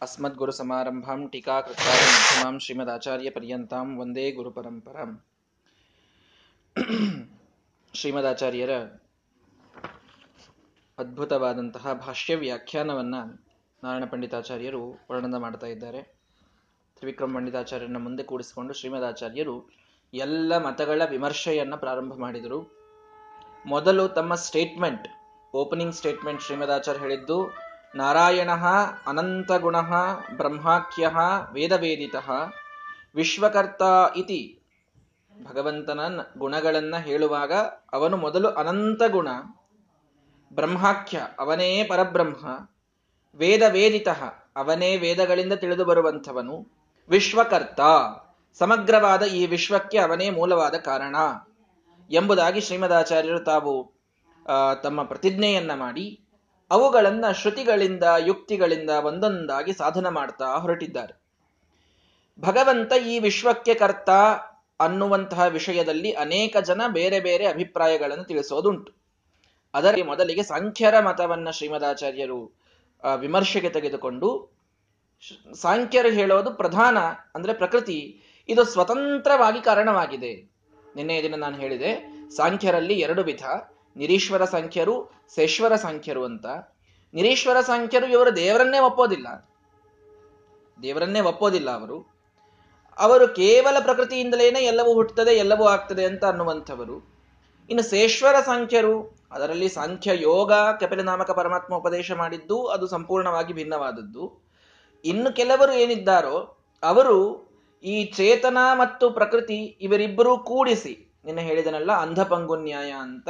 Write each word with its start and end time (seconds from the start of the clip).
अस्मद्गुरुसमारम्भां 0.00 1.20
टीकाकृत्यां 1.26 2.52
ಶ್ರೀಮದಾಚಾರ್ಯಪರ್ಯಂತಾಂ 2.58 3.88
ವಂದೇ 3.98 4.24
ಗುರುಪರಂಪರಾಂ 4.30 5.10
ಶ್ರೀಮದಾಚಾರ್ಯರ 7.94 8.72
ಅದ್ಭುತವಾದಂತಹ 10.98 11.92
ಭಾಷ್ಯ 12.00 12.36
ವ್ಯಾಖ್ಯಾನವನ್ನ 12.36 13.16
ನಾರಾಯಣ 13.82 14.04
ಪಂಡಿತಾಚಾರ್ಯರು 14.04 14.82
ವರ್ಣನ 15.10 15.38
ಮಾಡ್ತಾ 15.38 15.66
ಇದ್ದಾರೆ 15.66 16.00
ತ್ರಿವಿಕ್ರಮ 16.96 17.36
ಪಂಡಿತಾಚಾರ್ಯರನ್ನ 17.36 18.00
ಮುಂದೆ 18.02 18.22
ಕೂಡಿಸಿಕೊಂಡು 18.22 18.74
ಶ್ರೀಮದಾಚಾರ್ಯರು 18.74 19.56
ಎಲ್ಲ 20.12 20.58
ಮತಗಳ 20.58 21.02
ವಿಮರ್ಶೆಯನ್ನ 21.10 21.76
ಪ್ರಾರಂಭ 21.76 22.14
ಮಾಡಿದರು 22.16 22.60
ಮೊದಲು 23.66 24.04
ತಮ್ಮ 24.08 24.34
ಸ್ಟೇಟ್ಮೆಂಟ್ 24.46 25.08
ಓಪನಿಂಗ್ 25.54 25.94
ಸ್ಟೇಟ್ಮೆಂಟ್ 25.94 26.42
ಶ್ರೀಮದಾಚಾರ್ಯ 26.42 27.00
ಹೇಳಿದ್ದು 27.00 27.38
ನಾರಾಯಣ 27.96 28.50
ಅನಂತಗುಣ 29.06 29.80
ಬ್ರಹ್ಮಾಖ್ಯ 30.36 31.10
ವೇದವೇದಿತ 31.52 32.14
ವಿಶ್ವಕರ್ತ 33.14 33.82
ಇತಿ 34.16 34.60
ಭಗವಂತನ 35.42 36.20
ಗುಣಗಳನ್ನ 36.38 36.96
ಹೇಳುವಾಗ 36.96 37.52
ಅವನು 37.92 38.16
ಮೊದಲು 38.16 38.48
ಅನಂತ 38.48 39.02
ಗುಣ 39.10 39.28
ಬ್ರಹ್ಮಾಖ್ಯ 40.52 41.18
ಅವನೇ 41.38 41.84
ಪರಬ್ರಹ್ಮ, 41.84 42.68
ವೇದವೇದಿತ 43.34 44.08
ಅವನೇ 44.56 44.96
ವೇದಗಳಿಂದ 44.96 45.52
ತಿಳಿದು 45.52 45.84
ಬರುವಂಥವನು, 45.84 46.72
ವಿಶ್ವಕರ್ತ, 47.08 47.80
ಸಮಗ್ರವಾದ 48.58 49.22
ಈ 49.22 49.46
ವಿಶ್ವಕ್ಕೆ 49.46 49.98
ಅವನೇ 49.98 50.30
ಮೂಲವಾದ 50.30 50.74
ಕಾರಣ 50.74 51.16
ಎಂಬುದಾಗಿ 52.10 52.60
ಶ್ರೀಮದಾಚಾರ್ಯರು 52.60 53.40
ತಾವು 53.40 53.92
ತಮ್ಮ 54.82 55.02
ಪ್ರತಿಜ್ಞೆಯನ್ನ 55.02 55.74
ಮಾಡಿ 55.74 56.27
ಅವುಗಳನ್ನ 56.70 57.24
ಶ್ರುತಿಗಳಿಂದ, 57.32 58.04
ಯುಕ್ತಿಗಳಿಂದ 58.26 58.90
ಒಂದೊಂದಾಗಿ 58.90 59.72
ಸಾಧನ 59.72 60.08
ಮಾಡ್ತಾ 60.08 60.48
ಹೊರಟಿದ್ದಾರೆ. 60.58 61.14
ಭಗವಂತ 62.40 62.92
ಈ 63.06 63.18
ವಿಶ್ವಕ್ಕೆ 63.18 63.74
ಕರ್ತ 63.74 64.10
ಅನ್ನುವಂತಹ 64.80 65.44
ವಿಷಯದಲ್ಲಿ 65.48 66.10
ಅನೇಕ 66.12 66.56
ಜನ 66.56 66.82
ಬೇರೆ 66.88 67.20
ಬೇರೆ 67.20 67.46
ಅಭಿಪ್ರಾಯಗಳನ್ನು 67.46 68.24
ತಿಳಿಸೋದುಂಟು. 68.24 68.90
ಅದರಲ್ಲಿ 69.74 70.02
ಮೊದಲಿಗೆ 70.02 70.42
ಸಾಂಖ್ಯರ 70.42 71.00
ಮತವನ್ನ 71.00 71.50
ಶ್ರೀಮದಾಚಾರ್ಯರು 71.50 72.40
ವಿಮರ್ಶೆಗೆ 73.16 73.70
ತೆಗೆದುಕೊಂಡು 73.70 74.28
ಸಾಂಖ್ಯರು 75.60 76.08
ಹೇಳೋದು 76.08 76.50
ಪ್ರಧಾನ, 76.50 76.98
ಅಂದ್ರೆ 77.34 77.52
ಪ್ರಕೃತಿ. 77.52 77.98
ಇದು 78.48 78.64
ಸ್ವತಂತ್ರವಾಗಿ 78.64 79.60
ಕಾರಣವಾಗಿದೆ. 79.60 80.32
ನಿನ್ನೆ 80.96 81.16
ದಿನ 81.22 81.34
ನಾನು 81.34 81.56
ಹೇಳಿದೆ, 81.56 81.90
ಸಾಂಖ್ಯರಲ್ಲಿ 82.36 82.94
ಎರಡು 82.94 83.22
ವಿಧ. 83.22 83.44
ನಿರೀಶ್ವರ 83.98 84.44
ಸಂಖ್ಯರು 84.44 85.10
ಸೇಶ್ವರ 85.34 85.76
ಸಂಖ್ಯರು 85.76 86.24
ಅಂತ. 86.24 86.46
ನಿರೀಶ್ವರ 87.14 87.60
ಸಂಖ್ಯರು 87.60 88.06
ಇವರು 88.06 88.36
ದೇವರನ್ನೇ 88.36 88.78
ಒಪ್ಪೋದಿಲ್ಲ. 88.78 89.48
ದೇವರನ್ನೇ 90.82 91.20
ಒಪ್ಪೋದಿಲ್ಲ 91.20 91.70
ಅವರು. 91.70 92.18
ಅವರು 92.98 93.28
ಕೇವಲ 93.28 93.80
ಪ್ರಕೃತಿಯಿಂದಲೇನೆ 93.80 94.60
ಎಲ್ಲವೂ 94.60 94.94
ಹುಟ್ಟುತ್ತದೆ, 94.94 95.30
ಎಲ್ಲವೂ 95.30 95.64
ಆಗ್ತದೆ 95.64 96.04
ಅಂತ 96.04 96.24
ಅನ್ನುವಂಥವರು. 96.24 97.18
ಇನ್ನು 97.70 97.82
ಸೇಶ್ವರ 97.82 98.40
ಸಂಖ್ಯರು 98.40 99.18
ಅದರಲ್ಲಿ 99.32 99.68
ಸಂಖ್ಯ 99.68 100.10
ಯೋಗ 100.14 100.52
ಕಪಿಲನಾಮಕ 100.52 101.30
ಪರಮಾತ್ಮ 101.30 101.74
ಉಪದೇಶ 101.74 102.12
ಮಾಡಿದ್ದು 102.12 102.66
ಅದು 102.66 102.86
ಸಂಪೂರ್ಣವಾಗಿ 102.86 103.52
ಭಿನ್ನವಾದದ್ದು. 103.52 104.48
ಇನ್ನು 105.04 105.32
ಕೆಲವರು 105.32 105.72
ಏನಿದ್ದಾರೋ, 105.72 106.58
ಅವರು 106.82 107.48
ಈ 107.84 108.04
ಚೇತನ 108.04 108.58
ಮತ್ತು 108.74 109.10
ಪ್ರಕೃತಿ 109.10 109.56
ಇವರಿಬ್ಬರೂ 109.56 110.38
ಕೂಡಿಸಿ, 110.38 111.14
ನಿನ್ನೆ 111.24 111.42
ಹೇಳಿದನಲ್ಲ, 111.42 111.92
ಅಂಧಪಂಗು 111.92 112.56
ನ್ಯಾಯ 112.56 112.90
ಅಂತ. 112.90 113.28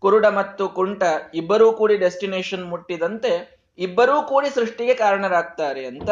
ಕುರುಡ 0.00 0.26
ಮತ್ತು 0.26 0.68
ಕುಂಟ 0.68 1.02
ಇಬ್ಬರೂ 1.34 1.72
ಕೂಡಿ 1.72 1.96
ಡೆಸ್ಟಿನೇಷನ್ 1.96 2.64
ಮುಟ್ಟಿದಂತೆ 2.64 3.60
ಇಬ್ಬರೂ 3.78 4.22
ಕೂಡಿ 4.22 4.50
ಸೃಷ್ಟಿಗೆ 4.50 4.94
ಕಾರಣರಾಗ್ತಾರೆ 4.94 5.86
ಅಂತ 5.86 6.10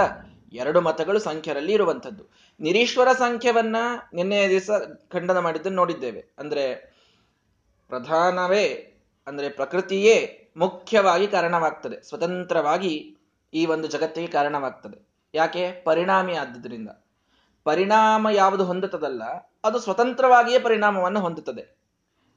ಎರಡು 0.52 0.80
ಮತಗಳು 0.80 1.18
ಸಂಖ್ಯರಲ್ಲಿ 1.18 1.72
ಇರುವಂಥದ್ದು. 1.72 2.24
ನಿರೀಶ್ವರ 2.60 3.12
ಸಂಖ್ಯವನ್ನ 3.12 3.76
ನಿನ್ನೆ 4.14 4.48
ದಿವಸ 4.48 4.70
ಖಂಡನ 5.12 5.38
ಮಾಡಿದ್ದನ್ನು 5.38 5.76
ನೋಡಿದ್ದೇವೆ. 5.76 6.24
ಅಂದ್ರೆ 6.38 6.74
ಪ್ರಧಾನವೇ, 7.88 8.94
ಅಂದ್ರೆ 9.26 9.48
ಪ್ರಕೃತಿಯೇ 9.48 10.48
ಮುಖ್ಯವಾಗಿ 10.56 11.26
ಕಾರಣವಾಗ್ತದೆ. 11.26 12.02
ಸ್ವತಂತ್ರವಾಗಿ 12.02 13.16
ಈ 13.54 13.66
ಒಂದು 13.66 13.88
ಜಗತ್ತಿಗೆ 13.88 14.26
ಕಾರಣವಾಗ್ತದೆ. 14.26 15.08
ಯಾಕೆ? 15.34 15.72
ಪರಿಣಾಮಿ 15.72 16.34
ಆದ್ದರಿಂದ 16.34 16.88
ಪರಿಣಾಮ 17.64 18.28
ಯಾವುದು 18.32 18.64
ಹೊಂದುತ್ತದಲ್ಲ, 18.64 19.22
ಅದು 19.64 19.78
ಸ್ವತಂತ್ರವಾಗಿಯೇ 19.78 20.58
ಪರಿಣಾಮವನ್ನು 20.58 21.20
ಹೊಂದುತ್ತದೆ. 21.20 21.77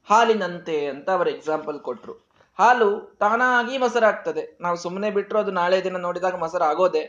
ಹಾಲಿನಂತೆ 0.09 0.75
ಅಂತ 0.85 1.09
ಅವರು 1.09 1.29
ಎಕ್ಸಾಂಪಲ್ 1.29 1.79
ಕೊಟ್ರು. 1.79 2.13
ಹಾಲು 2.59 2.89
ತಾನಾಗಿ 3.19 3.75
ಮೊಸರಾಗ್ತದೆ. 3.78 4.57
ನಾವು 4.62 4.78
ಸುಮ್ಮನೆ 4.78 5.09
ಬಿಟ್ಟರು 5.12 5.39
ಅದು 5.39 5.51
ನಾಳೆ 5.51 5.84
ದಿನ 5.84 5.97
ನೋಡಿದಾಗ 5.97 6.35
ಮೊಸರು 6.35 6.63
ಆಗೋದೆ 6.63 7.03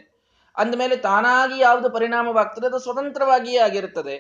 ಅಂದಮೇಲೆ 0.57 0.97
ತಾನಾಗಿ 0.97 1.59
ಯಾವುದು 1.59 1.91
ಪರಿಣಾಮವಾಗ್ತದೆ 1.91 2.67
ಅದು 2.67 2.79
ಸ್ವತಂತ್ರವಾಗಿಯೇ 2.79 3.59
ಆಗಿರುತ್ತದೆ. 3.59 4.17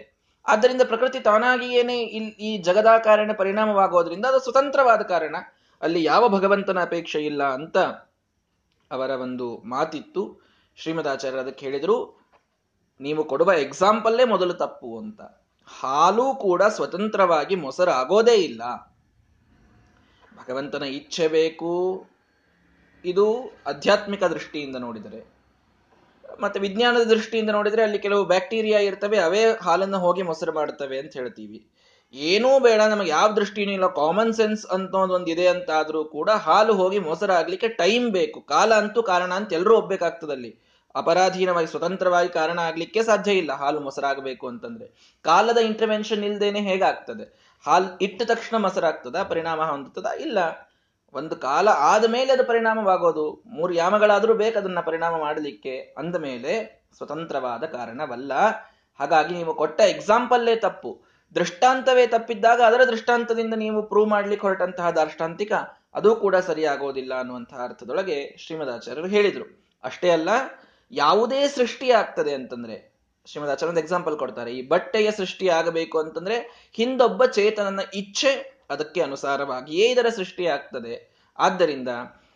ಆದ್ದರಿಂದ 0.46 0.82
ಪ್ರಕೃತಿ 0.82 1.20
ತಾನಾಗಿಯೇನೆ 1.20 1.96
ಇಲ್ಲಿ 2.02 2.30
ಈ 2.30 2.50
ಜಗದಾಕಾರಣ 2.58 3.30
ಪರಿಣಾಮವಾಗೋದ್ರಿಂದ 3.32 4.26
ಅದು 4.26 4.38
ಸ್ವತಂತ್ರವಾದ 4.38 5.02
ಕಾರಣ. 5.02 5.36
ಅಲ್ಲಿ 5.82 6.04
ಯಾವ 6.04 6.28
ಭಗವಂತನ 6.28 6.80
ಅಪೇಕ್ಷೆ 6.82 7.20
ಇಲ್ಲ 7.20 7.42
ಅಂತ 7.48 7.78
ಅವರ 8.90 9.10
ಒಂದು 9.10 9.46
ಮಾತಿತ್ತು. 9.64 10.22
ಶ್ರೀಮದಾಚಾರ್ಯ 10.76 11.38
ಅದಕ್ಕೆ 11.38 11.66
ಹೇಳಿದ್ರು, 11.66 11.96
ನೀವು 13.00 13.24
ಕೊಡುವ 13.24 13.52
ಎಕ್ಸಾಂಪಲ್ಲೇ 13.52 14.24
ಮೊದಲು 14.24 14.54
ತಪ್ಪು 14.54 14.98
ಅಂತ. 14.98 15.22
ಹಾಲು 15.80 16.34
ಕೂಡ 16.34 16.62
ಸ್ವತಂತ್ರವಾಗಿ 16.62 17.54
ಮೊಸರಾಗೋದೇ 17.54 18.34
ಇಲ್ಲ. 18.34 18.62
ಭಗವಂತನ 20.36 20.82
ಇಚ್ಛೆ 20.82 21.28
ಬೇಕು. 21.28 22.06
ಇದು 23.04 23.52
ಆಧ್ಯಾತ್ಮಿಕ 23.66 24.24
ದೃಷ್ಟಿಯಿಂದ 24.24 24.76
ನೋಡಿದರೆ. 24.76 25.32
ಮತ್ತೆ 26.40 26.60
ವಿಜ್ಞಾನದ 26.60 27.02
ದೃಷ್ಟಿಯಿಂದ 27.02 27.50
ನೋಡಿದರೆ 27.50 27.82
ಅಲ್ಲಿ 27.82 27.98
ಕೆಲವು 27.98 28.24
ಬ್ಯಾಕ್ಟೀರಿಯಾ 28.24 28.78
ಇರ್ತವೆ, 28.78 29.18
ಅವೇ 29.18 29.44
ಹಾಲನ್ನು 29.62 29.98
ಹೋಗಿ 29.98 30.22
ಮೊಸರು 30.22 30.52
ಮಾಡುತ್ತವೆ 30.52 30.98
ಅಂತ 30.98 31.12
ಹೇಳ್ತೀವಿ. 31.12 31.66
ಏನೂ 32.14 32.60
ಬೇಡ, 32.60 32.80
ನಮಗೆ 32.80 33.10
ಯಾವ 33.10 33.32
ದೃಷ್ಟಿನೂ 33.32 33.72
ಇಲ್ಲ 33.72 33.86
ಕಾಮನ್ 33.86 34.32
ಸೆನ್ಸ್ 34.32 34.66
ಅಂತ 34.66 34.94
ಒಂದು 34.94 35.26
ಇದೆ 35.26 35.46
ಅಂತಾದರೂ 35.46 36.04
ಕೂಡ 36.04 36.30
ಹಾಲು 36.30 36.74
ಹೋಗಿ 36.74 36.98
ಮೊಸರಾಗ್ಲಿಕ್ಕೆ 36.98 37.68
ಟೈಮ್ 37.68 38.10
ಬೇಕು. 38.10 38.40
ಕಾಲ 38.40 38.74
ಅಂತೂ 38.74 39.02
ಕಾರಣ 39.02 39.34
ಅಂತ 39.34 39.52
ಎಲ್ಲರೂ 39.52 39.76
ಒಬ್ಬೇಕಾಗ್ತದಲ್ಲಿ 39.76 40.71
ಅಪರಾಧೀನವಾಗಿ 40.94 41.66
ಸ್ವತಂತ್ರವಾಗಿ 41.66 42.28
ಕಾರಣ 42.28 42.58
ಆಗ್ಲಿಕ್ಕೆ 42.58 43.02
ಸಾಧ್ಯ 43.02 43.32
ಇಲ್ಲ. 43.32 43.52
ಹಾಲು 43.52 43.80
ಮೊಸರಾಗಬೇಕು 43.80 44.48
ಅಂತಂದ್ರೆ. 44.48 45.18
ಕಾಲದ 45.22 45.58
ಇಂಟರ್ವೆನ್ಷನ್ 45.58 46.24
ಇಲ್ದೇನೆ 46.24 46.60
ಹೇಗಾಗ್ತದೆ? 46.60 47.56
ಹಾಲು 47.66 47.98
ಇಟ್ಟ 47.98 48.22
ತಕ್ಷಣ 48.22 48.56
ಮೊಸರಾಗ್ತದ, 48.56 49.22
ಪರಿಣಾಮ 49.22 49.62
ಹೊಂದುತ್ತದ? 49.62 50.06
ಇಲ್ಲ. 50.20 50.38
ಒಂದು 51.14 51.36
ಕಾಲ 51.36 51.68
ಆದ 51.68 52.10
ಮೇಲೆ 52.10 52.32
ಅದು 52.32 52.44
ಪರಿಣಾಮವಾಗೋದು. 52.44 53.42
ಮೂರು 53.46 53.74
ಯಾಮಗಳಾದರೂ 53.74 54.34
ಬೇಕು 54.34 54.58
ಅದನ್ನ 54.58 54.80
ಪರಿಣಾಮ 54.80 55.20
ಮಾಡಲಿಕ್ಕೆ. 55.20 55.94
ಅಂದ 55.98 56.16
ಮೇಲೆ 56.16 56.82
ಸ್ವತಂತ್ರವಾದ 56.96 57.64
ಕಾರಣವಲ್ಲ. 57.64 58.32
ಹಾಗಾಗಿ 58.98 59.34
ನೀವು 59.34 59.54
ಕೊಟ್ಟ 59.54 59.80
ಎಕ್ಸಾಂಪಲ್ಲೇ 59.80 60.56
ತಪ್ಪು. 60.56 61.02
ದೃಷ್ಟಾಂತವೇ 61.34 62.06
ತಪ್ಪಿದ್ದಾಗ 62.06 62.62
ಅದರ 62.62 62.84
ದೃಷ್ಟಾಂತದಿಂದ 62.84 63.54
ನೀವು 63.54 63.82
ಪ್ರೂವ್ 63.82 64.08
ಮಾಡ್ಲಿಕ್ಕೆ 64.08 64.46
ಹೊರಟಂತಹ 64.46 64.90
ದಾರ್ಷ್ಟಾಂತಿಕ, 64.90 65.52
ಅದು 65.94 66.16
ಕೂಡ 66.16 66.36
ಸರಿಯಾಗೋದಿಲ್ಲ 66.36 67.18
ಅನ್ನುವಂತಹ 67.18 67.64
ಅರ್ಥದೊಳಗೆ 67.64 68.36
ಶ್ರೀಮದಾಚಾರ್ಯರು 68.38 69.08
ಹೇಳಿದರು. 69.08 69.64
ಅಷ್ಟೇ 69.84 70.10
ಅಲ್ಲ 70.10 70.28
ಯಾವುದೇ 70.92 71.48
ಸೃಷ್ಟಿ 71.48 71.90
ಆಗ್ತದೆ 71.90 72.34
ಅಂತಂದ್ರೆ, 72.34 72.92
ಶ್ರೀಮದ್ 73.26 73.50
ಆಚಾರ್ಯ 73.50 73.80
ಎಕ್ಸಾಂಪಲ್ 73.80 74.18
ಕೊಡ್ತಾರೆ, 74.18 74.52
ಈ 74.52 74.68
ಬಟ್ಟೆಯ 74.68 75.10
ಸೃಷ್ಟಿ 75.10 75.48
ಆಗಬೇಕು 75.48 75.98
ಅಂತಂದ್ರೆ 75.98 76.36
ಹಿಂದೊಬ್ಬ 76.74 77.24
ಚೇತನನ 77.24 77.80
ಇಚ್ಛೆ 77.94 78.62
ಅದಕ್ಕೆ 78.70 79.00
ಅನುಸಾರವಾಗಿಯೇ 79.00 79.90
ಇದರ 79.90 80.06
ಸೃಷ್ಟಿ 80.08 80.46
ಆಗ್ತದೆ. 80.46 81.24
ಆದ್ದರಿಂದ 81.38 81.88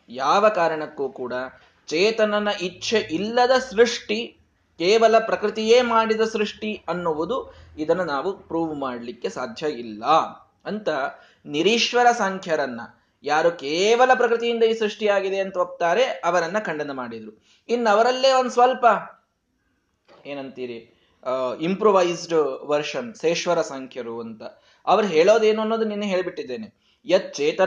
ಯಾವ 0.08 0.48
ಕಾರಣಕ್ಕೂ 0.48 1.08
ಕೂಡ 1.08 1.32
ಚೇತನನ 1.86 2.48
ಇಚ್ಛೆ 2.60 2.98
ಇಲ್ಲದ 2.98 3.58
ಸೃಷ್ಟಿ, 3.58 4.26
ಕೇವಲ 4.78 5.18
ಪ್ರಕೃತಿಯೇ 5.18 5.82
ಮಾಡಿದ 5.82 6.20
ಸೃಷ್ಟಿ 6.20 6.84
ಅನ್ನುವುದು 6.88 7.54
ಇದನ್ನು 7.78 8.04
ನಾವು 8.04 8.38
ಪ್ರೂವ್ 8.38 8.76
ಮಾಡಲಿಕ್ಕೆ 8.76 9.28
ಸಾಧ್ಯ 9.28 9.66
ಇಲ್ಲ 9.66 10.04
ಅಂತ 10.66 10.88
ನಿರೀಶ್ವರ 11.46 12.06
ಸಂಖ್ಯರನ್ನ 12.12 12.80
ಯಾರು 13.22 13.50
ಕೇವಲ 13.50 14.14
ಪ್ರಕೃತಿಯಿಂದ 14.14 14.62
ಈ 14.62 14.72
ಸೃಷ್ಟಿಯಾಗಿದೆ 14.72 15.38
ಅಂತ 15.38 15.56
ಒಪ್ತಾರೆ 15.56 16.04
ಅವರನ್ನ 16.04 16.58
ಖಂಡನ 16.58 16.90
ಮಾಡಿದ್ರು. 16.90 17.32
ಇನ್ನು 17.68 17.90
ಅವರಲ್ಲೇ 17.90 18.32
ಒಂದು 18.32 18.50
ಸ್ವಲ್ಪ, 18.50 18.86
ಏನಂತೀರಿ 20.26 20.78
ಇಂಪ್ರೂವೈಸ್ಡ್ 21.60 22.62
ವರ್ಷನ್ 22.64 23.14
ಸೇಶ್ವರ 23.14 23.60
ಸಂಖ್ಯರು 23.62 24.20
ಅಂತ. 24.20 24.42
ಅವ್ರು 24.86 25.06
ಹೇಳೋದೇನು 25.06 25.60
ಅನ್ನೋದು 25.60 25.84
ನಿನ್ನೆ 25.84 26.06
ಹೇಳ್ಬಿಟ್ಟಿದ್ದೇನೆ. 26.06 26.68
ಯತ್ 27.04 27.60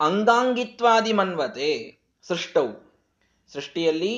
ಅಂಗಾಂಗಿತ್ವಾದಿ 0.00 1.12
ಮನ್ವತೆ, 1.12 1.98
ಸೃಷ್ಟವು. 2.22 2.72
ಸೃಷ್ಟಿಯಲ್ಲಿ 3.52 4.14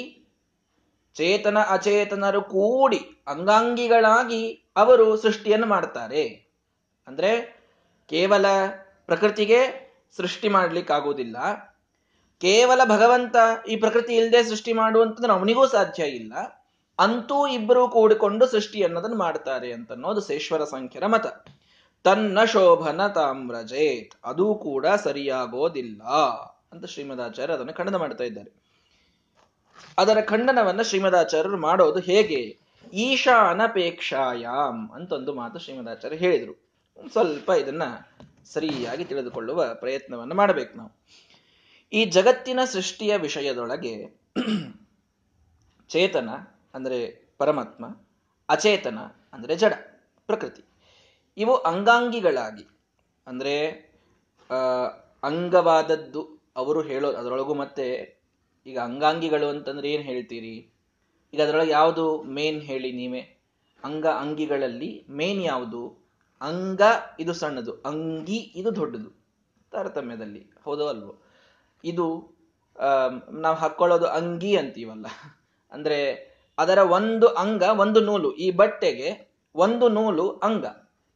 ಚೇತನ 1.14 1.58
ಅಚೇತನರು 1.68 2.42
ಕೂಡಿ 2.42 3.00
ಅಂಗಾಂಗಿಗಳಾಗಿ 3.26 4.42
ಅವರು 4.76 5.16
ಸೃಷ್ಟಿಯನ್ನು 5.16 5.66
ಮಾಡ್ತಾರೆ. 5.66 6.24
ಅಂದ್ರೆ 7.06 7.30
ಕೇವಲ 8.10 8.46
ಪ್ರಕೃತಿಗೆ 9.10 9.60
ಸೃಷ್ಟಿ 10.16 10.48
ಮಾಡ್ಲಿಕ್ಕಾಗೋದಿಲ್ಲ 10.48 11.36
ಕೇವಲ 12.42 12.80
ಭಗವಂತ 12.84 13.36
ಈ 13.68 13.76
ಪ್ರಕೃತಿ 13.76 14.12
ಇಲ್ಲದೆ 14.16 14.40
ಸೃಷ್ಟಿ 14.44 14.72
ಮಾಡುವಂತಂದ್ರೆ 14.72 15.32
ಅವನಿಗೂ 15.32 15.64
ಸಾಧ್ಯ 15.66 16.02
ಇಲ್ಲ. 16.20 16.32
ಅಂತೂ 16.98 17.36
ಇಬ್ಬರು 17.46 17.82
ಕೂಡಿಕೊಂಡು 17.88 18.44
ಸೃಷ್ಟಿ 18.46 18.82
ಅನ್ನೋದನ್ನು 18.82 19.16
ಮಾಡ್ತಾರೆ 19.16 19.68
ಅಂತ 19.72 19.92
ಅನ್ನೋದು 19.92 20.20
ಸೇಶ್ವರ 20.20 20.64
ಸಂಖ್ಯರ 20.64 21.06
ಮತ. 21.06 21.26
ತನ್ನ 22.04 22.44
ಶೋಭನ 22.44 23.06
ತಾಮ್ರಜೇತ್ 23.06 24.14
ಅದು 24.24 24.54
ಕೂಡ 24.54 24.86
ಸರಿಯಾಗೋದಿಲ್ಲ 24.86 26.02
ಅಂತ 26.72 26.84
ಶ್ರೀಮದಾಚಾರ್ಯ 26.84 27.54
ಅದನ್ನು 27.54 27.74
ಖಂಡನ 27.74 27.96
ಮಾಡ್ತಾ 27.96 28.24
ಇದ್ದಾರೆ. 28.24 28.50
ಅದರ 29.98 30.18
ಖಂಡನವನ್ನ 30.24 30.82
ಶ್ರೀಮದಾಚಾರ್ಯರು 30.82 31.60
ಮಾಡೋದು 31.60 32.00
ಹೇಗೆ? 32.00 32.42
ಈಶಾನಪೇಕ್ಷಾಯಾಮ್ 32.92 34.82
ಅಂತ 34.90 35.10
ಒಂದು 35.12 35.34
ಮಾತು 35.34 35.58
ಶ್ರೀಮದಾಚಾರ್ಯ 35.58 36.16
ಹೇಳಿದ್ರು. 36.16 36.54
ಸ್ವಲ್ಪ 37.12 37.50
ಇದನ್ನ 37.50 37.84
ಸರಿಯಾಗಿ 38.46 39.04
ತಿಳಿದುಕೊಳ್ಳುವ 39.04 39.60
ಪ್ರಯತ್ನವನ್ನು 39.74 40.34
ಮಾಡಬೇಕು 40.34 40.72
ನಾವು. 40.78 40.92
ಈ 41.92 42.00
ಜಗತ್ತಿನ 42.16 42.60
ಸೃಷ್ಟಿಯ 42.64 43.12
ವಿಷಯದೊಳಗೆ 43.16 43.94
ಚೇತನ 45.90 46.28
ಅಂದರೆ 46.74 46.98
ಪರಮಾತ್ಮ, 47.38 47.84
ಅಚೇತನ 48.48 48.98
ಅಂದರೆ 49.32 49.54
ಜಡ, 49.56 49.74
ಪ್ರಕೃತಿ. 50.28 50.62
ಇವು 51.36 51.54
ಅಂಗಾಂಗಿಗಳಾಗಿ 51.70 52.66
ಅಂದರೆ 53.26 53.54
ಅಂಗವಾದದ್ದು 55.22 56.22
ಅವರು 56.56 56.80
ಹೇಳೋ 56.82 57.08
ಅದರೊಳಗೂ 57.12 57.54
ಮತ್ತೆ 57.54 57.86
ಈಗ 58.66 58.78
ಅಂಗಾಂಗಿಗಳು 58.78 59.46
ಅಂತಂದ್ರೆ 59.48 59.88
ಏನು 59.92 60.02
ಹೇಳ್ತೀರಿ? 60.02 60.54
ಈಗ 61.32 61.40
ಅದರೊಳಗೆ 61.42 61.70
ಯಾವುದು 61.70 62.04
ಮೇನ್ 62.36 62.60
ಹೇಳಿ 62.60 62.90
ನೀವೇ? 62.92 63.22
ಅಂಗ 63.84 64.06
ಅಂಗಿಗಳಲ್ಲಿ 64.22 64.90
ಮೇನ್ 65.10 65.42
ಯಾವುದು? 65.42 65.82
ಅಂಗ 66.40 66.82
ಇದು 67.20 67.32
ಸಣ್ಣದು, 67.32 67.72
ಅಂಗಿ 67.72 68.36
ಇದು 68.36 68.76
ದೊಡ್ಡದು. 68.76 69.20
ತಾರತಮ್ಯದಲ್ಲಿ, 69.70 70.50
ಹೌದೋ 70.64 70.88
ಅಲ್ವೋ? 70.88 71.22
ಇದು 71.84 72.36
ನಾವು 73.32 73.56
ಹಾಕೊಳ್ಳೋದು 73.56 74.06
ಅಂಗಿ 74.06 74.56
ಅಂತೀವಲ್ಲ. 74.56 75.06
ಅಂದ್ರೆ 75.72 76.30
ಅದರ 76.58 76.78
ಒಂದು 76.78 77.26
ಅಂಗ, 77.26 77.62
ಒಂದು 77.62 78.00
ನೂಲು. 78.00 78.32
ಈ 78.32 78.50
ಬಟ್ಟೆಗೆ 78.50 79.38
ಒಂದು 79.54 79.88
ನೂಲು 79.88 80.30
ಅಂಗ. 80.30 80.66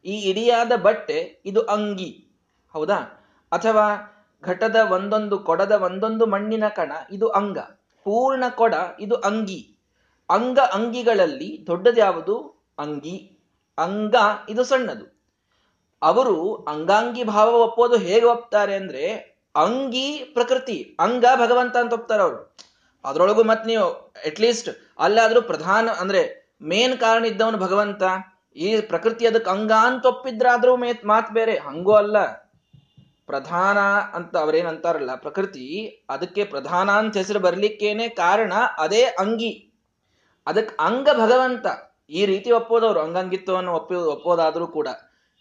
ಈ 0.05 0.21
ಇಡಿಯಾದ 0.21 0.73
ಬಟ್ಟೆ 0.77 1.43
ಇದು 1.45 1.61
ಅಂಗಿ. 1.61 2.37
ಹೌದಾ? 2.73 2.99
ಅಥವಾ 3.53 3.87
ಘಟದ 4.43 4.77
ಒಂದೊಂದು, 4.91 5.39
ಕೊಡದ 5.39 5.73
ಒಂದೊಂದು 5.73 6.27
ಮಣ್ಣಿನ 6.27 6.69
ಕಣ 6.69 6.93
ಇದು 7.11 7.29
ಅಂಗ. 7.29 7.59
ಪೂರ್ಣ 8.07 8.45
ಕೊಡ 8.49 8.75
ಇದು 9.01 9.15
ಅಂಗಿ. 9.15 9.79
ಅಂಗ 10.31 10.59
ಅಂಗಿಗಳಲ್ಲಿ 10.59 11.65
ದೊಡ್ಡದ್ಯಾವುದು 11.67 12.65
ಅಂಗಿ. 12.79 13.17
ಅಂಗ 13.79 14.15
ಇದು 14.49 14.65
ಸಣ್ಣದು. 14.65 15.14
ಅವರು 16.09 16.37
ಅಂಗಾಂಗಿ 16.73 17.25
ಭಾವ 17.35 17.49
ಒಪ್ಪೋದು 17.67 17.97
ಹೇಗೆ 18.07 18.27
ಒಪ್ತಾರೆ 18.27 18.75
ಅಂದ್ರೆ 18.75 19.05
ಅಂಗಿ 19.55 20.09
ಪ್ರಕೃತಿ, 20.37 20.77
ಅಂಗ 21.01 21.25
ಭಗವಂತ 21.37 21.75
ಅಂತ 21.77 21.93
ಒಪ್ತಾರೆ 21.93 22.23
ಅವರು. 22.23 22.39
ಅದರೊಳಗೂ 23.05 23.43
ಮತ್ 23.45 23.67
ನೀವು 23.67 23.87
ಅಟ್ಲೀಸ್ಟ್ 24.29 24.71
ಅಲ್ಲಾದ್ರೂ 24.99 25.41
ಪ್ರಧಾನ 25.43 25.89
ಅಂದ್ರೆ 26.01 26.23
ಮೇನ್ 26.63 26.97
ಕಾರಣ 26.99 27.25
ಇದ್ದವನು 27.25 27.59
ಭಗವಂತ. 27.59 28.03
ಈ 28.57 28.69
ಪ್ರಕೃತಿ 28.81 29.25
ಅದಕ್ಕೆ 29.27 29.51
ಅಂಗ 29.51 29.73
ಅಂತ 29.87 30.05
ಒಪ್ಪಿದ್ರಾದ್ರೂ 30.07 30.73
ಮೇ 30.77 30.91
ಮಾತು 31.05 31.31
ಬೇರೆ. 31.35 31.55
ಹಂಗೂ 31.59 31.93
ಅಲ್ಲ. 31.93 32.19
ಪ್ರಧಾನ 33.27 33.79
ಅಂತ 34.17 34.35
ಅವರೇನಂತಾರಲ್ಲ, 34.37 35.13
ಪ್ರಕೃತಿ 35.17 35.67
ಅದಕ್ಕೆ 36.11 36.43
ಪ್ರಧಾನ 36.45 36.89
ಅಂತ 37.01 37.15
ಹೆಸರು 37.17 37.41
ಬರ್ಲಿಕ್ಕೇನೆ 37.41 38.07
ಕಾರಣ 38.09 38.53
ಅದೇ 38.79 39.03
ಅಂಗಿ. 39.23 39.53
ಅದಕ್ಕೆ 40.47 40.75
ಅಂಗ 40.85 41.09
ಭಗವಂತ 41.21 41.67
ಈ 42.11 42.23
ರೀತಿ 42.27 42.51
ಒಪ್ಪೋದವರು. 42.51 43.01
ಅಂಗಾಂಗಿತ್ವವನ್ನು 43.01 43.73
ಒಪ್ಪಿ 43.73 43.97
ಒಪ್ಪೋದಾದ್ರೂ 44.15 44.67
ಕೂಡ. 44.77 44.89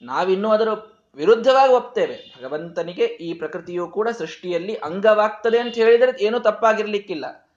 ನಾವಿನ್ನೂ 0.04 0.50
ಅದರ 0.50 0.68
ವಿರುದ್ಧವಾಗಿ 1.16 1.74
ಒಪ್ತೇವೆ. 1.74 2.36
ಭಗವಂತನಿಗೆ 2.42 3.04
ಈ 3.06 3.34
ಪ್ರಕೃತಿಯು 3.34 3.88
ಕೂಡ 3.88 4.10
ಸೃಷ್ಟಿಯಲ್ಲಿ 4.10 4.76
ಅಂಗವಾಗ್ತದೆ 4.76 5.60
ಅಂತ 5.60 5.76
ಹೇಳಿದರೆ 5.76 6.24
ಏನೂ 6.24 6.40
ತಪ್ಪಾಗಿರ್ಲಿಕ್ಕಿಲ್ಲ. 6.40 7.50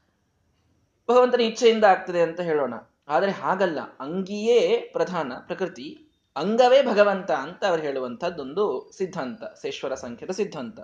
ಭಗವಂತನ 1.10 1.40
ಇಚ್ಛೆಯಿಂದ 1.40 1.84
ಆಗ್ತದೆ 1.84 2.22
ಅಂತ 2.22 2.40
ಹೇಳೋಣ. 2.40 2.74
ಆದರೆ 3.08 3.30
ಹಾಗಲ್ಲ. 3.30 3.78
ಅಂಗಿಯೇ 3.80 4.90
ಪ್ರಧಾನ 4.92 5.32
ಪ್ರಕೃತಿ, 5.46 6.08
ಅಂಗವೇ 6.36 6.82
ಭಗವಂತ 6.82 7.30
ಅಂತ 7.30 7.64
ಅವರು 7.64 7.82
ಹೇಳುವಂಥದ್ದೊಂದು 7.82 8.90
ಸಿದ್ಧಾಂತ 8.96 9.44
ಸೇಶ್ವರ 9.44 9.94
ಸಂಖ್ಯದ 9.94 10.30
ಸಿದ್ಧಾಂತ. 10.30 10.80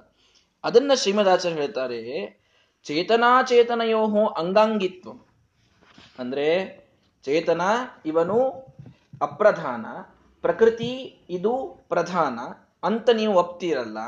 ಅದನ್ನ 0.64 0.92
ಶ್ರೀಮದಾಚಾರ್ಯ 0.94 1.56
ಹೇಳ್ತಾರೆ 1.56 2.02
ಚೇತನಾಚೇತನಯೋ 2.84 4.26
ಅಂಗಾಂಗಿತ್ವ. 4.26 5.10
ಅಂದ್ರೆ 6.18 6.78
ಚೇತನ 7.22 7.60
ಇವನು 8.06 8.66
ಅಪ್ರಧಾನ 9.22 9.86
ಪ್ರಕೃತಿ 10.42 10.90
ಇದು 11.30 11.52
ಪ್ರಧಾನ 11.88 12.38
ಅಂತ 12.82 13.10
ನೀವು 13.10 13.34
ಒಪ್ತೀರಲ್ಲ, 13.34 13.98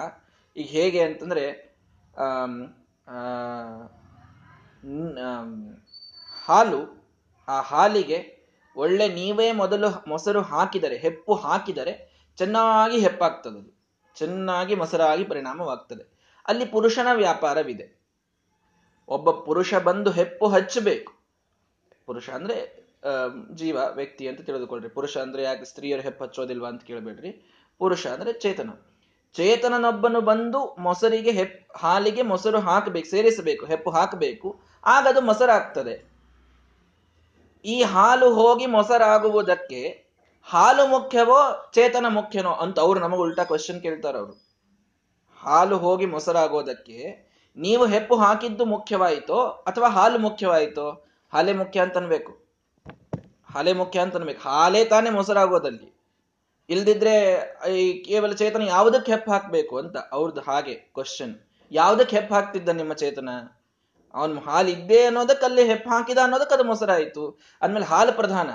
ಈಗ 0.57 0.67
ಹೇಗೆ 0.67 1.01
ಅಂತಂದ್ರೆ 1.01 1.45
ಹಾಲು, 6.47 6.81
ಆ 7.49 7.61
ಹಾಲಿಗೆ 7.61 8.19
ಒಳ್ಳೆ 8.77 9.09
ನೀವೇ 9.09 9.53
ಮೊದಲು 9.53 9.89
ಮೊಸರು 10.09 10.43
ಹಾಕಿದರೆ, 10.43 10.97
ಹೆಪ್ಪು 10.97 11.35
ಹಾಕಿದರೆ 11.35 11.93
ಚೆನ್ನಾಗಿ 12.39 12.99
ಹೆಪ್ಪಾಗ್ತದೆ 12.99 13.59
ಅದು. 13.59 13.73
ಚೆನ್ನಾಗಿ 14.17 14.75
ಮೊಸರಾಗಿ 14.75 15.25
ಪರಿಣಾಮವಾಗ್ತದೆ. 15.25 16.05
ಅಲ್ಲಿ 16.47 16.65
ಪುರುಷನ 16.65 17.09
ವ್ಯಾಪಾರವಿದೆ. 17.13 17.87
ಒಬ್ಬ 19.09 19.31
ಪುರುಷ 19.31 19.75
ಬಂದು 19.75 20.11
ಹೆಪ್ಪು 20.11 20.47
ಹಚ್ಚಬೇಕು. 20.49 21.13
ಪುರುಷ 22.07 22.31
ಅಂದ್ರೆ 22.31 22.84
ಜೀವ, 23.55 23.79
ವ್ಯಕ್ತಿ 23.95 24.29
ಅಂತ 24.29 24.41
ತಿಳಿದುಕೊಳ್ರಿ. 24.41 24.89
ಪುರುಷ 24.89 25.17
ಅಂದ್ರೆ 25.17 25.43
ಯಾಕೆ 25.43 25.65
ಸ್ತ್ರೀಯರು 25.65 26.03
ಹೆಪ್ಪಚ್ಚೋದಿಲ್ವಾ 26.03 26.69
ಅಂತ 26.69 26.83
ಕೇಳಬೇಡ್ರಿ. 26.83 27.31
ಪುರುಷ 27.79 28.07
ಅಂದ್ರೆ 28.07 28.33
ಚೇತನ. 28.33 28.71
ಚೇತನನೊಬ್ಬನು 29.33 30.21
ಬಂದು 30.21 30.77
ಮೊಸರಿಗೆ 30.79 31.31
ಹೆಪ್, 31.31 31.69
ಹಾಲಿಗೆ 31.77 32.23
ಮೊಸರು 32.23 32.61
ಹಾಕಬೇಕು, 32.61 33.11
ಸೇರಿಸಬೇಕು, 33.11 33.67
ಹೆಪ್ಪು 33.67 33.91
ಹಾಕಬೇಕು, 33.91 34.61
ಆಗ 34.85 35.07
ಅದು 35.07 35.21
ಮೊಸರಾಗ್ತದೆ. 35.21 36.15
ಈ 37.65 37.83
ಹಾಲು 37.83 38.35
ಹೋಗಿ 38.35 38.67
ಮೊಸರಾಗುವುದಕ್ಕೆ 38.67 40.05
ಹಾಲು 40.43 40.87
ಮುಖ್ಯವೋ, 40.87 41.71
ಚೇತನ 41.75 42.07
ಮುಖ್ಯನೋ 42.09 42.53
ಅಂತ 42.53 42.81
ಅವ್ರು 42.81 43.01
ನಮಗೆ 43.01 43.21
ಉಲ್ಟಾ 43.21 43.45
ಕ್ವಶನ್ 43.45 43.83
ಕೇಳ್ತಾರ 43.83 44.17
ಅವರು. 44.17 44.55
ಹಾಲು 45.37 45.79
ಹೋಗಿ 45.79 46.07
ಮೊಸರಾಗೋದಕ್ಕೆ 46.07 47.29
ನೀವು 47.57 47.87
ಹೆಪ್ಪು 47.87 48.17
ಹಾಕಿದ್ದು 48.17 48.65
ಮುಖ್ಯವಾಯಿತೋ 48.65 49.45
ಅಥವಾ 49.45 49.89
ಹಾಲು 49.89 50.19
ಮುಖ್ಯವಾಯಿತೋ? 50.19 51.05
ಹಾಲೇ 51.33 51.53
ಮುಖ್ಯ 51.53 51.81
ಅಂತ 51.81 51.97
ಅನ್ಬೇಕು 51.97 52.44
ಹಾಲೆ 53.55 53.73
ಮುಖ್ಯ 53.73 54.01
ಅಂತ 54.01 54.17
ಅನ್ಬೇಕು. 54.17 54.49
ಹಾಲೇ 54.49 54.85
ತಾನೇ 54.85 55.11
ಮೊಸರಾಗೋದಲ್ಲಿ. 55.11 55.95
ಇಲ್ದಿದ್ರೆ 56.69 57.15
ಈ 57.71 58.03
ಕೇವಲ 58.03 58.33
ಚೇತನ 58.33 58.63
ಯಾವುದಕ್ಕೆ 58.63 59.13
ಹೆಪ್ಪ 59.13 59.31
ಹಾಕ್ಬೇಕು 59.31 59.79
ಅಂತ 59.79 59.97
ಅವ್ರದ್ದು 60.13 60.41
ಹಾಗೆ 60.41 60.75
ಕ್ವಶನ್ 60.75 61.35
ಯಾವುದಕ್ಕೆ 61.73 62.17
ಹೆಪ್ಪ 62.17 62.35
ಹಾಕ್ತಿದ್ದ 62.35 62.69
ನಿಮ್ಮ 62.69 62.93
ಚೇತನ? 62.93 63.29
ಅವನು 64.15 64.41
ಹಾಲು 64.41 64.69
ಇದ್ದೇ 64.69 65.05
ಅನ್ನೋದಕ್ಕೆ 65.05 65.47
ಅಲ್ಲಿ 65.47 65.67
ಹೆಪ್ಪು 65.67 65.91
ಹಾಕಿದ 65.91 66.19
ಅನ್ನೋದಕ್ಕೆ 66.19 66.55
ಅದು 66.55 66.65
ಮೊಸರಾಯಿತು. 66.65 67.39
ಅಂದ್ಮೇಲೆ 67.63 67.87
ಹಾಲು 67.87 68.13
ಪ್ರಧಾನ. 68.13 68.51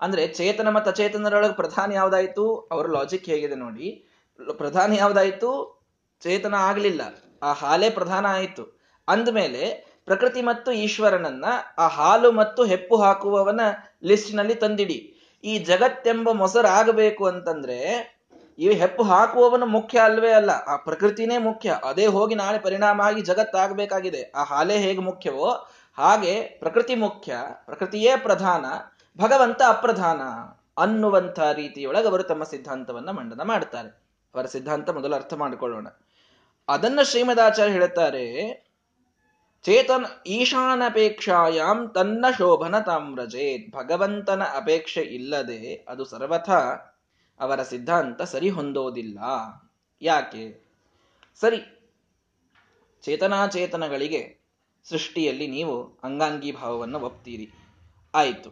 ಅಂದ್ರೆ 0.00 0.26
ಚೇತನ 0.26 0.68
ಮತ್ತು 0.68 0.90
ಅಚೇತನರೊಳಗೆ 0.90 1.52
ಪ್ರಧಾನ 1.52 1.92
ಯಾವ್ದಾಯ್ತು? 1.92 2.68
ಅವರ 2.72 2.86
ಲಾಜಿಕ್ 2.86 3.24
ಹೇಗಿದೆ 3.24 3.54
ನೋಡಿ. 3.54 4.04
ಪ್ರಧಾನ 4.52 4.92
ಯಾವ್ದಾಯ್ತು? 4.92 5.82
ಚೇತನ 6.20 6.54
ಆಗ್ಲಿಲ್ಲ. 6.54 7.00
ಆ 7.42 7.52
ಹಾಲೇ 7.52 7.90
ಪ್ರಧಾನ 7.90 8.26
ಆಯಿತು. 8.26 8.80
ಅಂದಮೇಲೆ 9.08 9.91
ಪ್ರಕೃತಿ 10.06 10.42
ಮತ್ತು 10.42 10.72
ಈಶ್ವರನನ್ನ 10.72 11.44
ಆ 11.78 11.86
ಹಾಲು 11.86 12.32
ಮತ್ತು 12.32 12.64
ಹೆಪ್ಪು 12.64 12.96
ಹಾಕುವವನ 12.96 13.60
ಲಿಸ್ಟ್ನಲ್ಲಿ 14.04 14.54
ತಂದಿಡಿ. 14.54 14.98
ಈ 15.44 15.58
ಜಗತ್ತೆಂಬ 15.58 16.30
ಮೊಸರಾಗಬೇಕು 16.32 17.26
ಅಂತಂದ್ರೆ 17.26 17.78
ಈ 18.58 18.72
ಹೆಪ್ಪು 18.72 19.02
ಹಾಕುವವನು 19.02 19.66
ಮುಖ್ಯ 19.66 19.98
ಅಲ್ವೇ 19.98 20.30
ಅಲ್ಲ, 20.30 20.50
ಆ 20.50 20.76
ಪ್ರಕೃತಿನೇ 20.76 21.38
ಮುಖ್ಯ. 21.38 21.80
ಅದೇ 21.84 22.06
ಹೋಗಿ 22.06 22.34
ನಾಳೆ 22.34 22.58
ಪರಿಣಾಮ 22.58 23.00
ಆಗಿ 23.00 23.20
ಜಗತ್ತಾಗಬೇಕಾಗಿದೆ. 23.20 24.32
ಆ 24.34 24.44
ಹಾಲೇ 24.44 24.78
ಹೇಗೆ 24.78 25.00
ಮುಖ್ಯವೋ 25.00 25.68
ಹಾಗೆ 25.98 26.42
ಪ್ರಕೃತಿ 26.42 26.94
ಮುಖ್ಯ, 26.94 27.36
ಪ್ರಕೃತಿಯೇ 27.66 28.16
ಪ್ರಧಾನ, 28.16 28.64
ಭಗವಂತ 29.20 29.62
ಅಪ್ರಧಾನ 29.68 30.20
ಅನ್ನುವಂಥ 30.78 31.40
ರೀತಿಯೊಳಗೆ 31.40 32.08
ಅವರು 32.08 32.22
ತಮ್ಮ 32.22 32.44
ಸಿದ್ಧಾಂತವನ್ನ 32.44 33.10
ಮಂಡನ 33.10 33.42
ಮಾಡ್ತಾರೆ. 33.42 33.88
ಅವರ 34.34 34.46
ಸಿದ್ಧಾಂತ 34.46 34.90
ಮೊದಲು 34.90 35.14
ಅರ್ಥ 35.14 35.34
ಮಾಡಿಕೊಳ್ಳೋಣ. 35.34 35.86
ಅದನ್ನ 36.68 37.02
ಶ್ರೀಮದಾಚಾರ್ಯ 37.02 37.72
ಹೇಳುತ್ತಾರೆ 37.72 38.24
ಚೇತನ 39.64 40.04
ಈಶಾನಪೇಕ್ಷಾಯಾಂ 40.26 41.80
ತನ್ನ 41.94 42.24
ಶೋಭನ 42.38 42.76
ತಾಮ್ರಜೇತ್ 42.78 43.66
ಭಗವಂತನ 43.70 44.42
ಅಪೇಕ್ಷೆ 44.42 45.02
ಇಲ್ಲದೆ 45.18 45.60
ಅದು 45.88 46.04
ಸರ್ವಥ 46.04 46.50
ಅವರ 47.40 47.62
ಸಿದ್ಧಾಂತ 47.62 48.22
ಸರಿ 48.22 48.48
ಹೊಂದೋದಿಲ್ಲ। 48.48 49.18
ಯಾಕೆ? 50.02 50.42
ಸರಿ, 51.40 51.60
ಚೇತನಾಚೇತನಗಳಿಗೆ 53.04 54.22
ಸೃಷ್ಟಿಯಲ್ಲಿ 54.86 55.46
ನೀವು 55.46 55.76
ಅಂಗಾಂಗಿ 56.04 56.52
ಭಾವವನ್ನು 56.52 56.98
ಒಪ್ತೀರಿ। 57.00 57.46
ಆಯಿತು, 58.14 58.50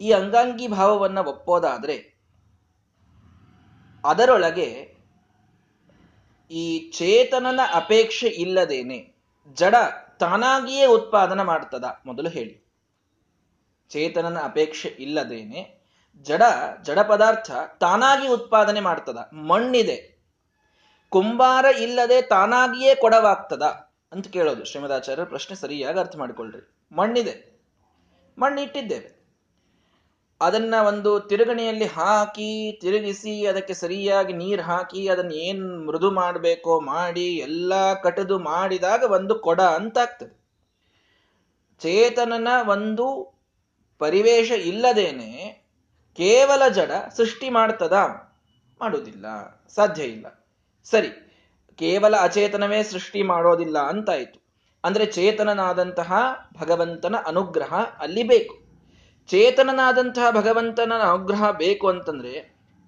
ಈ 0.00 0.10
ಅಂಗಾಂಗಿ 0.12 0.68
ಭಾವವನ್ನು 0.68 1.24
ಒಪ್ಪೋದಾದರೆ 1.24 1.96
ಅದರೊಳಗೆ 4.04 4.70
ಈ 6.50 6.64
ಚೇತನನ 6.90 7.60
ಅಪೇಕ್ಷೆ 7.74 8.28
ಇಲ್ಲದೇನೆ 8.44 9.15
ಜಡ 9.54 9.74
ತಾನಾಗಿಯೇ 10.20 10.86
ಉತ್ಪಾದನೆ 10.86 11.42
ಮಾಡ್ತದ. 11.42 11.84
ಮೊದಲು 12.06 12.28
ಹೇಳಿ. 12.28 12.66
ಚೇತನನ 13.90 14.38
ಅಪೇಕ್ಷೆ 14.42 14.88
ಇಲ್ಲದೇನೆ 14.88 15.80
ಜಡ 16.22 16.42
ಜಡ 16.82 16.98
ಪದಾರ್ಥ 16.98 17.50
ತಾನಾಗಿ 17.80 18.28
ಉತ್ಪಾದನೆ 18.28 18.80
ಮಾಡ್ತದ. 18.80 19.16
ಮಣ್ಣಿದೆ. 19.32 20.22
ಕುಂಬಾರ 21.08 21.64
ಇಲ್ಲದೆ 21.64 22.22
ತಾನಾಗಿಯೇ 22.22 22.94
ಕೊಡವಾಗ್ತದ 22.94 23.62
ಅಂತ 24.12 24.28
ಕೇಳೋದು. 24.28 24.64
ಶ್ರೀಮದಾಚಾರ್ಯರ 24.64 25.24
ಪ್ರಶ್ನೆ 25.24 25.56
ಸರಿಯಾಗಿ 25.56 25.98
ಅರ್ಥ 25.98 26.16
ಮಾಡಿಕೊಳ್ಳ್ರಿ 26.16 26.74
ಮಣ್ಣಿದೆ. 26.92 27.62
ಮಣ್ಣಿಟ್ಟಿದ್ದೇವೆ. 28.38 29.15
ಅದನ್ನ 30.40 30.74
ಒಂದು 30.86 31.20
ತಿರುಗಣಿಯಲ್ಲಿ 31.20 31.84
ಹಾಕಿ, 31.84 32.78
ತಿರುಗಿಸಿ, 32.80 33.46
ಅದಕ್ಕೆ 33.46 33.74
ಸರಿಯಾಗಿ 33.74 34.32
ನೀರು 34.32 34.62
ಹಾಕಿ, 34.62 35.08
ಅದನ್ನ 35.08 35.32
ಏನ್ 35.32 35.86
ಮೃದು 35.86 36.10
ಮಾಡಬೇಕೋ 36.10 36.80
ಮಾಡಿ, 36.80 37.36
ಎಲ್ಲ 37.36 37.94
ಕಟದು 37.94 38.38
ಮಾಡಿದಾಗ 38.38 39.02
ಒಂದು 39.02 39.34
ಕೊಡ 39.34 39.60
ಅಂತಾಗ್ತದೆ 39.60 40.46
ಚೇತನನ 41.78 42.48
ಒಂದು 42.68 43.36
ಪರಿವೇಶ 43.98 44.50
ಇಲ್ಲದೇನೆ 44.50 45.62
ಕೇವಲ 46.16 46.68
ಜಡ 46.68 46.90
ಸೃಷ್ಟಿ 47.16 47.50
ಮಾಡ್ತದ? 47.50 47.92
ಮಾಡುವುದಿಲ್ಲ, 48.80 49.26
ಸಾಧ್ಯ 49.74 50.02
ಇಲ್ಲ. 50.02 50.44
ಸರಿ, 50.84 51.08
ಕೇವಲ 51.76 52.16
ಅಚೇತನವೇ 52.16 52.82
ಸೃಷ್ಟಿ 52.82 53.22
ಮಾಡೋದಿಲ್ಲ 53.22 53.78
ಅಂತಾಯಿತು. 53.78 54.46
ಅಂದ್ರೆ 54.84 55.06
ಚೇತನನಾದಂತಹ 55.06 56.12
ಭಗವಂತನ 56.60 57.16
ಅನುಗ್ರಹ 57.26 57.74
ಅಲ್ಲಿ 57.98 58.22
ಬೇಕು. 58.22 58.65
ಚೇತನನಾದಂತಹ 59.28 60.30
ಭಗವಂತನ 60.30 60.92
ಅನುಗ್ರಹ 60.92 61.50
ಬೇಕು 61.50 61.88
ಅಂತಂದ್ರೆ 61.88 62.32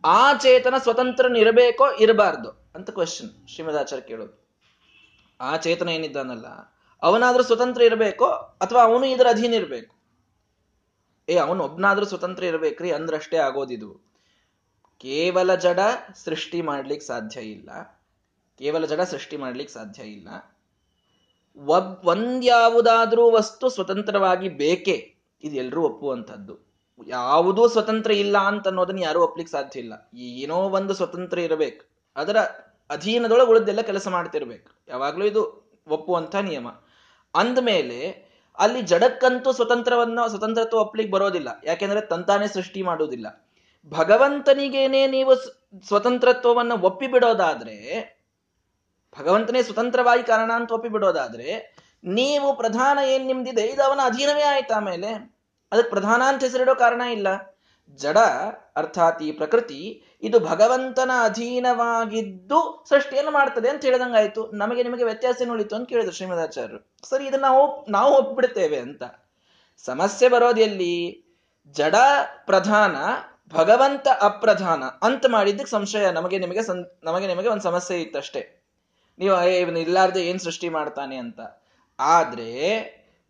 ಆ 0.05 0.33
ಚೇತನ 0.33 0.75
ಸ್ವತಂತ್ರನಿರಬೇಕೋ 0.79 1.91
ಇರಬಾರ್ದು 2.01 2.73
ಅಂತ 2.75 2.91
ಕ್ವಶನ್ 2.91 3.49
ಶ್ರೀಮದಾಚಾರ್ಯ 3.49 4.03
ಕೇಳೋದು. 4.03 4.35
ಆ 5.41 5.57
ಚೇತನ 5.57 5.89
ಏನಿದ್ದಾನಲ್ಲ, 5.89 6.47
ಅವನಾದ್ರೂ 7.03 7.43
ಸ್ವತಂತ್ರ 7.43 7.83
ಇರಬೇಕೋ 7.83 8.27
ಅಥವಾ 8.61 8.83
ಅವನು 8.83 9.07
ಇದರ 9.07 9.27
ಅಧೀನ 9.31 9.55
ಇರಬೇಕು? 9.55 9.95
ಏ, 11.29 11.37
ಅವನು 11.37 11.65
ಒಬ್ನಾದ್ರೂ 11.65 12.07
ಸ್ವತಂತ್ರ 12.07 12.45
ಇರಬೇಕ್ರಿ 12.45 12.91
ಅಂದ್ರಷ್ಟೇ 12.93 13.37
ಆಗೋದಿದು. 13.37 13.91
ಕೇವಲ 14.99 15.55
ಜಡ 15.55 15.81
ಸೃಷ್ಟಿ 16.25 16.63
ಮಾಡ್ಲಿಕ್ಕೆ 16.63 17.07
ಸಾಧ್ಯ 17.07 17.41
ಇಲ್ಲ. 17.41 17.71
ಕೇವಲ 18.61 18.85
ಜಡ 18.85 19.01
ಸೃಷ್ಟಿ 19.01 19.37
ಮಾಡ್ಲಿಕ್ಕೆ 19.37 19.75
ಸಾಧ್ಯ 19.75 20.03
ಇಲ್ಲ. 20.03 20.29
ಒಬ್, 21.57 22.07
ಒಂದ್ಯಾವುದಾದ್ರೂ 22.07 23.31
ವಸ್ತು 23.31 23.69
ಸ್ವತಂತ್ರವಾಗಿ 23.69 24.49
ಬೇಕೇ 24.49 25.18
ಇದು 25.43 25.57
ಎಲ್ಲರೂ 25.57 25.83
ಒಪ್ಪುವಂಥದ್ದು 25.83 26.69
ಯಾವುದೂ 27.07 27.69
ಸ್ವತಂತ್ರ 27.69 28.11
ಇಲ್ಲ 28.11 28.39
ಅಂತ 28.39 28.69
ಅನ್ನೋದನ್ನ 28.69 28.99
ಯಾರೂ 28.99 29.23
ಒಪ್ಲಿಕ್ಕೆ 29.23 29.53
ಸಾಧ್ಯ 29.53 29.81
ಇಲ್ಲ. 29.81 30.11
ಏನೋ 30.15 30.57
ಒಂದು 30.57 30.95
ಸ್ವತಂತ್ರ 30.95 31.39
ಇರಬೇಕು. 31.39 31.87
ಅದರ 32.17 32.37
ಅಧೀನದೊಳಗೆ 32.91 33.51
ಉಳಿದೆಲ್ಲ 33.51 33.81
ಕೆಲಸ 33.81 34.09
ಮಾಡ್ತಿರ್ಬೇಕು. 34.09 34.71
ಯಾವಾಗಲೂ 34.89 35.25
ಇದು 35.25 35.71
ಒಪ್ಪುವಂಥ 35.89 36.35
ನಿಯಮ. 36.37 36.69
ಅಂದಮೇಲೆ 37.35 38.29
ಅಲ್ಲಿ 38.59 38.83
ಜಡಕ್ಕಂತೂ 38.83 39.53
ಸ್ವತಂತ್ರವನ್ನ, 39.53 40.19
ಸ್ವತಂತ್ರತ್ವ 40.27 40.79
ಒಪ್ಲಿಕ್ಕೆ 40.79 41.15
ಬರೋದಿಲ್ಲ. 41.15 41.49
ಯಾಕೆಂದ್ರೆ 41.65 42.01
ತಂತಾನೆ 42.01 42.49
ಸೃಷ್ಟಿ 42.49 42.83
ಮಾಡುವುದಿಲ್ಲ. 42.83 43.49
ಭಗವಂತನಿಗೇನೆ 43.89 45.07
ನೀವು 45.07 45.35
ಸ್ವತಂತ್ರತ್ವವನ್ನು 45.87 46.75
ಒಪ್ಪಿಬಿಡೋದಾದ್ರೆ, 46.75 48.19
ಭಗವಂತನೇ 49.21 49.63
ಸ್ವತಂತ್ರವಾಗಿ 49.63 50.23
ಕಾರಣ 50.23 50.53
ಅಂತ 50.55 50.73
ಒಪ್ಪಿ 50.73 50.89
ಬಿಡೋದಾದ್ರೆ 50.89 51.77
ನೀವು 52.05 52.57
ಪ್ರಧಾನ 52.57 52.99
ಏನ್ 53.07 53.27
ನಿಮ್ದಿದೆ, 53.27 53.63
ಇದು 53.63 53.83
ಅವನ 53.83 54.01
ಅಧೀನವೇ 54.05 54.43
ಆಯ್ತು 54.43 54.75
ಆಮೇಲೆ. 54.75 55.39
ಅದಕ್ಕೆ 55.73 55.91
ಪ್ರಧಾನ 55.91 56.23
ಅಂತ 56.27 56.45
ಹೆಸರಿಡೋ 56.45 56.75
ಕಾರಣ 56.75 57.01
ಇಲ್ಲ. 57.01 57.29
ಜಡ 57.97 58.19
ಅರ್ಥಾತ್ 58.77 59.23
ಈ 59.23 59.33
ಪ್ರಕೃತಿ 59.33 60.03
ಇದು 60.23 60.41
ಭಗವಂತನ 60.41 61.11
ಅಧೀನವಾಗಿದ್ದು 61.25 62.87
ಸೃಷ್ಟಿಯನ್ನು 62.89 63.31
ಮಾಡ್ತದೆ 63.31 63.69
ಅಂತ 63.69 63.85
ಹೇಳಿದಂಗಾಯ್ತು. 63.85 64.51
ನಮಗೆ 64.53 64.83
ನಿಮಗೆ 64.83 65.05
ವ್ಯತ್ಯಾಸ 65.05 65.43
ಉಳಿತು 65.51 65.77
ಅಂತ 65.77 65.89
ಕೇಳಿದ್ರು 65.89 66.15
ಶ್ರೀಮದಾಚಾರ್ಯರು. 66.15 66.97
ಸರಿ, 67.09 67.27
ಇದನ್ನ 67.27 67.43
ನಾವು 67.43 67.91
ನಾವು 67.91 68.15
ಒಪ್ಪಿಬಿಡ್ತೇವೆ 68.15 68.79
ಅಂತ. 68.79 69.03
ಸಮಸ್ಯೆ 69.87 70.29
ಬರೋದು 70.29 70.61
ಎಲ್ಲಿ 70.61 71.25
ಜಡ 71.77 71.95
ಪ್ರಧಾನ, 72.47 72.97
ಭಗವಂತ 73.55 74.09
ಅಪ್ರಧಾನ 74.21 74.85
ಅಂತ 74.85 75.27
ಮಾಡಿದ್ದಕ್ಕೆ 75.29 75.71
ಸಂಶಯ. 75.71 76.11
ನಮಗೆ 76.11 76.39
ನಿಮಗೆ 76.39 76.61
ನಮಗೆ 77.05 77.27
ನಿಮಗೆ 77.27 77.49
ಒಂದು 77.49 77.63
ಸಮಸ್ಯೆ 77.63 78.01
ಇತ್ತಷ್ಟೇ. 78.01 78.63
ನೀವು 79.19 79.49
ಇವನು 79.49 79.79
ಇಲ್ಲಾರ್ದೆ 79.79 80.27
ಏನ್ 80.27 80.39
ಸೃಷ್ಟಿ 80.39 80.69
ಮಾಡ್ತಾನೆ 80.69 81.17
ಅಂತ. 81.17 81.41
ಆದ್ರೆ 81.99 82.49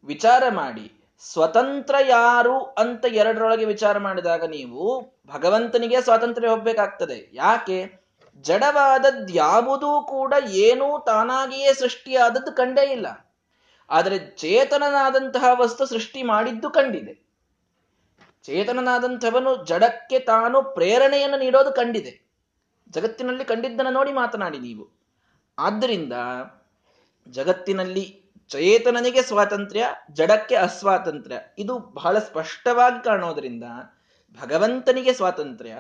ವಿಚಾರ 0.05 0.43
ಮಾಡಿ, 0.49 0.93
ಸ್ವತಂತ್ರ 1.19 1.95
ಯಾರು 2.09 2.63
ಅಂತ 2.63 3.05
ಎರಡರೊಳಗೆ 3.13 3.65
ವಿಚಾರ 3.65 3.99
ಮಾಡಿದಾಗ 3.99 4.45
ನೀವು 4.45 5.13
ಭಗವಂತನಿಗೆ 5.27 6.01
ಸ್ವಾತಂತ್ರ್ಯ 6.01 6.49
ಹೋಗ್ಬೇಕಾಗ್ತದೆ. 6.49 7.31
ಯಾಕೆ? 7.33 8.09
ಜಡವಾದದ್ಯಾವುದೂ 8.41 10.03
ಕೂಡ 10.03 10.35
ಏನೂ 10.49 11.05
ತಾನಾಗಿಯೇ 11.05 11.75
ಸೃಷ್ಟಿಯಾದದ್ದು 11.75 12.53
ಕಂಡೇ 12.53 12.93
ಇಲ್ಲ. 12.93 13.07
ಆದರೆ 13.91 14.19
ಚೇತನನಾದಂತಹ 14.19 15.45
ವಸ್ತು 15.61 15.87
ಸೃಷ್ಟಿ 15.87 16.23
ಮಾಡಿದ್ದು 16.23 16.71
ಕಂಡಿದೆ. 16.71 17.29
ಚೇತನನಾದಂಥವನು 18.43 19.65
ಜಡಕ್ಕೆ 19.65 20.19
ತಾನು 20.19 20.63
ಪ್ರೇರಣೆಯನ್ನು 20.63 21.39
ನೀಡೋದು 21.39 21.73
ಕಂಡಿದೆ. 21.73 22.29
ಜಗತ್ತಿನಲ್ಲಿ 22.91 23.45
ಕಂಡಿದ್ದನ್ನು 23.45 23.93
ನೋಡಿ 23.93 24.13
ಮಾತನಾಡಿ 24.13 24.59
ನೀವು. 24.59 24.89
ಆದ್ದರಿಂದ 25.59 26.13
ಜಗತ್ತಿನಲ್ಲಿ 27.29 28.28
ಚೇತನನಿಗೆ 28.51 29.23
ಸ್ವಾತಂತ್ರ್ಯ, 29.23 29.85
ಜಡಕ್ಕೆ 30.11 30.55
ಅಸ್ವಾತಂತ್ರ್ಯ. 30.55 31.39
ಇದು 31.59 31.79
ಬಹಳ 31.79 32.19
ಸ್ಪಷ್ಟವಾಗಿ 32.19 33.05
ಕಾಣೋದ್ರಿಂದ 33.05 33.65
ಭಗವಂತನಿಗೆ 34.41 35.13
ಸ್ವಾತಂತ್ರ್ಯ, 35.13 35.75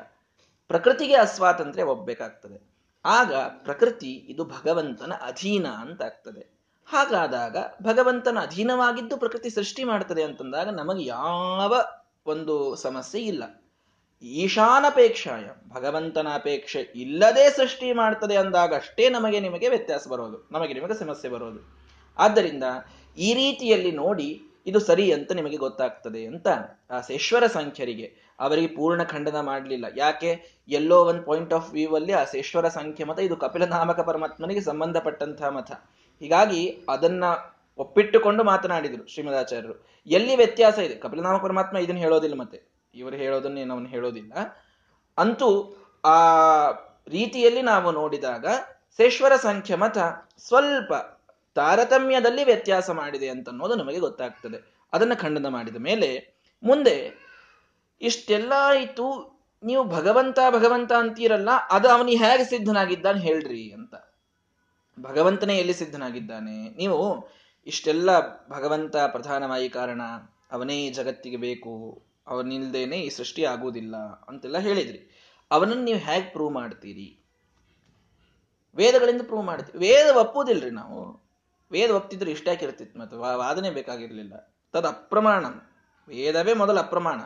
ಪ್ರಕೃತಿಗೆ 0.69 1.15
ಅಸ್ವಾತಂತ್ರ್ಯ 1.15 1.83
ಒಬ್ಬಬೇಕಾಗ್ತದೆ 1.83 2.59
ಆಗ 3.05 3.33
ಪ್ರಕೃತಿ 3.35 4.13
ಇದು 4.29 4.45
ಭಗವಂತನ 4.45 5.13
ಅಧೀನ 5.13 5.67
ಅಂತ 5.67 6.03
ಆಗ್ತದೆ. 6.03 6.59
ಹಾಗಾದಾಗ 6.85 7.57
ಭಗವಂತನ 7.83 8.39
ಅಧೀನವಾಗಿದ್ದು 8.41 9.17
ಪ್ರಕೃತಿ 9.17 9.51
ಸೃಷ್ಟಿ 9.51 9.85
ಮಾಡ್ತದೆ 9.85 10.23
ಅಂತಂದಾಗ 10.23 10.69
ನಮಗೆ 10.69 11.05
ಯಾವ 11.05 11.75
ಒಂದು 12.27 12.77
ಸಮಸ್ಯೆ 12.77 13.21
ಇಲ್ಲ. 13.21 13.45
ಈಶಾನಪೇಕ್ಷಾಯ 14.23 15.47
ಭಗವಂತನ 15.69 16.29
ಅಪೇಕ್ಷೆ 16.35 16.81
ಇಲ್ಲದೆ 16.95 17.51
ಸೃಷ್ಟಿ 17.51 17.93
ಮಾಡ್ತದೆ 17.93 18.37
ಅಂದಾಗ 18.37 18.75
ಅಷ್ಟೇ 18.75 19.09
ನಮಗೆ 19.09 19.41
ನಿಮಗೆ 19.41 19.69
ವ್ಯತ್ಯಾಸ 19.69 20.09
ಬರೋದು, 20.09 20.49
ನಮಗೆ 20.53 20.75
ನಿಮಗೆ 20.75 20.99
ಸಮಸ್ಯೆ 20.99 21.31
ಬರೋದು. 21.31 21.78
ಆದ್ದರಿಂದ 22.19 22.65
ಈ 23.19 23.35
ರೀತಿಯಲ್ಲಿ 23.35 23.93
ನೋಡಿ 23.93 24.43
ಇದು 24.67 24.81
ಸರಿ 24.81 25.13
ಅಂತ 25.13 25.33
ನಿಮಗೆ 25.33 25.57
ಗೊತ್ತಾಗ್ತದೆ 25.57 26.27
ಅಂತ 26.27 26.47
ಆ 26.91 27.01
ಸೇಶ್ವರ 27.01 27.47
ಸಂಖ್ಯರಿಗೆ 27.47 28.35
ಅವರಿಗೆ 28.41 28.67
ಪೂರ್ಣ 28.67 29.03
ಖಂಡನ 29.03 29.41
ಮಾಡಲಿಲ್ಲ. 29.41 29.85
ಯಾಕೆ? 29.97 30.63
ಎಲ್ಲೋ 30.69 31.05
ಒಂದು 31.05 31.23
ಪಾಯಿಂಟ್ 31.23 31.55
ಆಫ್ 31.55 31.73
ವ್ಯೂ 31.73 31.95
ಅಲ್ಲಿ 31.95 32.13
ಆ 32.13 32.25
ಸೇಶ್ವರ 32.25 32.69
ಸಂಖ್ಯೆ 32.69 33.07
ಮತ, 33.07 33.19
ಇದು 33.19 33.37
ಕಪಿಲನಾಮಕ 33.37 34.01
ಪರಮಾತ್ಮನಿಗೆ 34.01 34.61
ಸಂಬಂಧಪಟ್ಟಂತಹ 34.61 35.49
ಮತ. 35.49 35.73
ಹೀಗಾಗಿ 36.21 36.85
ಅದನ್ನ 36.89 37.25
ಒಪ್ಪಿಟ್ಟುಕೊಂಡು 37.79 38.45
ಮಾತನಾಡಿದರು 38.45 39.07
ಶ್ರೀಮದಾಚಾರ್ಯರು. 39.07 39.87
ಎಲ್ಲಿ 40.07 40.37
ವ್ಯತ್ಯಾಸ 40.37 40.79
ಇದೆ? 40.79 40.95
ಕಪಿಲನಾಮಕ 40.95 41.43
ಪರಮಾತ್ಮ 41.43 41.77
ಇದನ್ನು 41.77 42.01
ಹೇಳೋದಿಲ್ಲ 42.01 42.35
ಮತ್ತೆ. 42.35 42.63
ಇವರು 42.95 43.17
ಹೇಳೋದನ್ನೇ 43.17 43.63
ಅವನು 43.63 43.87
ಹೇಳೋದಿಲ್ಲ. 43.87 44.33
ಅಂತೂ 45.19 45.77
ಆ 46.05 46.17
ರೀತಿಯಲ್ಲಿ 47.09 47.63
ನಾವು 47.63 47.93
ನೋಡಿದಾಗ 47.93 48.47
ಸೇಶ್ವರ 48.97 49.37
ಸಂಖ್ಯೆ 49.37 49.77
ಮತ 49.77 49.99
ಸ್ವಲ್ಪ 50.47 50.93
ತಾರತಮ್ಯದಲ್ಲಿ 51.55 52.45
ವ್ಯತ್ಯಾಸ 52.45 52.91
ಮಾಡಿದೆ 52.91 53.29
ಅಂತನ್ನೋದು 53.29 53.75
ನಮಗೆ 53.75 53.99
ಗೊತ್ತಾಗ್ತದೆ. 53.99 54.89
ಅದನ್ನ 54.93 55.15
ಖಂಡನ 55.15 55.49
ಮಾಡಿದ 55.49 55.77
ಮೇಲೆ 55.77 56.39
ಮುಂದೆ 56.63 57.13
ಇಷ್ಟೆಲ್ಲ 58.01 58.53
ಆಯಿತು, 58.57 59.39
ನೀವು 59.63 59.85
ಭಗವಂತ 59.85 60.39
ಭಗವಂತ 60.51 60.93
ಅಂತೀರಲ್ಲ, 60.93 61.49
ಅದು 61.71 61.89
ಅವನಿ 61.89 62.17
ಹೇಗೆ 62.17 62.45
ಸಿದ್ಧನಾಗಿದ್ದಾನೆ 62.45 63.21
ಹೇಳ್ರಿ 63.21 63.73
ಅಂತ. 63.73 63.95
ಭಗವಂತನೇ 65.01 65.59
ಎಲ್ಲಿ 65.59 65.75
ಸಿದ್ಧನಾಗಿದ್ದಾನೆ? 65.75 66.69
ನೀವು 66.77 67.29
ಇಷ್ಟೆಲ್ಲ 67.67 68.11
ಭಗವಂತ 68.49 68.97
ಪ್ರಧಾನವಾಗಿ 68.97 69.69
ಕಾರಣ, 69.69 70.01
ಅವನೇ 70.53 70.91
ಜಗತ್ತಿಗೆ 70.91 71.37
ಬೇಕು 71.37 72.03
ಅವನಿಲ್ದೇನೆ 72.27 73.01
ಈ 73.01 73.09
ಸೃಷ್ಟಿ 73.09 73.45
ಆಗುವುದಿಲ್ಲ 73.45 73.97
ಅಂತೆಲ್ಲ 73.97 74.59
ಹೇಳಿದ್ರಿ. 74.59 75.19
ಅವನನ್ನು 75.51 75.85
ನೀವು 75.85 75.99
ಹೇಗೆ 75.99 76.31
ಪ್ರೂವ್ 76.31 76.53
ಮಾಡ್ತೀರಿ? 76.53 77.25
ವೇದಗಳಿಂದ 78.77 79.21
ಪ್ರೂವ್ 79.25 79.45
ಮಾಡ್ತೀವಿ 79.45 79.79
ವೇದ 79.79 80.17
ಒಪ್ಪುವುದಿಲ್ರಿ 80.17 80.71
ನಾವು. 80.71 81.28
ವೇದ 81.73 81.91
ಒಪ್ತಿದ್ರೆ 81.91 82.31
ಇಷ್ಟಾಕಿರ್ತಿತ್ತು 82.31 83.01
ಮತ್ತು 83.01 83.21
ವಾದನೆ 83.21 83.71
ಬೇಕಾಗಿರ್ಲಿಲ್ಲ. 83.71 84.55
ತದ್ 84.73 84.87
ಅಪ್ರಮಾಣ. 84.87 85.47
ವೇದವೇ 86.09 86.55
ಮೊದಲ 86.55 86.79
ಅಪ್ರಮಾಣ. 86.79 87.21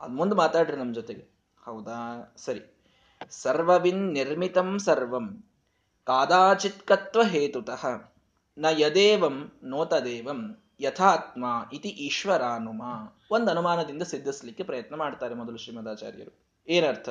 ಅದ್ 0.00 0.12
ಮುಂದೆ 0.12 0.36
ಮಾತಾಡ್ರಿ 0.36 0.76
ನಮ್ಮ 0.76 0.94
ಜೊತೆಗೆ. 0.94 1.28
ಹೌದಾ? 1.64 2.34
ಸರಿ. 2.36 2.76
ಸರ್ವವಿನ್ 3.30 4.12
ನಿರ್ಮಿತಂ 4.12 4.78
ಸರ್ವಂ 4.78 5.44
ಕಾದಾಚಿತ್ಕತ್ವ 6.06 7.22
ಹೇತುತಃ. 7.22 7.86
ನ 8.58 8.66
ಯದೇವಂ 8.70 9.52
ನೋತದೇವಂ 9.62 10.62
ಯಥಾತ್ಮ 10.80 11.44
ಇತಿ 11.72 11.88
ಈಶ್ವರಾನುಮ. 11.88 12.82
ಒಂದು 13.30 13.50
ಅನುಮಾನದಿಂದ 13.50 14.02
ಸಿದ್ಧಿಸ್ಲಿಕ್ಕೆ 14.02 14.62
ಪ್ರಯತ್ನ 14.62 14.94
ಮಾಡ್ತಾರೆ 14.94 15.34
ಮೊದಲು 15.34 15.56
ಶ್ರೀಮದಾಚಾರ್ಯರು. 15.56 16.38
ಏನರ್ಥ? 16.68 17.08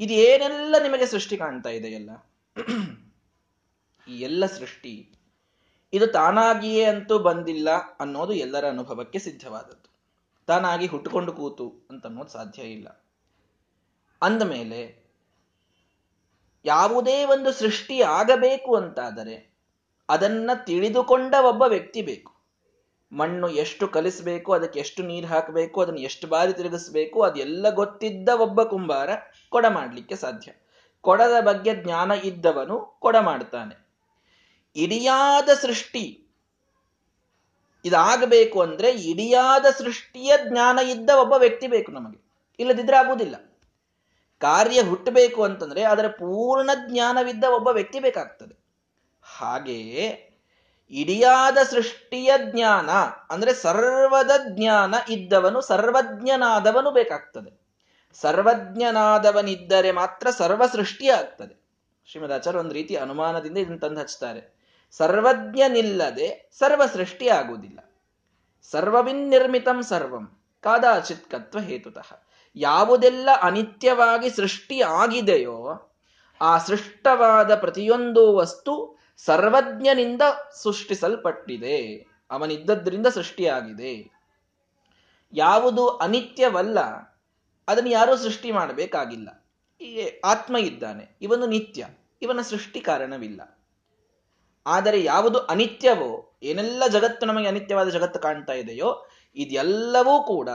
ಇದು 0.00 0.12
ಏನೆಲ್ಲ 0.12 0.74
ನಿಮಗೆ 0.82 1.06
ಸೃಷ್ಟಿ 1.06 1.36
ಕಾಣ್ತಾ 1.36 1.70
ಇದೆ 1.70 1.88
ಎಲ್ಲ 1.88 2.10
ಈ 4.08 4.20
ಎಲ್ಲ 4.20 4.46
ಸೃಷ್ಟಿ 4.46 5.10
ಇದು 5.92 6.06
ತಾನಾಗಿಯೇ 6.06 6.84
ಅಂತೂ 6.84 7.18
ಬಂದಿಲ್ಲ 7.18 7.68
ಅನ್ನೋದು 8.00 8.32
ಎಲ್ಲರ 8.32 8.68
ಅನುಭವಕ್ಕೆ 8.68 9.18
ಸಿದ್ಧವಾದದ್ದು. 9.18 9.94
ತಾನಾಗಿ 10.46 10.86
ಹುಟ್ಟುಕೊಂಡು 10.86 11.32
ಕೂತು 11.32 11.86
ಅಂತ 11.90 12.06
ಅನ್ನೋದು 12.06 12.28
ಸಾಧ್ಯ 12.28 12.62
ಇಲ್ಲ. 12.62 12.88
ಅಂದ 14.22 14.42
ಮೇಲೆ 14.42 15.04
ಯಾವುದೇ 16.64 17.24
ಒಂದು 17.24 17.52
ಸೃಷ್ಟಿ 17.52 18.02
ಆಗಬೇಕು 18.02 18.76
ಅಂತಾದರೆ 18.76 19.54
ಅದನ್ನ 20.08 20.50
ತಿಳಿದುಕೊಂಡ 20.66 21.34
ಒಬ್ಬ 21.40 21.62
ವ್ಯಕ್ತಿ 21.62 22.02
ಬೇಕು. 22.02 22.34
ಮಣ್ಣು 23.12 23.48
ಎಷ್ಟು 23.48 23.88
ಕಲಿಸಬೇಕು, 23.88 24.52
ಅದಕ್ಕೆ 24.52 24.80
ಎಷ್ಟು 24.80 25.02
ನೀರು 25.02 25.26
ಹಾಕಬೇಕು, 25.26 25.80
ಅದನ್ನು 25.80 26.00
ಎಷ್ಟು 26.00 26.26
ಬಾರಿ 26.26 26.52
ತಿರುಗಿಸ್ಬೇಕು, 26.52 27.22
ಅದೆಲ್ಲ 27.22 27.70
ಗೊತ್ತಿದ್ದ 27.70 28.28
ಒಬ್ಬ 28.28 28.62
ಕುಂಬಾರ 28.62 29.10
ಕೊಡ 29.50 29.66
ಮಾಡಲಿಕ್ಕೆ 29.68 30.16
ಸಾಧ್ಯ. 30.16 30.52
ಕೊಡದ 31.00 31.40
ಬಗ್ಗೆ 31.40 31.74
ಜ್ಞಾನ 31.74 32.10
ಇದ್ದವನು 32.10 32.98
ಕೊಡ 33.00 33.16
ಮಾಡ್ತಾನೆ. 33.20 33.83
ಇಡಿಯಾದ 34.76 35.48
ಸೃಷ್ಟಿ. 35.48 36.20
ಇದಾಗಬೇಕು 37.84 38.60
ಅಂದ್ರೆ 38.60 38.90
ಇಡಿಯಾದ 38.90 39.66
ಸೃಷ್ಟಿಯ 39.78 40.32
ಜ್ಞಾನ 40.48 40.78
ಇದ್ದ 40.78 41.10
ಒಬ್ಬ 41.10 41.32
ವ್ಯಕ್ತಿ 41.32 41.66
ಬೇಕು 41.66 41.92
ನಮಗೆ. 41.92 42.24
ಇಲ್ಲದಿದ್ರೆ 42.58 42.96
ಆಗುವುದಿಲ್ಲ. 42.96 43.36
ಕಾರ್ಯ 44.40 44.82
ಹುಟ್ಟಬೇಕು 44.82 45.42
ಅಂತಂದ್ರೆ 45.42 45.82
ಅದರ 45.82 46.08
ಪೂರ್ಣ 46.08 46.70
ಜ್ಞಾನವಿದ್ದ 46.86 47.44
ಒಬ್ಬ 47.44 47.68
ವ್ಯಕ್ತಿ 47.68 48.00
ಬೇಕಾಗ್ತದೆ. 48.00 48.64
ಹಾಗೆಯೇ 49.22 50.30
ಇಡಿಯಾದ 50.90 51.58
ಸೃಷ್ಟಿಯ 51.70 52.30
ಜ್ಞಾನ 52.38 52.90
ಅಂದ್ರೆ 53.30 53.54
ಸರ್ವದ 53.54 54.30
ಜ್ಞಾನ 54.48 54.94
ಇದ್ದವನು, 55.08 55.60
ಸರ್ವಜ್ಞನಾದವನು 55.60 56.90
ಬೇಕಾಗ್ತದೆ. 56.90 57.64
ಸರ್ವಜ್ಞನಾದವನಿದ್ದರೆ 58.20 59.92
ಮಾತ್ರ 59.92 60.30
ಸರ್ವ 60.30 60.66
ಸೃಷ್ಟಿಯಾಗ್ತದೆ 60.66 61.64
ಶ್ರೀಮದ್ 62.06 62.10
ಶ್ರೀಮದಾಚಾರ್ಯ 62.10 62.58
ಒಂದು 62.58 62.74
ರೀತಿ 62.74 62.96
ಅನುಮಾನದಿಂದ 62.96 63.58
ಇದನ್ನು 63.58 63.78
ತಂದು 63.78 64.00
ಹಚ್ತಾರೆ. 64.00 64.63
ಸರ್ವಜ್ಞನಿಲ್ಲದೆ 64.98 66.50
ಸರ್ವ 66.58 66.82
ಸೃಷ್ಟಿ 66.86 67.28
ಆಗುವುದಿಲ್ಲ 67.28 67.78
ಸರ್ವವಿನ್ನಿರ್ಮಿತಂ 68.72 69.82
ಸರ್ವಂ, 69.82 70.38
ಕಾದಾಚಿತ್ 70.60 71.30
ಕತ್ವ 71.30 71.58
ಹೇತುತಃ. 71.58 72.20
ಯಾವುದೆಲ್ಲ 72.56 73.28
ಅನಿತ್ಯವಾಗಿ 73.42 74.30
ಸೃಷ್ಟಿ 74.30 74.80
ಆಗಿದೆಯೋ 74.82 75.58
ಆ 76.40 76.58
ಸೃಷ್ಟವಾದ 76.58 77.54
ಪ್ರತಿಯೊಂದು 77.54 78.36
ವಸ್ತು 78.36 79.00
ಸರ್ವಜ್ಞನಿಂದ 79.16 80.22
ಸೃಷ್ಟಿಸಲ್ಪಟ್ಟಿದೆ. 80.62 81.78
ಅವನಿದ್ದದ್ರಿಂದ 82.30 83.06
ಸೃಷ್ಟಿಯಾಗಿದೆ. 83.06 84.10
ಯಾವುದು 85.32 85.88
ಅನಿತ್ಯವಲ್ಲ, 85.88 86.78
ಅದನ್ನು 87.68 87.90
ಯಾರೂ 87.90 88.16
ಸೃಷ್ಟಿ 88.16 88.50
ಮಾಡಬೇಕಾಗಿಲ್ಲ. 88.52 89.28
ಆತ್ಮ 90.24 90.56
ಇದ್ದಾನೆ, 90.56 91.16
ಇವನು 91.22 91.46
ನಿತ್ಯ, 91.46 91.86
ಇವನ 92.22 92.40
ಸೃಷ್ಟಿ 92.40 92.80
ಕಾರಣವಿಲ್ಲ. 92.80 93.53
ಆದರೆ 94.66 95.04
ಯಾವುದು 95.04 95.38
ಅನಿತ್ಯವೋ, 95.38 96.38
ಏನೆಲ್ಲ 96.42 96.82
ಜಗತ್ತು 96.86 97.26
ನಮಗೆ 97.26 97.48
ಅನಿತ್ಯವಾದ 97.48 97.88
ಜಗತ್ತು 97.88 98.20
ಕಾಣ್ತಾ 98.20 98.52
ಇದೆಯೋ, 98.52 99.06
ಇದೆಲ್ಲವೂ 99.36 100.22
ಕೂಡ 100.22 100.48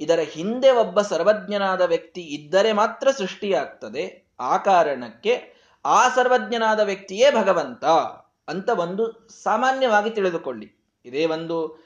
ಇದರ 0.00 0.20
ಹಿಂದೆ 0.20 0.70
ಒಬ್ಬ 0.70 1.00
ಸರ್ವಜ್ಞನಾದ 1.00 1.80
ವ್ಯಕ್ತಿ 1.80 2.20
ಇದ್ದರೆ 2.20 2.72
ಮಾತ್ರ 2.72 3.10
ಸೃಷ್ಟಿಯಾಗ್ತದೆ. 3.10 4.32
ಆ 4.40 4.56
ಕಾರಣಕ್ಕೆ 4.56 5.54
ಆ 5.84 6.08
ಸರ್ವಜ್ಞನಾದ 6.08 6.80
ವ್ಯಕ್ತಿಯೇ 6.80 7.30
ಭಗವಂತ 7.30 7.84
ಅಂತ 8.48 8.68
ಒಂದು 8.68 9.28
ಸಾಮಾನ್ಯವಾಗಿ 9.42 10.10
ತಿಳಿದುಕೊಳ್ಳಿ. 10.10 10.76
ಇದೇ 11.04 11.26
ಒಂದು 11.26 11.82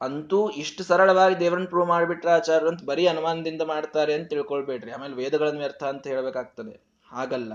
ಅಂತೂ 0.00 0.50
ಇಷ್ಟು 0.50 0.84
ಸರಳವಾಗಿ 0.84 1.40
ದೇವರನ್ನು 1.40 1.68
ಪ್ರೂವ್ 1.68 1.88
ಮಾಡಿಬಿಟ್ರೆ 1.88 2.30
ಆಚಾರ್ಯರು 2.30 2.68
ಅಂತ 2.68 2.84
ಬರೀ 2.84 3.06
ಅನುಮಾನದಿಂದ 3.06 3.62
ಮಾಡ್ತಾರೆ 3.62 4.14
ಅಂತ 4.14 4.28
ತಿಳ್ಕೊಳ್ಬೇಡ್ರಿ. 4.28 4.90
ಆಮೇಲೆ 4.90 5.14
ವೇದಗಳನ್ನು 5.14 5.60
ವ್ಯರ್ಥ 5.60 5.84
ಅಂತ 5.84 6.06
ಹೇಳಬೇಕಾಗ್ತದೆ. 6.06 6.80
ಹಾಗಲ್ಲ. 7.12 7.52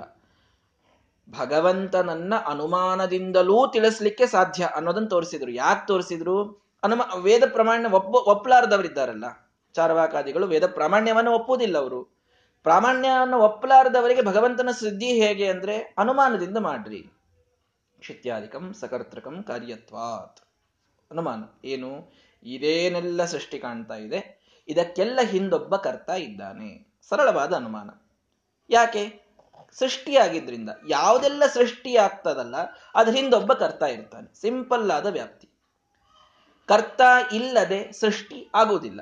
ಭಗವಂತನನ್ನ 1.30 2.36
ಅನುಮಾನದಿಂದಲೂ 2.36 3.72
ತಿಳಿಸ್ಲಿಕ್ಕೆ 3.72 4.28
ಸಾಧ್ಯ 4.28 4.66
ಅನ್ನೋದನ್ನ 4.66 5.08
ತೋರಿಸಿದ್ರು. 5.08 5.52
ಯಾಕೆ 5.52 5.88
ತೋರಿಸಿದ್ರು? 5.88 6.66
ಅನುಮ, 6.84 7.02
ವೇದ 7.22 7.44
ಪ್ರಮಾಣ 7.48 7.86
ಒಪ್ಪ 7.92 8.16
ಒಪ್ಪಲಾರದವರಿದ್ದಾರಲ್ಲ 8.16 9.52
ಚಾರವಾಕಾದಿಗಳು 9.74 10.48
ವೇದ 10.48 10.68
ಪ್ರಾಮಾಣ್ಯವನ್ನು 10.68 11.32
ಒಪ್ಪುವುದಿಲ್ಲ 11.32 11.78
ಅವರು. 11.78 12.04
ಪ್ರಾಮಾಣ್ಯವನ್ನು 12.64 13.38
ಒಪ್ಪಲಾರದವರಿಗೆ 13.38 14.22
ಭಗವಂತನ 14.22 14.70
ಸುದ್ದಿ 14.72 15.06
ಹೇಗೆ 15.06 15.50
ಅಂದ್ರೆ 15.50 15.96
ಅನುಮಾನದಿಂದ 15.98 16.58
ಮಾಡ್ರಿ. 16.58 17.10
ಕ್ಷಿತ್ಯಾಧಿಕಂ 18.00 18.74
ಸಕರ್ತೃಕಂ 18.74 19.44
ಕಾರ್ಯತ್ವಾತ್. 19.44 20.40
ಅನುಮಾನ. 21.12 21.68
ಏನು? 21.68 22.14
ಇದೇನೆಲ್ಲ 22.44 23.26
ಸೃಷ್ಟಿ 23.26 23.60
ಕಾಣ್ತಾ 23.60 23.96
ಇದೆ. 23.96 24.46
ಇದಕ್ಕೆಲ್ಲ 24.68 25.20
ಹಿಂದೊಬ್ಬ 25.24 25.76
ಕರ್ತ 25.76 26.10
ಇದ್ದಾನೆ. 26.10 26.98
ಸರಳವಾದ 27.10 27.54
ಅನುಮಾನ. 27.54 27.90
ಯಾಕೆ? 28.70 29.25
ಸೃಷ್ಟಿಯಾಗಿದ್ರಿಂದ, 29.80 30.70
ಯಾವುದೆಲ್ಲ 30.88 31.44
ಸೃಷ್ಟಿ 31.46 31.96
ಆಗ್ತದಲ್ಲ, 31.96 32.56
ಅದ್ರ 32.96 33.14
ಹಿಂದೊಬ್ಬ 33.14 33.54
ಕರ್ತ 33.54 33.84
ಇರ್ತಾನೆ. 33.84 34.42
ಸಿಂಪಲ್ 34.42 34.92
ಆದ 34.92 35.06
ವ್ಯಾಪ್ತಿ. 35.06 35.50
ಕರ್ತ 36.68 37.02
ಇಲ್ಲದೆ 37.34 37.92
ಸೃಷ್ಟಿ 37.92 38.50
ಆಗುವುದಿಲ್ಲ. 38.56 39.00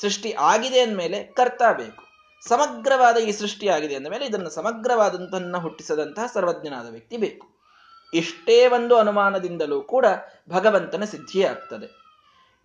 ಸೃಷ್ಟಿ 0.00 0.32
ಆಗಿದೆ 0.32 0.80
ಅಂದಮೇಲೆ 0.80 1.22
ಕರ್ತ 1.22 1.62
ಬೇಕು. 1.76 2.10
ಸಮಗ್ರವಾದ 2.48 3.16
ಈ 3.16 3.32
ಸೃಷ್ಟಿ 3.32 3.68
ಆಗಿದೆ 3.68 3.94
ಅಂದಮೇಲೆ 3.94 4.26
ಇದನ್ನು 4.26 4.50
ಸಮಗ್ರವಾದಂತನ್ನ 4.50 5.56
ಹುಟ್ಟಿಸದಂತಹ 5.56 6.26
ಸರ್ವಜ್ಞನಾದ 6.26 6.90
ವ್ಯಕ್ತಿ 6.90 7.16
ಬೇಕು. 7.16 7.46
ಇಷ್ಟೇ 8.14 8.66
ಒಂದು 8.66 8.96
ಅನುಮಾನದಿಂದಲೂ 8.96 9.82
ಕೂಡ 9.82 10.06
ಭಗವಂತನ 10.50 11.04
ಸಿದ್ಧಿಯಾಗ್ತದೆ 11.04 12.00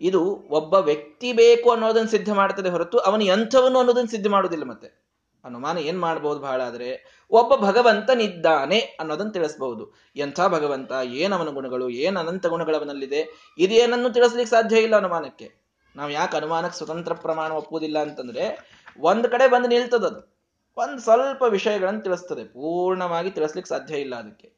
ಇದು 0.01 0.36
ಒಬ್ಬ 0.50 0.74
ವ್ಯಕ್ತಿ 0.74 1.34
ಬೇಕು 1.34 1.72
ಅನ್ನೋದನ್ನು 1.72 2.10
ಸಿದ್ಧ 2.10 2.34
ಮಾಡ್ತದೆ 2.34 2.70
ಹೊರತು 2.70 2.98
ಅವನು 2.98 3.24
ಎಂಥವನು 3.24 3.79
ಅನ್ನೋದನ್ನು 3.79 4.11
ಸಿದ್ಧ 4.11 4.27
ಮಾಡುವುದಿಲ್ಲ 4.27 4.64
ಮತ್ತೆ. 4.64 5.04
ಅನುಮಾನ 5.46 5.77
ಏನ್ 5.77 6.00
ಮಾಡಬಹುದು 6.00 6.40
ಬಹಳ 6.40 6.62
ಆದರೆ, 6.62 7.20
ಒಬ್ಬ 7.31 7.55
ಭಗವಂತನಿದ್ದಾನೆ 7.55 8.79
ಅನ್ನೋದನ್ನು 8.79 9.31
ತಿಳಿಸಬಹುದು. 9.31 9.94
ಎಂಥ 10.16 10.40
ಭಗವಂತ 10.48 10.92
ಏನವನ 11.03 11.50
ಗುಣಗಳು, 11.50 11.90
ಏನ್ 11.90 12.18
ಅನಂತ 12.18 12.46
ಗುಣಗಳವನಲ್ಲಿದೆ, 12.46 13.53
ಇದೇನನ್ನು 13.58 14.10
ತಿಳಿಸ್ಲಿಕ್ಕೆ 14.10 14.51
ಸಾಧ್ಯ 14.51 14.79
ಇಲ್ಲ 14.79 14.96
ಅನುಮಾನಕ್ಕೆ 14.96 15.66
ನಾವು 15.96 16.12
ಯಾಕೆ 16.12 16.38
ಅನುಮಾನಕ್ಕೆ 16.38 16.77
ಸ್ವತಂತ್ರ 16.77 17.14
ಪ್ರಮಾಣ 17.14 17.51
ಒಪ್ಪುವುದಿಲ್ಲ 17.51 18.01
ಅಂತಂದ್ರೆ, 18.01 18.72
ಒಂದ್ 19.00 19.27
ಕಡೆ 19.27 19.48
ಬಂದು 19.48 19.68
ನಿಲ್ತದದು 19.68 20.36
ಒಂದ್ 20.77 21.00
ಸ್ವಲ್ಪ 21.00 21.44
ವಿಷಯಗಳನ್ನು 21.44 22.01
ತಿಳಿಸ್ತದೆ, 22.01 22.44
ಪೂರ್ಣವಾಗಿ 22.44 23.31
ತಿಳಿಸ್ಲಿಕ್ಕೆ 23.31 23.70
ಸಾಧ್ಯ 23.70 23.96
ಇಲ್ಲ 23.96 24.16
ಅದಕ್ಕೆ. 24.16 24.53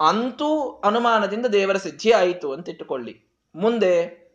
ಅಂತೂ 0.00 0.80
ಅನುಮಾನದಿಂದ 0.84 1.46
ದೇವರ 1.46 1.76
ಸಿದ್ಧಿ 1.76 2.10
ಆಯಿತು 2.10 2.52
ಅಂತ 2.52 2.68
ಇಟ್ಟುಕೊಳ್ಳಿ. 2.68 3.24
ಮುಂದೆ 3.54 4.28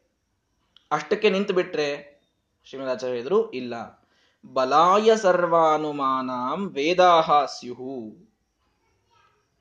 ಅಷ್ಟಕ್ಕೆ 0.91 1.29
ನಿಂತು 1.29 1.53
ಬಿಟ್ರೆ 1.53 2.21
ಶ್ರೀಮದಾಚಾರ್ಯ 2.65 3.17
ಇಲ್ಲ. 3.53 4.02
ಬಲಾಯ 4.45 5.09
ಸರ್ವಾನುಮಾನಾಂ 5.15 6.61
ವೇದಾಹ 6.73 7.31
ಸ್ಯುಹು 7.45 7.95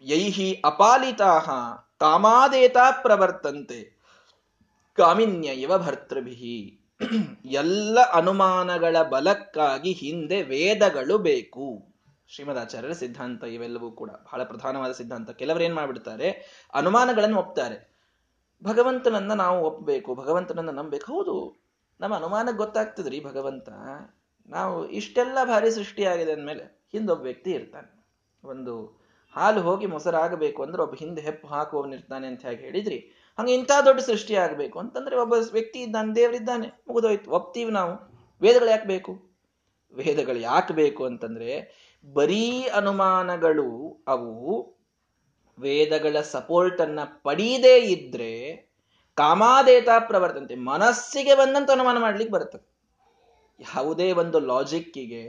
ಯೈಹಿ 0.05 0.49
ಅಪಾಲಿತಾಹ 0.65 1.51
ಕಾಮಾದೇತಾ 2.01 2.91
ಪ್ರವರ್ತಂತೆ 2.91 3.81
ಕಾಮಿನ್ಯ 4.99 5.49
ಇವ 5.49 5.73
ಭರ್ತೃಭಿ 5.79 6.57
ಎಲ್ಲ 7.45 7.99
ಅನುಮಾನಗಳ 8.13 8.97
ಬಲಕ್ಕಾಗಿ 9.03 9.93
ಹಿಂದೆ 9.93 10.43
ವೇದಗಳು 10.43 11.19
ಬೇಕು। 11.19 11.67
ಶ್ರೀಮದಾಚಾರ್ಯರ 12.29 12.93
ಸಿದ್ಧಾಂತ 12.93 13.45
ಇವೆಲ್ಲವೂ 13.45 13.91
ಕೂಡ 13.91 14.11
ಬಹಳ 14.11 14.43
ಪ್ರಧಾನವಾದ 14.45 14.93
ಸಿದ್ಧಾಂತ. 14.93 15.31
ಕೆಲವರು 15.31 15.65
ಏನ್ 15.65 15.75
ಮಾಡ್ಬಿಡ್ತಾರೆ, 15.75 16.29
ಅನುಮಾನಗಳನ್ನು 16.75 17.39
ಒಪ್ತಾರೆ. 17.39 17.79
ಭಗವಂತನನ್ನ 18.63 19.33
ನಾವು 19.35 19.59
ಒಪ್ಪಬೇಕು 19.65 20.15
ಭಗವಂತನನ್ನ 20.15 20.71
ನಂಬಬೇಕು. 20.71 21.07
ಹೌದು, 21.13 21.37
ನಮ್ಮ 22.01 22.15
ಅನುಮಾನಕ್ಕೆ 22.15 22.57
ಗೊತ್ತಾಗ್ತದ್ರಿ 22.57 23.21
ಭಗವಂತ. 23.25 23.69
ನಾವು 24.47 24.89
ಇಷ್ಟೆಲ್ಲ 24.91 25.39
ಭಾರಿ 25.45 25.71
ಸೃಷ್ಟಿಯಾಗಿದೆ 25.71 26.33
ಅಂದಮೇಲೆ 26.33 26.89
ಹಿಂದೊಬ್ಬ 26.93 27.23
ವ್ಯಕ್ತಿ 27.23 27.51
ಇರ್ತಾನೆ. 27.51 28.07
ಒಂದು 28.45 29.03
ಹಾಲು 29.33 29.61
ಹೋಗಿ 29.61 29.87
ಮೊಸರಾಗಬೇಕು 29.87 30.63
ಅಂದ್ರೆ 30.63 30.83
ಒಬ್ಬ 30.83 30.95
ಹಿಂದೆ 30.95 31.21
ಹೆಪ್ಪು 31.21 31.49
ಹಾಕುವವನಿರ್ತಾನೆ 31.49 32.27
ಅಂತ 32.27 32.47
ಹೇಗೆ 32.47 32.63
ಹೇಳಿದ್ರಿ? 32.63 32.99
ಹಂಗೆ 33.39 33.55
ಇಂಥ 33.55 33.71
ದೊಡ್ಡ 33.85 34.01
ಸೃಷ್ಟಿ 34.01 34.35
ಆಗಬೇಕು 34.35 34.79
ಅಂತಂದ್ರೆ 34.79 35.17
ಒಬ್ಬ 35.17 35.35
ವ್ಯಕ್ತಿ 35.53 35.79
ಇದ್ದಾನೆ, 35.79 36.15
ದೇವರಿದ್ದಾನೆ, 36.15 36.69
ಮುಗಿದೋಯ್ತು. 36.89 37.31
ಒಪ್ತೀವಿ 37.31 37.71
ನಾವು. 37.71 38.13
ವೇದಗಳು 38.43 38.71
ಯಾಕೆ 38.71 38.87
ಬೇಕು? 38.87 39.33
ವೇದಗಳು 39.95 40.39
ಯಾಕೆ 40.39 40.75
ಬೇಕು 40.75 41.05
ಅಂತಂದ್ರೆ 41.05 41.83
ಬರೀ 42.13 42.63
ಅನುಮಾನಗಳು 42.63 44.05
ಅವು 44.09 44.73
ವೇದಗಳ 45.59 46.21
ಸಪೋರ್ಟ್ 46.21 46.81
ಅನ್ನ 46.81 47.01
ಪಡೀದೇ 47.23 47.79
ಇದ್ರೆ 47.79 48.57
ಕಾಮಾದೇತ 49.15 49.89
ಪ್ರವರ್ತಂತೆ. 49.99 50.55
ಮನಸ್ಸಿಗೆ 50.55 51.35
ಬಂದಂತ 51.35 51.71
ಅನುಮಾನ 51.71 51.99
ಮಾಡ್ಲಿಕ್ಕೆ 51.99 52.35
ಬರ್ತದೆ 52.35 52.72
ಯಾವುದೇ 53.63 54.13
ಒಂದು 54.13 54.41
ಲಾಜಿಕ್ಕಿಗೆ 54.41 55.25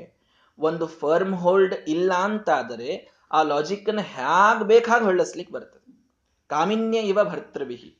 ಒಂದು 0.59 0.85
ಫರ್ಮ್ 0.87 1.35
ಹೋಲ್ಡ್ 1.35 1.75
ಇಲ್ಲ 1.87 2.13
ಅಂತಾದರೆ 2.13 3.11
ಆ 3.31 3.43
ಲಾಜಿಕ್ 3.43 3.89
ಅನ್ನು 3.89 4.01
ಹ್ಯಾಗ್ 4.01 4.63
ಬೇಕಾಗಿ 4.63 5.03
ಹೊಳ್ಳಿಸ್ಲಿಕ್ಕೆ 5.03 5.53
ಬರ್ತದೆ? 5.53 6.03
ಕಾಮಿನ್ಯ 6.47 6.99
ಇವ 6.99 7.23
ಭರ್ತೃವಿಹಿ. 7.23 7.91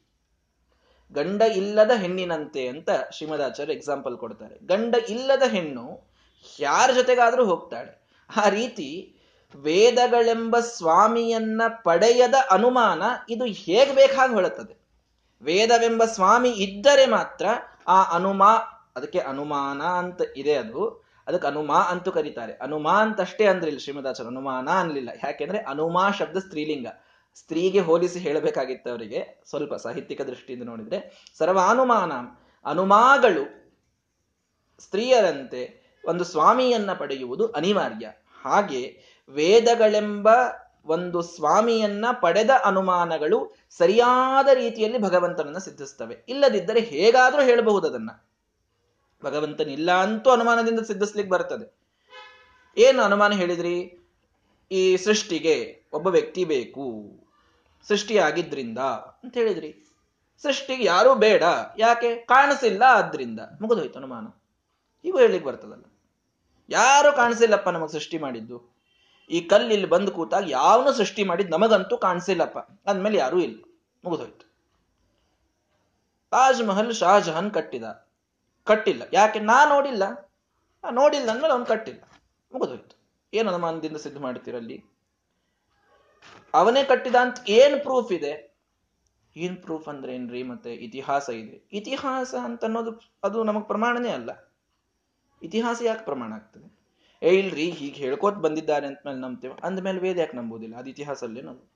ಗಂಡ 1.12 1.42
ಇಲ್ಲದ 1.42 1.92
ಹೆಣ್ಣಿನಂತೆ 1.92 2.68
ಅಂತ 2.68 2.90
ಶ್ರೀಮದಾಚಾರ್ಯ 3.12 3.74
ಎಕ್ಸಾಂಪಲ್ 3.74 4.18
ಕೊಡ್ತಾರೆ. 4.18 4.66
ಗಂಡ 4.66 4.96
ಇಲ್ಲದ 5.10 5.44
ಹೆಣ್ಣು 5.44 6.14
ಯಾರ 6.60 6.92
ಜೊತೆಗಾದ್ರೂ 6.92 7.46
ಹೋಗ್ತಾಳೆ. 7.46 7.92
ಆ 8.30 8.50
ರೀತಿ 8.50 9.16
ವೇದಗಳೆಂಬ 9.56 10.60
ಸ್ವಾಮಿಯನ್ನ 10.60 11.62
ಪಡೆಯದ 11.84 12.34
ಅನುಮಾನ 12.52 13.04
ಇದು 13.30 13.46
ಹೇಗೆ 13.46 13.96
ಬೇಕಾಗಿ 13.96 14.34
ಹೊಳುತ್ತದೆ 14.34 14.76
ವೇದವೆಂಬ 15.42 16.04
ಸ್ವಾಮಿ 16.06 16.50
ಇದ್ದರೆ 16.50 17.06
ಮಾತ್ರ 17.06 17.46
ಆ 17.88 18.04
ಅನುಮಾ 18.04 18.52
ಅದಕ್ಕೆ 18.96 19.20
ಅನುಮಾನ 19.20 19.82
ಅಂತ 19.82 20.22
ಇದೆ 20.38 20.54
ಅದು. 20.54 21.04
ಅದಕ್ಕೆ 21.28 21.48
ಅನುಮಾ 21.48 21.82
ಅಂತೂ 21.82 22.12
ಕರೀತಾರೆ. 22.12 22.54
ಅನುಮಾ 22.54 23.02
ಅಂತಷ್ಟೇ 23.02 23.46
ಅಂದ್ರಿಲ್ಲ 23.46 23.80
ಶ್ರೀಮದಾಚಾರ್ಯ. 23.80 24.28
ಅನುಮಾನ 24.28 24.70
ಅನ್ಲಿಲ್ಲ. 24.70 25.10
ಯಾಕೆಂದ್ರೆ 25.24 25.60
ಅನುಮಾ 25.60 26.12
ಶಬ್ದ 26.12 26.38
ಸ್ತ್ರೀಲಿಂಗ. 26.38 26.88
ಸ್ತ್ರೀಗೆ 27.36 27.80
ಹೋಲಿಸಿ 27.80 28.20
ಹೇಳಬೇಕಾಗಿತ್ತು 28.20 28.90
ಅವರಿಗೆ. 28.90 29.44
ಸ್ವಲ್ಪ 29.50 29.74
ಸಾಹಿತ್ಯಿಕ 29.74 30.22
ದೃಷ್ಟಿಯಿಂದ 30.22 30.64
ನೋಡಿದ್ರೆ. 30.64 31.26
ಸರ್ವಾನುಮಾನ. 31.38 32.12
ಅನುಮಾಗಳು 32.66 33.64
ಸ್ತ್ರೀಯರಂತೆ 34.80 35.84
ಒಂದು 36.06 36.24
ಸ್ವಾಮಿಯನ್ನ 36.24 36.94
ಪಡೆಯುವುದು 36.94 37.48
ಅನಿವಾರ್ಯ. 37.48 38.12
ಹಾಗೆ 38.44 39.02
ವೇದಗಳೆಂಬ 39.30 40.30
ಒಂದು 40.86 41.22
ಸ್ವಾಮಿಯನ್ನ 41.22 42.06
ಪಡೆದ 42.22 42.50
ಅನುಮಾನಗಳು 42.66 43.56
ಸರಿಯಾದ 43.78 44.48
ರೀತಿಯಲ್ಲಿ 44.54 44.98
ಭಗವಂತನನ್ನ 44.98 45.58
ಸಿದ್ಧಿಸ್ತವೆ. 45.58 46.18
ಇಲ್ಲದಿದ್ದರೆ 46.30 46.80
ಹೇಗಾದರೂ 46.80 47.42
ಹೇಳಬಹುದು 47.42 47.88
ಅದನ್ನ. 47.88 48.10
ಭಗವಂತನಿಲ್ಲ 49.24 49.92
ಅಂತೂ 49.92 50.30
ಅನುಮಾನದಿಂದ 50.30 50.80
ಸಿದ್ಧಿಸ್ಲಿಕ್ಕೆ 50.80 51.32
ಬರ್ತದೆ. 51.32 51.84
ಏನು 52.78 53.04
ಅನುಮಾನ 53.04 53.34
ಹೇಳಿದ್ರಿ? 53.34 54.00
ಈ 54.72 54.98
ಸೃಷ್ಟಿಗೆ 54.98 55.84
ಒಬ್ಬ 55.94 56.08
ವ್ಯಕ್ತಿ 56.08 56.46
ಬೇಕು. 56.46 57.10
ಸೃಷ್ಟಿಯಾಗಿದ್ರಿಂದ 57.88 58.78
ಅಂತ 58.78 59.38
ಹೇಳಿದ್ರಿ. 59.38 59.90
ಸೃಷ್ಟಿಗೆ 60.42 60.84
ಯಾರೂ 60.84 61.16
ಬೇಡ. 61.16 61.44
ಯಾಕೆ? 61.78 62.16
ಕಾಣಿಸಿಲ್ಲ 62.16 62.84
ಆದ್ರಿಂದ. 62.88 63.40
ಮುಗಿದೋಯ್ತು 63.62 64.00
ಅನುಮಾನ. 64.00 64.26
ಹೀಗೂ 65.04 65.18
ಹೇಳಿಕ್ 65.18 65.46
ಬರ್ತದಲ್ಲ. 65.46 65.84
ಯಾರು 66.70 67.16
ಕಾಣಿಸಿಲ್ಲಪ್ಪ 67.16 67.70
ನಮಗ್ 67.70 67.92
ಸೃಷ್ಟಿ 67.92 68.18
ಮಾಡಿದ್ದು. 68.18 68.78
ಈ 69.30 69.42
ಕಲ್ಲಿಲ್ಲಿ 69.42 69.86
ಬಂದು 69.86 70.12
ಕೂತಾಗ 70.12 70.44
ಯಾವನು 70.48 70.94
ಸೃಷ್ಟಿ 70.94 71.24
ಮಾಡಿದ್ 71.24 71.52
ನಮಗಂತೂ 71.52 71.98
ಕಾಣಿಸಿಲ್ಲಪ್ಪ. 71.98 72.58
ಅಂದ್ಮೇಲೆ 72.90 73.18
ಯಾರೂ 73.18 73.40
ಇಲ್ಲ. 73.40 73.62
ಮುಗಿದೋಯ್ತು. 74.06 74.54
ತಾಜ್ 76.32 76.64
ಮಹಲ್ 76.64 76.94
ಶಾಜಹಾನ್ 76.94 77.52
ಕಟ್ಟಿದ. 77.52 78.03
ಕಟ್ಟಿಲ್ಲ. 78.64 79.04
ಯಾಕೆ? 79.14 79.40
ನಾ 79.40 79.66
ನೋಡಿಲ್ಲ. 79.70 80.32
ನೋಡಿಲ್ಲ 80.92 81.32
ಅಂದ್ಮೇಲೆ 81.32 81.54
ಅವನು 81.54 81.66
ಕಟ್ಟಿಲ್ಲ. 81.66 82.02
ಮುಗಿದೋಯ್ತು. 82.54 83.04
ಏನು 83.34 83.50
ಅನುಮಾನದಿಂದ 83.50 83.98
ಸಿದ್ಧ 83.98 84.18
ಮಾಡ್ತೀರಲ್ಲಿ 84.18 84.86
ಅವನೇ 86.54 86.84
ಕಟ್ಟಿದ 86.84 87.16
ಅಂತ 87.16 87.38
ಏನ್ 87.48 87.82
ಪ್ರೂಫ್ 87.82 88.12
ಇದೆ? 88.12 88.54
ಏನ್ 89.38 89.58
ಪ್ರೂಫ್ 89.58 89.88
ಅಂದ್ರೆ 89.88 90.16
ಏನ್ರಿ? 90.16 90.44
ಮತ್ತೆ 90.44 90.74
ಇತಿಹಾಸ 90.74 91.30
ಇದೆ. 91.30 91.70
ಇತಿಹಾಸ 91.74 92.36
ಅಂತ 92.36 92.66
ಅನ್ನೋದು 92.66 93.14
ಅದು 93.24 93.44
ನಮಗ್ 93.44 93.68
ಪ್ರಮಾಣನೇ 93.68 94.10
ಅಲ್ಲ. 94.10 94.54
ಇತಿಹಾಸ 95.44 95.82
ಯಾಕೆ 95.82 96.06
ಪ್ರಮಾಣ 96.06 96.34
ಆಗ್ತದೆ? 96.34 96.84
ಏ, 97.24 97.40
ಇಲ್ರಿ, 97.40 97.70
ಹೀಗೆ 97.70 97.96
ಹೇಳ್ಕೋತ 97.96 98.34
ಬಂದಿದ್ದಾರೆ 98.34 98.88
ಅಂತ 98.88 99.00
ಮೇಲೆ 99.06 99.20
ನಂಬ್ತೇವೆ. 99.20 99.54
ಅಂದ್ಮೇಲೆ 99.64 100.00
ವೇದ 100.00 100.18
ಯಾಕೆ 100.18 100.38
ನಂಬೋದಿಲ್ಲ? 100.38 100.76
ಅದು 100.76 100.90
ಇತಿಹಾಸಲ್ಲೇ 100.90 101.42
ನಂಬು 101.42 101.74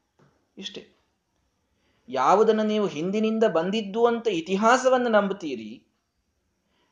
ಇಷ್ಟೇ. 0.58 0.90
ಯಾವುದನ್ನು 2.10 2.64
ನೀವು 2.64 2.88
ಹಿಂದಿನಿಂದ 2.88 3.44
ಬಂದಿದ್ದು 3.44 4.06
ಅಂತ 4.06 4.28
ಇತಿಹಾಸವನ್ನು 4.28 5.10
ನಂಬುತ್ತೀರಿ 5.10 5.87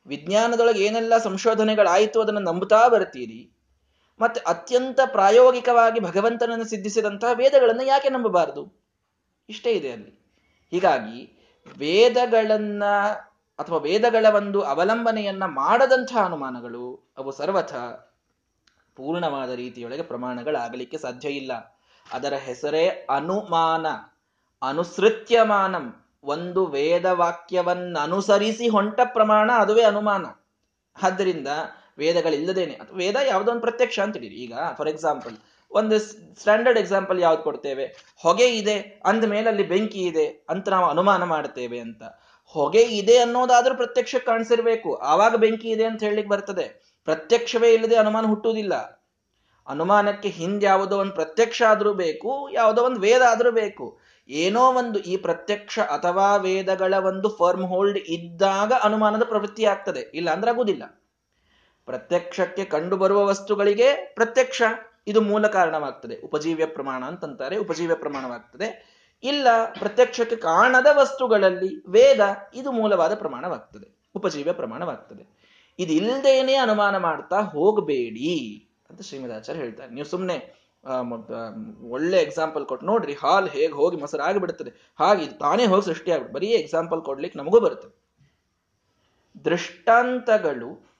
ವಿಜ್ಞಾನದೊಳಗೆ 0.06 0.84
ಏನೆಲ್ಲ 0.84 1.18
ಸಂಶೋಧನೆಗಳಾಯಿತು 1.18 2.20
ಅದನ್ನು 2.20 2.40
ನಂಬುತ್ತಾ 2.40 2.88
ಬರ್ತೀರಿ 2.88 3.52
ಮತ್ತೆ 4.20 4.40
ಅತ್ಯಂತ 4.40 5.00
ಪ್ರಾಯೋಗಿಕವಾಗಿ 5.06 6.00
ಭಗವಂತನನ್ನು 6.00 6.64
ಸಿದ್ಧಿಸಿದಂತಹ 6.64 7.28
ವೇದಗಳನ್ನು 7.34 7.84
ಯಾಕೆ 7.84 8.08
ನಂಬಬಾರದು? 8.08 8.82
ಇಷ್ಟೇ 9.48 9.70
ಇದೆ 9.70 9.92
ಅಲ್ಲಿ. 9.92 10.26
ಹೀಗಾಗಿ 10.70 11.32
ವೇದಗಳನ್ನ 11.78 12.84
ಅಥವಾ 13.58 13.78
ವೇದಗಳ 13.78 14.26
ಒಂದು 14.36 14.60
ಅವಲಂಬನೆಯನ್ನ 14.60 15.44
ಮಾಡದಂತಹ 15.44 16.24
ಅನುಮಾನಗಳು 16.24 17.12
ಅವು 17.18 17.32
ಸರ್ವಥ 17.32 17.74
ಪೂರ್ಣವಾದ 18.96 19.50
ರೀತಿಯೊಳಗೆ 19.50 20.02
ಪ್ರಮಾಣಗಳಾಗಲಿಕ್ಕೆ 20.02 20.98
ಸಾಧ್ಯ 20.98 21.28
ಇಲ್ಲ. 21.28 21.80
ಅದರ 22.12 22.34
ಹೆಸರೇ 22.34 23.06
ಅನುಮಾನ, 23.10 23.86
ಅನುಸೃತ್ಯಮಾನಂ. 24.62 26.05
ಒಂದು 26.26 26.66
ವೇದವಾಕ್ಯವನ್ನನುಸರಿಸಿ 26.66 28.68
ಹೊಂಟ 28.68 29.00
ಪ್ರಮಾಣ 29.04 29.50
ಅದುವೇ 29.58 29.82
ಅನುಮಾನ. 29.82 30.26
ಆದ್ದರಿಂದ 31.02 31.48
ವೇದಗಳಿಲ್ಲದೇನೆ, 31.98 32.72
ಅಥವಾ 32.72 32.96
ವೇದ 32.96 33.16
ಯಾವುದೋ 33.26 33.50
ಒಂದು 33.50 33.60
ಪ್ರತ್ಯಕ್ಷ 33.60 33.98
ಅಂತ 33.98 34.16
ಈಗ 34.16 34.54
ಫಾರ್ 34.76 34.88
ಎಕ್ಸಾಂಪಲ್ 34.88 35.32
ಒಂದು 35.70 35.98
ಸ್ಟ್ಯಾಂಡರ್ಡ್ 35.98 36.78
ಎಕ್ಸಾಂಪಲ್ 36.78 37.20
ಯಾವ್ದು 37.20 37.42
ಕೊಡ್ತೇವೆ? 37.42 37.96
ಹೊಗೆ 38.22 38.48
ಇದೆ, 38.48 39.00
ಅಂದ 39.04 39.24
ಮೇಲೆ 39.24 39.48
ಅಲ್ಲಿ 39.48 39.62
ಬೆಂಕಿ 39.62 39.98
ಇದೆ 39.98 40.46
ಅಂತ 40.48 40.68
ನಾವು 40.68 40.86
ಅನುಮಾನ 40.86 41.24
ಮಾಡ್ತೇವೆ 41.24 41.78
ಅಂತ. 41.78 42.02
ಹೊಗೆ 42.54 42.82
ಇದೆ 42.82 43.18
ಅನ್ನೋದಾದ್ರೂ 43.18 43.74
ಪ್ರತ್ಯಕ್ಷ 43.74 44.14
ಕಾಣಿಸಿರ್ಬೇಕು. 44.26 44.94
ಆವಾಗ 44.94 45.34
ಬೆಂಕಿ 45.34 45.68
ಇದೆ 45.68 45.84
ಅಂತ 45.84 46.02
ಹೇಳಲಿಕ್ಕೆ 46.02 46.30
ಬರ್ತದೆ. 46.30 46.96
ಪ್ರತ್ಯಕ್ಷವೇ 47.08 47.74
ಇಲ್ಲದೆ 47.74 47.96
ಅನುಮಾನ 47.96 48.26
ಹುಟ್ಟುವುದಿಲ್ಲ. 48.26 49.02
ಅನುಮಾನಕ್ಕೆ 49.68 50.28
ಹಿಂದೆ 50.28 50.66
ಯಾವುದೋ 50.66 50.98
ಒಂದು 50.98 51.12
ಪ್ರತ್ಯಕ್ಷ 51.12 51.62
ಆದ್ರೂ 51.68 51.92
ಬೇಕು, 51.92 52.48
ಯಾವುದೋ 52.52 52.82
ಒಂದು 52.82 53.00
ವೇದ 53.00 53.22
ಆದ್ರೂ 53.30 53.52
ಬೇಕು. 53.52 53.98
ಏನೋ 54.28 54.72
ಒಂದು 54.72 54.98
ಈ 54.98 55.16
ಪ್ರತ್ಯಕ್ಷ 55.16 55.78
ಅಥವಾ 55.78 56.36
ವೇದಗಳ 56.36 56.94
ಒಂದು 56.94 57.28
ಫರ್ಮ್ 57.28 57.64
ಹೋಲ್ಡ್ 57.64 57.98
ಇದ್ದಾಗ 57.98 58.72
ಅನುಮಾನದ 58.82 59.22
ಪ್ರವೃತ್ತಿ 59.24 59.64
ಆಗ್ತದೆ. 59.64 60.00
ಇಲ್ಲ 60.00 60.30
ಅಂದ್ರೆ 60.30 60.50
ಆಗುದಿಲ್ಲ. 60.50 61.02
ಪ್ರತ್ಯಕ್ಷಕ್ಕೆ 61.86 62.64
ಕಂಡು 62.64 62.96
ಬರುವ 62.96 63.24
ವಸ್ತುಗಳಿಗೆ 63.26 63.92
ಪ್ರತ್ಯಕ್ಷ 64.14 64.62
ಇದು 65.06 65.20
ಮೂಲ 65.20 65.46
ಕಾರಣವಾಗ್ತದೆ. 65.46 66.20
ಉಪಜೀವ್ಯ 66.20 66.66
ಪ್ರಮಾಣ 66.66 67.04
ಅಂತಂತಾರೆ, 67.04 67.56
ಉಪಜೀವ್ಯ 67.56 67.94
ಪ್ರಮಾಣವಾಗ್ತದೆ. 67.94 68.96
ಇಲ್ಲ, 69.22 69.46
ಪ್ರತ್ಯಕ್ಷಕ್ಕೆ 69.78 70.36
ಕಾಣದ 70.36 70.86
ವಸ್ತುಗಳಲ್ಲಿ 70.92 71.90
ವೇದ 71.90 72.36
ಇದು 72.54 72.72
ಮೂಲವಾದ 72.72 73.14
ಪ್ರಮಾಣವಾಗ್ತದೆ. 73.14 73.96
ಉಪಜೀವ್ಯ 74.14 74.52
ಪ್ರಮಾಣವಾಗ್ತದೆ. 74.52 75.46
ಇದಿಲ್ಲದೇನೆ 75.78 76.54
ಅನುಮಾನ 76.54 76.96
ಮಾಡ್ತಾ 76.96 77.40
ಹೋಗಬೇಡಿ 77.40 78.68
ಅಂತ 78.90 79.02
ಶ್ರೀಮದಾಚಾರ್ಯ 79.02 79.60
ಹೇಳ್ತಾರೆ. 79.60 79.94
ನೀವು 79.94 80.06
ಸುಮ್ಮನೆ 80.06 80.65
ಒಳ್ಳೆ 81.90 82.22
ಎಕ್ಸಾಂಪಲ್ 82.22 82.66
ಕೊಟ್ಟು 82.66 82.86
ನೋಡ್ರಿ, 82.86 83.14
ಹಾಲ್ 83.14 83.48
ಹೇಗೆ 83.50 83.72
ಹೋಗಿ 83.72 83.96
ಮೊಸರಾಗಿ 83.96 84.38
ಬಿಡುತ್ತದೆ 84.38 84.94
ಹಾಗೆ 85.00 85.26
ತಾನೇ 85.26 85.66
ಹೋಗಿ 85.66 85.84
ಸೃಷ್ಟಿ 85.84 86.32
ಬರೀ 86.32 86.46
ಎಕ್ಸಾಂಪಲ್ 86.46 87.02
ಕೊಡ್ಲಿಕ್ಕೆ 87.02 87.38
ನಮಗೂ 87.38 87.60
ಬರುತ್ತೆ. 87.60 87.88
ದೃಷ್ಟಾಂತಗಳು 89.44 90.90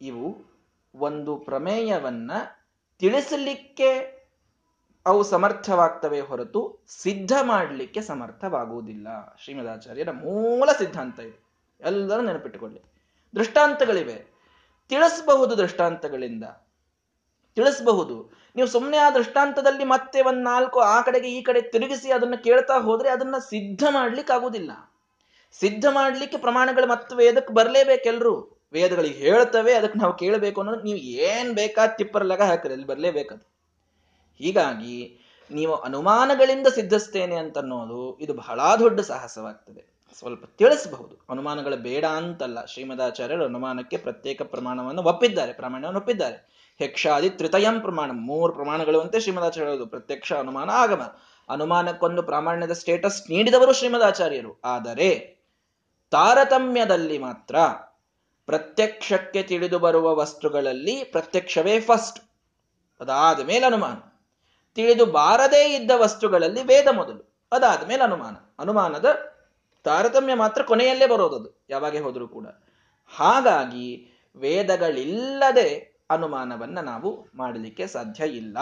ಇವು 0.00 0.56
ಒಂದು 0.94 1.36
ಪ್ರಮೇಯವನ್ನ 1.36 2.30
ತಿಳಿಸಲಿಕ್ಕೆ 2.98 4.16
ಅವು 5.06 5.22
ಸಮರ್ಥವಾಗ್ತವೆ 5.22 6.20
ಹೊರತು 6.20 6.84
ಸಿದ್ಧ 6.88 7.32
ಮಾಡಲಿಕ್ಕೆ 7.42 8.00
ಸಮರ್ಥವಾಗುವುದಿಲ್ಲ. 8.00 9.36
ಶ್ರೀಮದಾಚಾರ್ಯರ 9.44 10.10
ಮೂಲ 10.10 10.72
ಸಿದ್ಧಾಂತ 10.72 11.20
ಇದು. 11.20 11.46
ಎಲ್ಲರೂ 11.80 12.22
ನೆನಪಿಟ್ಟುಕೊಳ್ಳಿ. 12.22 12.82
ದೃಷ್ಟಾಂತಗಳಿವೆ. 13.34 14.36
ತಿಳಿಸಬಹುದು 14.88 15.58
ದೃಷ್ಟಾಂತಗಳಿಂದ. 15.58 16.44
ತಿಳಿಸಬಹುದು. 17.56 18.16
ನೀವು 18.56 18.68
ಸುಮ್ಮನೆ 18.68 18.96
ಆ 18.96 19.10
ದೃಷ್ಟಾಂತದಲ್ಲಿ 19.10 19.84
ಮತ್ತೆ 19.84 20.22
ಒಂದು 20.22 20.42
ನಾಲ್ಕು 20.42 20.78
ಆ 20.80 21.00
ಕಡೆಗೆ 21.00 21.28
ಈ 21.28 21.42
ಕಡೆ 21.42 21.60
ತಿರುಗಿಸಿ 21.60 22.10
ಅದನ್ನ 22.10 22.36
ಕೇಳ್ತಾ 22.44 22.74
ಹೋದರೆ 22.78 23.08
ಅದನ್ನ 23.08 23.38
ಸಿದ್ಧ 23.50 23.82
ಮಾಡ್ಲಿಕ್ಕೆ 23.90 24.32
ಆಗುದಿಲ್ಲ 24.32 24.72
ಸಿದ್ಧ 25.60 25.86
ಮಾಡ್ಲಿಕ್ಕೆ 25.90 26.38
ಪ್ರಮಾಣಗಳು 26.38 26.86
ಮತ್ತೆ 26.86 27.16
ವೇದಕ್ಕೆ 27.16 27.52
ಬರಲೇಬೇಕೆಲ್ರು 27.54 28.34
ವೇದಗಳಿಗೆ 28.72 29.18
ಹೇಳ್ತವೆ, 29.18 29.72
ಅದಕ್ಕೆ 29.74 29.98
ನಾವು 29.98 30.14
ಕೇಳಬೇಕು 30.16 30.60
ಅನ್ನೋದು 30.60 30.82
ನೀವು 30.82 30.98
ಏನು 30.98 31.54
ಬೇಕಾ 31.54 31.86
ತಿಪ್ಪರ್ಲಾಗ 31.86 32.42
ಹಾಕಿರಿ, 32.42 32.74
ಅಲ್ಲಿ 32.74 32.86
ಬರಲೇಬೇಕದು 32.86 33.44
ಹೀಗಾಗಿ 34.40 34.96
ನೀವು 35.50 35.74
ಅನುಮಾನಗಳಿಂದ 35.74 36.66
ಸಿದ್ಧಿಸ್ತೇನೆ 36.66 37.36
ಅಂತ 37.36 37.58
ಅನ್ನೋದು 37.58 38.18
ಇದು 38.20 38.34
ಬಹಳ 38.34 38.60
ದೊಡ್ಡ 38.78 39.00
ಸಾಹಸವಾಗ್ತದೆ. 39.00 39.82
ಸ್ವಲ್ಪ 40.18 40.44
ತಿಳಿಸಬಹುದು. 40.58 41.14
ಅನುಮಾನಗಳು 41.30 41.76
ಬೇಡ 41.76 42.04
ಅಂತಲ್ಲ. 42.04 42.58
ಶ್ರೀಮದಾಚಾರ್ಯರು 42.64 43.44
ಅನುಮಾನಕ್ಕೆ 43.44 43.96
ಪ್ರತ್ಯೇಕ 43.96 44.42
ಪ್ರಮಾಣವನ್ನು 44.42 45.02
ಒಪ್ಪಿದ್ದಾರೆ 45.02 45.52
ಪ್ರಮಾಣವನ್ನು 45.52 46.00
ಒಪ್ಪಿದ್ದಾರೆ. 46.00 46.38
ಹೆಕ್ಷಾದಿ 46.78 47.30
ತ್ರಿತಯಂ 47.30 47.80
ಪ್ರಮಾಣ. 47.80 48.10
ಮೂರು 48.12 48.52
ಪ್ರಮಾಣಗಳು 48.52 49.00
ಅಂತ 49.00 49.16
ಶ್ರೀಮದಾಚಾರ್ಯ 49.16 49.70
ಹೇಳೋದು. 49.70 49.86
ಪ್ರತ್ಯಕ್ಷ 49.86 50.32
ಅನುಮಾನ, 50.32 50.70
ಆಗಮ. 50.70 51.16
ಅನುಮಾನಕ್ಕೊಂದು 51.48 52.22
ಪ್ರಾಮಾಣ್ಯದ 52.22 52.72
ಸ್ಟೇಟಸ್ 52.72 53.30
ನೀಡಿದವರು 53.30 53.72
ಶ್ರೀಮದಾಚಾರ್ಯರು. 53.72 54.60
ಆದರೆ 54.64 55.36
ತಾರತಮ್ಯದಲ್ಲಿ 56.10 57.18
ಮಾತ್ರ 57.18 57.56
ಪ್ರತ್ಯಕ್ಷಕ್ಕೆ 58.46 59.42
ತಿಳಿದು 59.42 59.78
ಬರುವ 59.78 60.16
ವಸ್ತುಗಳಲ್ಲಿ 60.16 61.04
ಪ್ರತ್ಯಕ್ಷವೇ 61.04 61.80
ಫಸ್ಟ್ 61.80 62.30
ಅದಾದ 63.00 63.40
ಮೇಲೆ 63.40 63.66
ಅನುಮಾನ. 63.66 64.22
ತಿಳಿದು 64.74 65.06
ಬಾರದೇ 65.06 65.74
ಇದ್ದ 65.74 65.90
ವಸ್ತುಗಳಲ್ಲಿ 65.94 66.62
ವೇದ 66.62 66.86
ಮೊದಲು. 66.92 67.38
ಅದಾದ 67.52 67.88
ಮೇಲೆ 67.88 68.02
ಅನುಮಾನ. 68.02 68.34
ಅನುಮಾನದ 68.58 69.36
ತಾರತಮ್ಯ 69.84 70.34
ಮಾತ್ರ 70.34 70.62
ಕೊನೆಯಲ್ಲೇ 70.62 71.06
ಬರೋದದು. 71.06 71.64
ಯಾವಾಗೆ 71.70 72.00
ಹೋದರೂ 72.00 72.28
ಕೂಡ. 72.28 72.46
ಹಾಗಾಗಿ 73.16 74.08
ವೇದಗಳಿಲ್ಲದೆ 74.36 75.95
ಅನುಮಾನವನ್ನ 76.10 76.80
ನಾವು 76.80 77.26
ಮಾಡಲಿಕ್ಕೆ 77.34 77.86
ಸಾಧ್ಯ 77.86 78.26
ಇಲ್ಲ. 78.26 78.58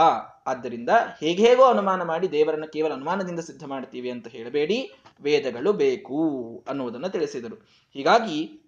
ಆದ್ದರಿಂದ 0.46 0.88
ಹೇಗೇಗೋ 1.20 1.64
ಅನುಮಾನ 1.64 2.02
ಮಾಡಿ 2.02 2.33
ದೇವರನ್ನ 2.33 2.64
ಕೇವಲ 2.72 2.92
ಅನುಮಾನದಿಂದ 2.92 3.40
ಸಿದ್ಧ 3.40 3.64
ಮಾಡ್ತೀವಿ 3.64 4.11
ಅಂತ 4.11 4.28
ಹೇಳಬೇಡಿ. 4.28 4.92
ವೇದಗಳು 5.20 5.72
ಬೇಕು 5.72 6.64
ಅನ್ನುವುದನ್ನು 6.68 7.09
ತಿಳಿಸಿದರು. 7.09 7.54
ಹೀಗಾಗಿ 7.94 8.61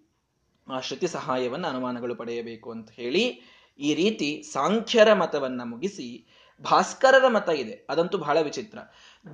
ಆ 0.73 0.81
ಶ್ರುತಿ 0.81 1.09
ಸಹಾಯವನ್ನು 1.09 1.69
ಅನುಮಾನಗಳು 1.69 2.15
ಪಡೆಯಬೇಕು 2.15 2.71
ಅಂತ 2.71 2.91
ಹೇಳಿ 2.91 3.41
ಈ 3.79 3.95
ರೀತಿ 3.95 4.43
ಸಾಂಖ್ಯರ 4.53 5.13
ಮತವನ್ನ 5.13 5.61
ಮುಗಿಸಿ 5.65 6.27
ಭಾಸ್ಕರರ 6.63 7.29
ಮತ 7.29 7.49
ಇದೆ. 7.49 7.87
ಅದಂತೂ 7.89 8.19
ಬಹಳ 8.19 8.41
ವಿಚಿತ್ರ. 8.41 8.79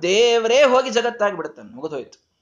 ದೇವರೇ 0.01 0.63
ಹೋಗಿ 0.63 0.89
ಜಗತ್ತಾಗಿ 0.89 1.35
ಬಿಡುತ್ತಾನೆ 1.35 1.75
ಮುಗಿದೋಯ್ತು. 1.75 2.33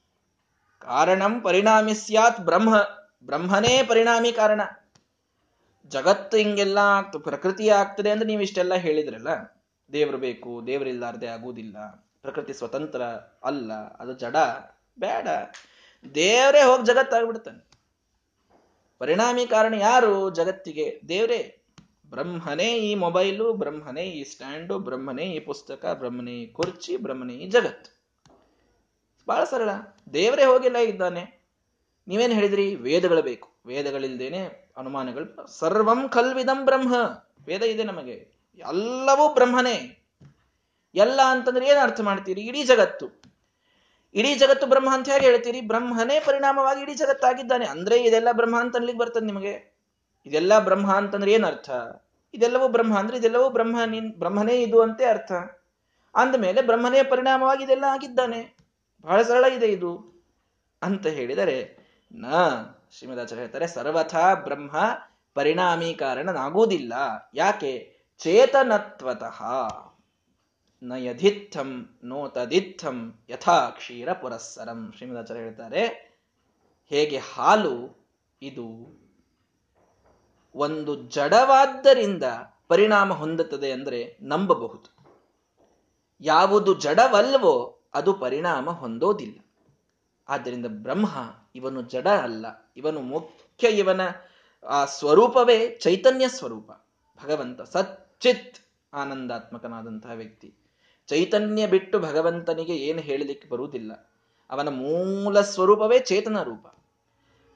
ಕಾರಣಂ 0.79 1.41
ಪರಿಣಾಮಿ 1.41 1.93
ಸ್ಯಾತ್ 1.93 2.41
ಬ್ರಹ್ಮ, 2.41 2.75
ಬ್ರಹ್ಮನೇ 3.23 3.83
ಪರಿಣಾಮಿ 3.83 4.31
ಕಾರಣ 4.31 4.61
ಜಗತ್ತು 5.91 6.37
ಹಿಂಗೆಲ್ಲ 6.37 7.01
ಪ್ರಕೃತಿ 7.01 7.69
ಆಗ್ತದೆ 7.69 8.09
ಅಂದ್ರೆ 8.09 8.27
ನೀವು 8.27 8.41
ಇಷ್ಟೆಲ್ಲ 8.41 8.73
ಹೇಳಿದ್ರಲ್ಲ, 8.73 9.31
ದೇವ್ರು 9.93 10.17
ಬೇಕು 10.17 10.67
ದೇವರಿಲ್ಲಾರ್ದೆ 10.67 11.27
ಆಗುವುದಿಲ್ಲ 11.27 12.07
ಪ್ರಕೃತಿ 12.21 12.53
ಸ್ವತಂತ್ರ 12.53 13.01
ಅಲ್ಲ, 13.43 13.73
ಅದು 13.73 14.13
ಜಡ, 14.13 14.35
ಬೇಡ. 14.99 15.27
ದೇವರೇ 16.15 16.63
ಹೋಗಿ 16.63 16.85
ಜಗತ್ತಾಗ್ಬಿಡ್ತಾನೆ. 16.85 17.71
ಪರಿಣಾಮಿ 18.99 19.47
ಕಾರಣ 19.47 19.73
ಯಾರು? 19.73 20.29
ಜಗತ್ತಿಗೆ 20.29 21.01
ದೇವರೇ. 21.09 21.57
ಬ್ರಹ್ಮನೇ 22.09 22.77
ಈ 22.77 22.95
ಮೊಬೈಲು, 22.95 23.53
ಬ್ರಹ್ಮನೇ 23.53 24.01
ಈ 24.01 24.23
ಸ್ಟ್ಯಾಂಡು, 24.23 24.79
ಬ್ರಹ್ಮನೇ 24.79 25.23
ಈ 25.23 25.39
ಪುಸ್ತಕ, 25.39 25.85
ಬ್ರಹ್ಮನೇ 25.99 26.31
ಈ 26.31 26.51
ಕುರ್ಚಿ, 26.51 26.97
ಬ್ರಹ್ಮನೇ 26.97 27.33
ಈ 27.33 27.49
ಜಗತ್ತು. 27.49 27.89
ಬಹಳ 29.27 29.43
ಸರಳ. 29.43 29.69
ದೇವರೇ 30.13 30.45
ಹೋಗಿಲ್ಲ 30.45 30.77
ಇದ್ದಾನೆ. 30.77 31.23
ನೀವೇನು 32.07 32.33
ಹೇಳಿದ್ರಿ? 32.33 32.75
ವೇದಗಳು 32.75 33.21
ಬೇಕು. 33.21 33.49
ವೇದಗಳಿಲ್ದೇನೆ 33.65 34.41
ಅನುಮಾನಗಳು. 34.77 35.47
ಸರ್ವಂ 35.47 36.09
ಕಲ್ವಿದಂ 36.09 36.65
ಬ್ರಹ್ಮ. 36.65 36.95
ವೇದ 37.45 37.61
ಇದೆ 37.61 37.83
ನಮಗೆ. 37.83 38.31
ಎಲ್ಲವೂ 38.57 39.33
ಬ್ರಹ್ಮನೇ. 39.33 39.97
ಎಲ್ಲ 40.95 41.19
ಅಂತಂದ್ರೆ 41.27 41.67
ಏನು 41.67 41.79
ಅರ್ಥ 41.79 42.01
ಮಾಡ್ತೀರಿ? 42.01 42.41
ಇಡೀ 42.41 42.63
ಜಗತ್ತು. 42.63 43.21
ಇಡೀ 44.13 44.35
ಜಗತ್ತು 44.35 44.67
ಬ್ರಹ್ಮ 44.67 44.93
ಅಂತ 44.93 45.09
ಹೇಗೆ 45.09 45.25
ಹೇಳ್ತೀರಿ? 45.25 45.61
ಬ್ರಹ್ಮನೇ 45.61 46.19
ಪರಿಣಾಮವಾಗಿ 46.19 46.81
ಇಡೀ 46.81 46.93
ಜಗತ್ತಾಗಿದ್ದಾನೆ. 46.93 47.65
ಅಂದ್ರೆ 47.65 48.03
ಇದೆಲ್ಲ 48.03 48.31
ಬ್ರಹ್ಮ 48.31 48.59
ಅಂತ 48.59 48.75
ಅನ್ಲಿಕ್ಕೆ 48.75 48.99
ಬರ್ತದೆ 48.99 49.25
ನಿಮಗೆ. 49.25 49.75
ಇದೆಲ್ಲ 50.25 50.59
ಬ್ರಹ್ಮ 50.59 50.93
ಅಂತಂದ್ರೆ 50.93 51.31
ಏನ್ 51.31 51.43
ಅರ್ಥ? 51.43 51.69
ಇದೆಲ್ಲವೂ 52.33 52.67
ಬ್ರಹ್ಮ 52.67 52.99
ಅಂದ್ರೆ 52.99 53.17
ಇದೆಲ್ಲವೂ 53.17 53.49
ಬ್ರಹ್ಮ 53.49 53.79
ನಿನ್ 53.85 54.13
ಬ್ರಹ್ಮನೇ 54.13 54.53
ಇದು 54.53 54.81
ಅಂತೆ 54.81 55.05
ಅರ್ಥ. 55.05 55.31
ಅಂದಮೇಲೆ 56.15 56.61
ಬ್ರಹ್ಮನೇ 56.61 57.03
ಪರಿಣಾಮವಾಗಿ 57.03 57.63
ಇದೆಲ್ಲ 57.63 57.83
ಆಗಿದ್ದಾನೆ. 57.83 58.57
ಬಹಳ 59.01 59.21
ಸರಳ 59.21 59.45
ಇದೆ 59.45 59.65
ಇದು. 59.65 60.11
ಅಂತ 60.81 61.07
ಹೇಳಿದರೆ, 61.07 61.77
ನ 62.11 62.25
ಶ್ರೀಮದಾಚಾರ್ಯ 62.91 63.41
ಹೇಳ್ತಾರೆ, 63.41 63.67
ಸರ್ವಥಾ 63.67 64.23
ಬ್ರಹ್ಮ 64.33 64.75
ಪರಿಣಾಮಿ 65.33 65.93
ಕಾರಣನಾಗುವುದಿಲ್ಲ 65.93 66.93
ಯಾಕೆ? 67.33 67.71
ಚೇತನತ್ವತಃ 68.17 69.39
ನ 70.83 70.91
ಯಧಿತ್ಥಂ 70.97 71.69
ನೋ 72.03 72.27
ತದಿತ್ಥಂ 72.27 72.97
ಯಥಾ 73.29 73.57
ಕ್ಷೀರ 73.69 74.09
ಪುರಸ್ಸರಂ. 74.13 74.79
ಶ್ರೀಮದಾಚಾರ್ಯ 74.97 75.41
ಹೇಳ್ತಾರೆ, 75.41 75.83
ಹೇಗೆ 76.91 77.17
ಹಾಲು, 77.17 77.75
ಇದು 78.41 78.67
ಒಂದು 80.55 80.95
ಜಡವಾದ್ದರಿಂದ 81.09 82.25
ಪರಿಣಾಮ 82.67 83.13
ಹೊಂದುತ್ತದೆ 83.13 83.71
ಅಂದರೆ 83.71 84.17
ನಂಬಬಹುದು. 84.21 84.89
ಯಾವುದು 86.21 86.71
ಜಡವಲ್ವೋ 86.79 87.55
ಅದು 87.93 88.13
ಪರಿಣಾಮ 88.13 88.69
ಹೊಂದೋದಿಲ್ಲ. 88.71 89.37
ಆದ್ದರಿಂದ 90.31 90.65
ಬ್ರಹ್ಮ 90.69 91.05
ಇವನು 91.55 91.81
ಜಡ 91.81 92.07
ಅಲ್ಲ, 92.07 92.71
ಇವನು 92.77 93.01
ಮುಖ್ಯ 93.01 93.67
ಇವನ, 93.67 94.01
ಆ 94.67 94.85
ಸ್ವರೂಪವೇ 94.85 95.69
ಚೈತನ್ಯ 95.69 96.27
ಸ್ವರೂಪ. 96.27 96.71
ಭಗವಂತ 97.23 97.61
ಸಚ್ಚಿತ್ 97.61 98.57
ಆನಂದಾತ್ಮಕನಾದಂತಹ 98.93 100.11
ವ್ಯಕ್ತಿ. 100.11 100.53
ಚೈತನ್ಯ 101.07 101.67
ಬಿಟ್ಟು 101.67 101.99
ಭಗವಂತನಿಗೆ 101.99 102.75
ಏನು 102.75 102.99
ಹೇಳಲಿಕ್ಕೆ 102.99 103.49
ಬರುವುದಿಲ್ಲ. 103.49 104.09
ಅವನ 104.49 104.69
ಮೂಲ 104.69 105.41
ಸ್ವರೂಪವೇ 105.41 105.99
ಚೇತನ 105.99 106.43
ರೂಪ. 106.43 106.67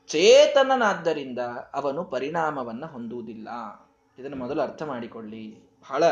ಚೇತನನಾದ್ದರಿಂದ 0.08 1.40
ಅವನು 1.74 2.04
ಪರಿಣಾಮವನ್ನ 2.04 2.86
ಹೊಂದುವುದಿಲ್ಲ. 2.86 3.50
ಇದನ್ನು 4.20 4.38
ಮೊದಲು 4.38 4.62
ಅರ್ಥ 4.62 4.84
ಮಾಡಿಕೊಳ್ಳಿ. 4.84 5.72
ಬಹಳ 5.82 6.04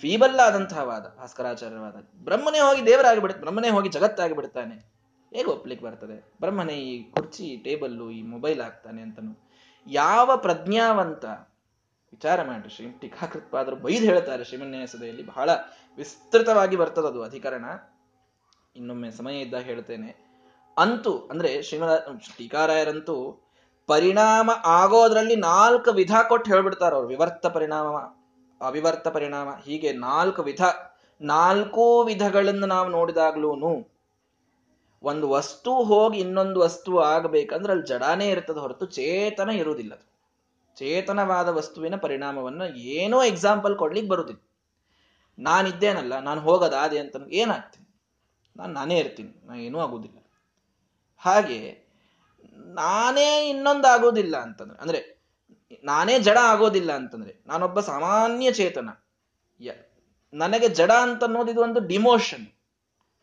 ಫೀಬಲ್ 0.00 0.40
ಆದಂತಹ 0.40 0.82
ವಾದ 0.82 1.16
ಭಾಸ್ಕರಾಚಾರ್ಯವಾದ 1.18 1.96
ಬ್ರಹ್ಮನೇ 2.24 2.58
ಹೋಗಿ 2.58 2.86
ದೇವರಾಗಿ 2.86 3.20
ಬ್ರಹ್ಮನೇ 3.20 3.70
ಹೋಗಿ 3.70 3.88
ಜಗತ್ತಾಗಿ 3.88 4.34
ಬಿಡ್ತಾನೆ 4.34 4.94
ಹೇಗೆ 5.36 5.50
ಒಪ್ಲಿಕ್ಕೆ 5.50 5.86
ಬರ್ತದೆ? 5.86 6.32
ಬ್ರಹ್ಮನೇ, 6.40 6.72
ಈ 6.72 7.10
ಕುರ್ಚಿ, 7.10 7.60
ಟೇಬಲ್ಲು, 7.64 8.10
ಈ 8.10 8.22
ಮೊಬೈಲ್ 8.22 8.60
ಆಗ್ತಾನೆ 8.60 9.02
ಅಂತನು. 9.02 9.50
ಯಾವ 9.86 10.36
ಪ್ರಜ್ಞಾವಂತ, 10.36 11.24
ವಿಚಾರ 12.12 12.42
ಮಾಡಿರಿ 12.42 12.68
ಶ್ರೀ 12.68 12.90
ಟೀಕಾಕೃತ್ಪಾದರು 12.90 13.76
ಬೈದು 13.76 14.04
ಹೇಳ್ತಾರೆ 14.04 14.44
ಶ್ರೀಮನ್ಯಾಸದೆಯಲ್ಲಿ 14.44 15.26
ಬಹಳ 15.26 15.50
ವಿಸ್ತೃತವಾಗಿ 15.96 16.76
ಬರ್ತದದು 16.76 17.22
ಅಧಿಕರಣ. 17.22 17.64
ಇನ್ನೊಮ್ಮೆ 18.76 19.10
ಸಮಯ 19.10 19.40
ಇದ್ದ 19.40 19.54
ಹೇಳ್ತೇನೆ. 19.54 20.16
ಅಂತೂ, 20.78 21.18
ಅಂದ್ರೆ 21.30 21.62
ಶ್ರೀಮದ 21.62 22.06
ಟೀಕಾರಾಯರಂತೂ 22.38 23.40
ಪರಿಣಾಮ 23.86 24.50
ಆಗೋದ್ರಲ್ಲಿ 24.64 25.36
ನಾಲ್ಕು 25.36 25.92
ವಿಧ 25.92 26.14
ಕೊಟ್ಟು 26.28 26.50
ಹೇಳ್ಬಿಡ್ತಾರ 26.50 26.94
ಅವ್ರು. 26.94 27.08
ವಿವರ್ತ 27.08 27.46
ಪರಿಣಾಮ, 27.46 27.96
ಅವಿವರ್ತ 28.66 29.08
ಪರಿಣಾಮ, 29.08 29.48
ಹೀಗೆ 29.64 29.92
ನಾಲ್ಕು 29.92 30.42
ವಿಧ, 30.42 30.60
ನಾಲ್ಕೂ 31.20 32.04
ವಿಧಗಳನ್ನು 32.04 32.66
ನಾವು 32.66 32.88
ನೋಡಿದಾಗ್ಲೂ 32.88 33.54
ಒಂದು 35.08 35.26
ವಸ್ತು 35.30 35.72
ಹೋಗಿ 35.84 36.18
ಇನ್ನೊಂದು 36.18 36.58
ವಸ್ತು 36.60 36.92
ಆಗಬೇಕಂದ್ರೆ 37.12 37.72
ಅಲ್ಲಿ 37.72 37.86
ಜಡಾನೇ 37.86 38.26
ಇರ್ತದೆ 38.30 38.60
ಹೊರತು 38.60 38.86
ಚೇತನ 38.98 39.50
ಇರುವುದಿಲ್ಲ 39.62 39.94
ಚೇತನವಾದ 40.76 41.48
ವಸ್ತುವಿನ 41.48 41.96
ಪರಿಣಾಮವನ್ನು 41.96 42.66
ಏನೋ 42.94 43.18
ಎಕ್ಸಾಂಪಲ್ 43.24 43.74
ಕೊಡ್ಲಿಕ್ಕೆ 43.78 44.10
ಬರುದಿಲ್ಲ. 44.10 44.40
ನಾನಿದ್ದೇನಲ್ಲ, 45.38 46.14
ನಾನು 46.18 46.40
ಹೋಗೋದಾದೆ 46.40 46.98
ಅಂತ 46.98 47.16
ಏನಾಗ್ತೀನಿ 47.32 47.88
ನಾನು 48.56 48.72
ನಾನೇ 48.72 48.96
ಇರ್ತೀನಿ, 48.98 49.32
ನಾ 49.46 49.54
ಏನೂ 49.66 49.78
ಆಗುವುದಿಲ್ಲ 49.80 50.18
ಹಾಗೆ 51.22 51.58
ನಾನೇ 52.80 53.28
ಇನ್ನೊಂದು 53.48 53.86
ಆಗೋದಿಲ್ಲ 53.88 54.34
ಅಂತಂದ್ರೆ, 54.36 54.78
ಅಂದ್ರೆ 54.82 55.00
ನಾನೇ 55.84 56.14
ಜಡ 56.18 56.38
ಆಗೋದಿಲ್ಲ 56.52 56.90
ಅಂತಂದ್ರೆ, 56.92 57.32
ನಾನೊಬ್ಬ 57.46 57.80
ಸಾಮಾನ್ಯ 57.90 58.50
ಚೇತನ. 58.52 58.88
ನನಗೆ 60.32 60.68
ಜಡ 60.78 60.92
ಅಂತ 61.06 61.22
ಅನ್ನೋದು 61.24 61.50
ಇದು 61.52 61.60
ಒಂದು 61.60 61.80
ಡಿಮೋಷನ್ 61.86 62.46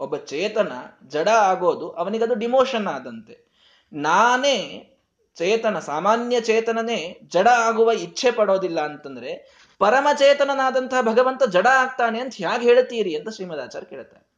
ಒಬ್ಬ 0.01 0.17
ಚೇತನ 0.17 0.71
ಜಡ 1.07 1.27
ಆಗೋದು 1.27 1.89
ಅವನಿಗದು 1.89 2.35
ಡಿಮೋಷನ್ 2.35 2.87
ಆದಂತೆ. 2.87 3.51
ನಾನೇ 3.93 4.87
ಚೇತನ, 5.35 5.79
ಸಾಮಾನ್ಯ 5.79 6.41
ಚೇತನನೇ 6.41 7.19
ಜಡ 7.23 7.47
ಆಗುವ 7.47 7.91
ಇಚ್ಛೆ 7.91 8.31
ಪಡೋದಿಲ್ಲ 8.31 8.81
ಅಂತಂದ್ರೆ 8.81 9.61
ಪರಮಚೇತನನಾದಂತಹ 9.79 11.01
ಭಗವಂತ 11.01 11.43
ಜಡ 11.43 11.67
ಆಗ್ತಾನೆ 11.67 12.19
ಅಂತ 12.19 12.33
ಹೇಗೆ 12.35 12.63
ಹೇಳ್ತೀರಿ 12.63 13.15
ಅಂತ 13.15 13.29
ಶ್ರೀಮದಾಚಾರ್ಯ 13.29 13.87
ಕೇಳ್ತಾರೆ. 13.87 14.31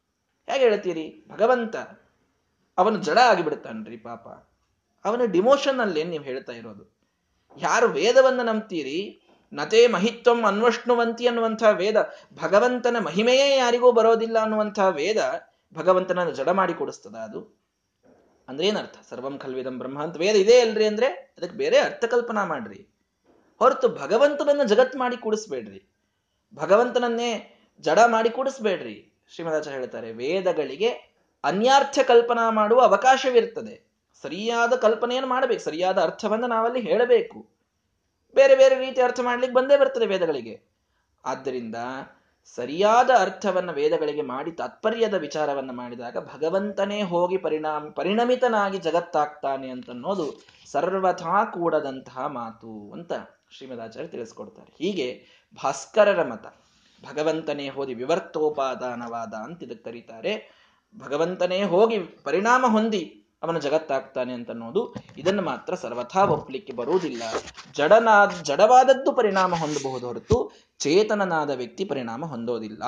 ಹೇಗೆ 0.52 0.64
ಹೇಳ್ತೀರಿ? 0.64 1.24
ಭಗವಂತ 1.28 1.76
ಅವನು 2.78 2.96
ಜಡ 2.96 3.18
ಆಗಿಬಿಡ್ತಾನ್ರಿ 3.18 3.96
ಪಾಪ. 3.96 4.28
ಅವನ 5.04 5.20
ಡಿಮೋಷನ್ 5.24 5.80
ಅಲ್ಲಿ 5.80 6.04
ನೀವು 6.04 6.24
ಹೇಳ್ತಾ 6.24 6.52
ಇರೋದು? 6.52 6.96
ಯಾರು 7.56 7.88
ವೇದವನ್ನು 7.88 8.42
ನಂಬ್ತೀರಿ? 8.42 9.20
ನತೇ 9.52 9.86
ಮಹಿತ್ವಂ 9.86 10.44
ಅನ್ವಷ್ಣುವಂತಿ 10.44 11.26
ಅನ್ನುವಂತಹ 11.26 11.68
ವೇದ, 11.68 12.12
ಭಗವಂತನ 12.42 12.96
ಮಹಿಮೆಯೇ 12.98 13.56
ಯಾರಿಗೂ 13.56 13.92
ಬರೋದಿಲ್ಲ 13.92 14.38
ಅನ್ನುವಂತಹ 14.38 14.86
ವೇದ 14.86 15.16
ಭಗವಂತನ 15.74 16.30
ಜಡ 16.30 16.48
ಮಾಡಿ 16.48 16.74
ಕೊಡಿಸ್ತದ 16.74 17.14
ಅದು? 17.14 17.64
ಅಂದ್ರೆ 18.48 18.68
ಏನರ್ಥ? 18.68 18.96
ಸರ್ವಂ 19.10 19.38
ಖಲ್ವಿದಂ 19.38 19.78
ಬ್ರಹ್ಮ 19.78 20.02
ಅಂತ 20.02 20.16
ವೇದ 20.16 20.36
ಇದೇ 20.36 20.60
ಅಲ್ರಿ 20.60 20.86
ಅಂದ್ರೆ 20.86 21.06
ಅದಕ್ಕೆ 21.06 21.56
ಬೇರೆ 21.56 21.78
ಅರ್ಥ 21.78 22.04
ಕಲ್ಪನಾ 22.04 22.44
ಮಾಡ್ರಿ. 22.44 22.88
ಹೊರತು 23.58 23.88
ಭಗವಂತನನ್ನ 23.88 24.62
ಜಗತ್ 24.62 24.96
ಮಾಡಿ 24.96 25.16
ಕೂಡಿಸ್ಬೇಡ್ರಿ. 25.16 25.88
ಭಗವಂತನನ್ನೇ 26.54 27.58
ಜಡ 27.80 27.98
ಮಾಡಿ 28.06 28.30
ಕೂಡಿಸ್ಬೇಡ್ರಿ. 28.30 29.12
ಶ್ರೀಮದಾಚಾರ್ಯ 29.28 29.78
ಹೇಳ್ತಾರೆ, 29.78 30.12
ವೇದಗಳಿಗೆ 30.12 30.88
ಅನ್ಯಾರ್ಥ 31.44 31.98
ಕಲ್ಪನಾ 32.06 32.50
ಮಾಡುವ 32.50 32.80
ಅವಕಾಶವಿರ್ತದೆ. 32.80 33.84
ಸರಿಯಾದ 34.22 34.72
ಕಲ್ಪನೆಯನ್ನು 34.72 35.28
ಮಾಡಬೇಕು. 35.28 35.60
ಸರಿಯಾದ 35.60 35.98
ಅರ್ಥವನ್ನು 35.98 36.46
ನಾವಲ್ಲಿ 36.46 36.80
ಹೇಳಬೇಕು. 36.80 37.48
ಬೇರೆ 38.34 38.56
ಬೇರೆ 38.56 38.78
ರೀತಿ 38.78 39.02
ಅರ್ಥ 39.02 39.20
ಮಾಡ್ಲಿಕ್ಕೆ 39.20 39.54
ಬಂದೇ 39.56 39.76
ಬರ್ತದೆ 39.76 40.06
ವೇದಗಳಿಗೆ. 40.06 40.62
ಆದ್ದರಿಂದ 41.24 41.74
ಸರಿಯಾದ 42.44 43.10
ಅರ್ಥವನ್ನು 43.18 43.72
ವೇದಗಳಿಗೆ 43.72 44.22
ಮಾಡಿ, 44.22 44.52
ತಾತ್ಪರ್ಯದ 44.52 45.14
ವಿಚಾರವನ್ನ 45.14 45.70
ಮಾಡಿದಾಗ 45.70 46.16
ಭಗವಂತನೇ 46.18 47.02
ಹೋಗಿ 47.02 47.36
ಪರಿಣಾಮ, 47.36 47.88
ಪರಿಣಮಿತನಾಗಿ 47.88 48.78
ಜಗತ್ತಾಗ್ತಾನೆ 48.78 49.68
ಅಂತನ್ನೋದು 49.68 50.34
ಸರ್ವಥಾ 50.66 51.44
ಕೂಡದಂತಹ 51.44 52.26
ಮಾತು 52.26 52.92
ಅಂತ 52.92 53.12
ಶ್ರೀಮದಾಚಾರ್ಯ 53.50 54.08
ತಿಳಿಸ್ಕೊಡ್ತಾರೆ. 54.08 54.74
ಹೀಗೆ 54.78 55.24
ಭಾಸ್ಕರರ 55.62 56.22
ಮತ, 56.22 56.46
ಭಗವಂತನೇ 57.12 57.68
ಹೋದಿ 57.68 57.94
ವಿವರ್ತೋಪಾದಾನವಾದ 57.94 59.34
ಅಂತ 59.34 59.62
ಇದಕ್ಕೆ 59.62 59.84
ಕರೀತಾರೆ. 59.84 60.64
ಭಗವಂತನೇ 60.98 61.62
ಹೋಗಿ 61.62 61.98
ಪರಿಣಾಮ 61.98 62.64
ಹೊಂದಿ 62.68 63.23
ಅವನ 63.44 63.58
ಜಗತ್ತಾಗ್ತಾನೆ 63.58 64.32
ಅಂತ 64.32 64.50
ಅನ್ನೋದು 64.50 64.94
ಇದನ್ನು 65.18 65.42
ಮಾತ್ರ 65.42 65.74
ಸರ್ವಥಾ 65.74 66.24
ಒಪ್ಪಲಿಕ್ಕೆ 66.24 66.72
ಬರುವುದಿಲ್ಲ. 66.72 67.22
ಜಡನಾದ, 67.74 68.30
ಜಡವಾದದ್ದು 68.42 69.12
ಪರಿಣಾಮ 69.12 69.54
ಹೊಂದಬಹುದು 69.54 70.06
ಹೊರತು 70.06 70.52
ಚೇತನನಾದ 70.78 71.50
ವ್ಯಕ್ತಿ 71.50 71.84
ಪರಿಣಾಮ 71.84 72.24
ಹೊಂದೋದಿಲ್ಲ. 72.26 72.82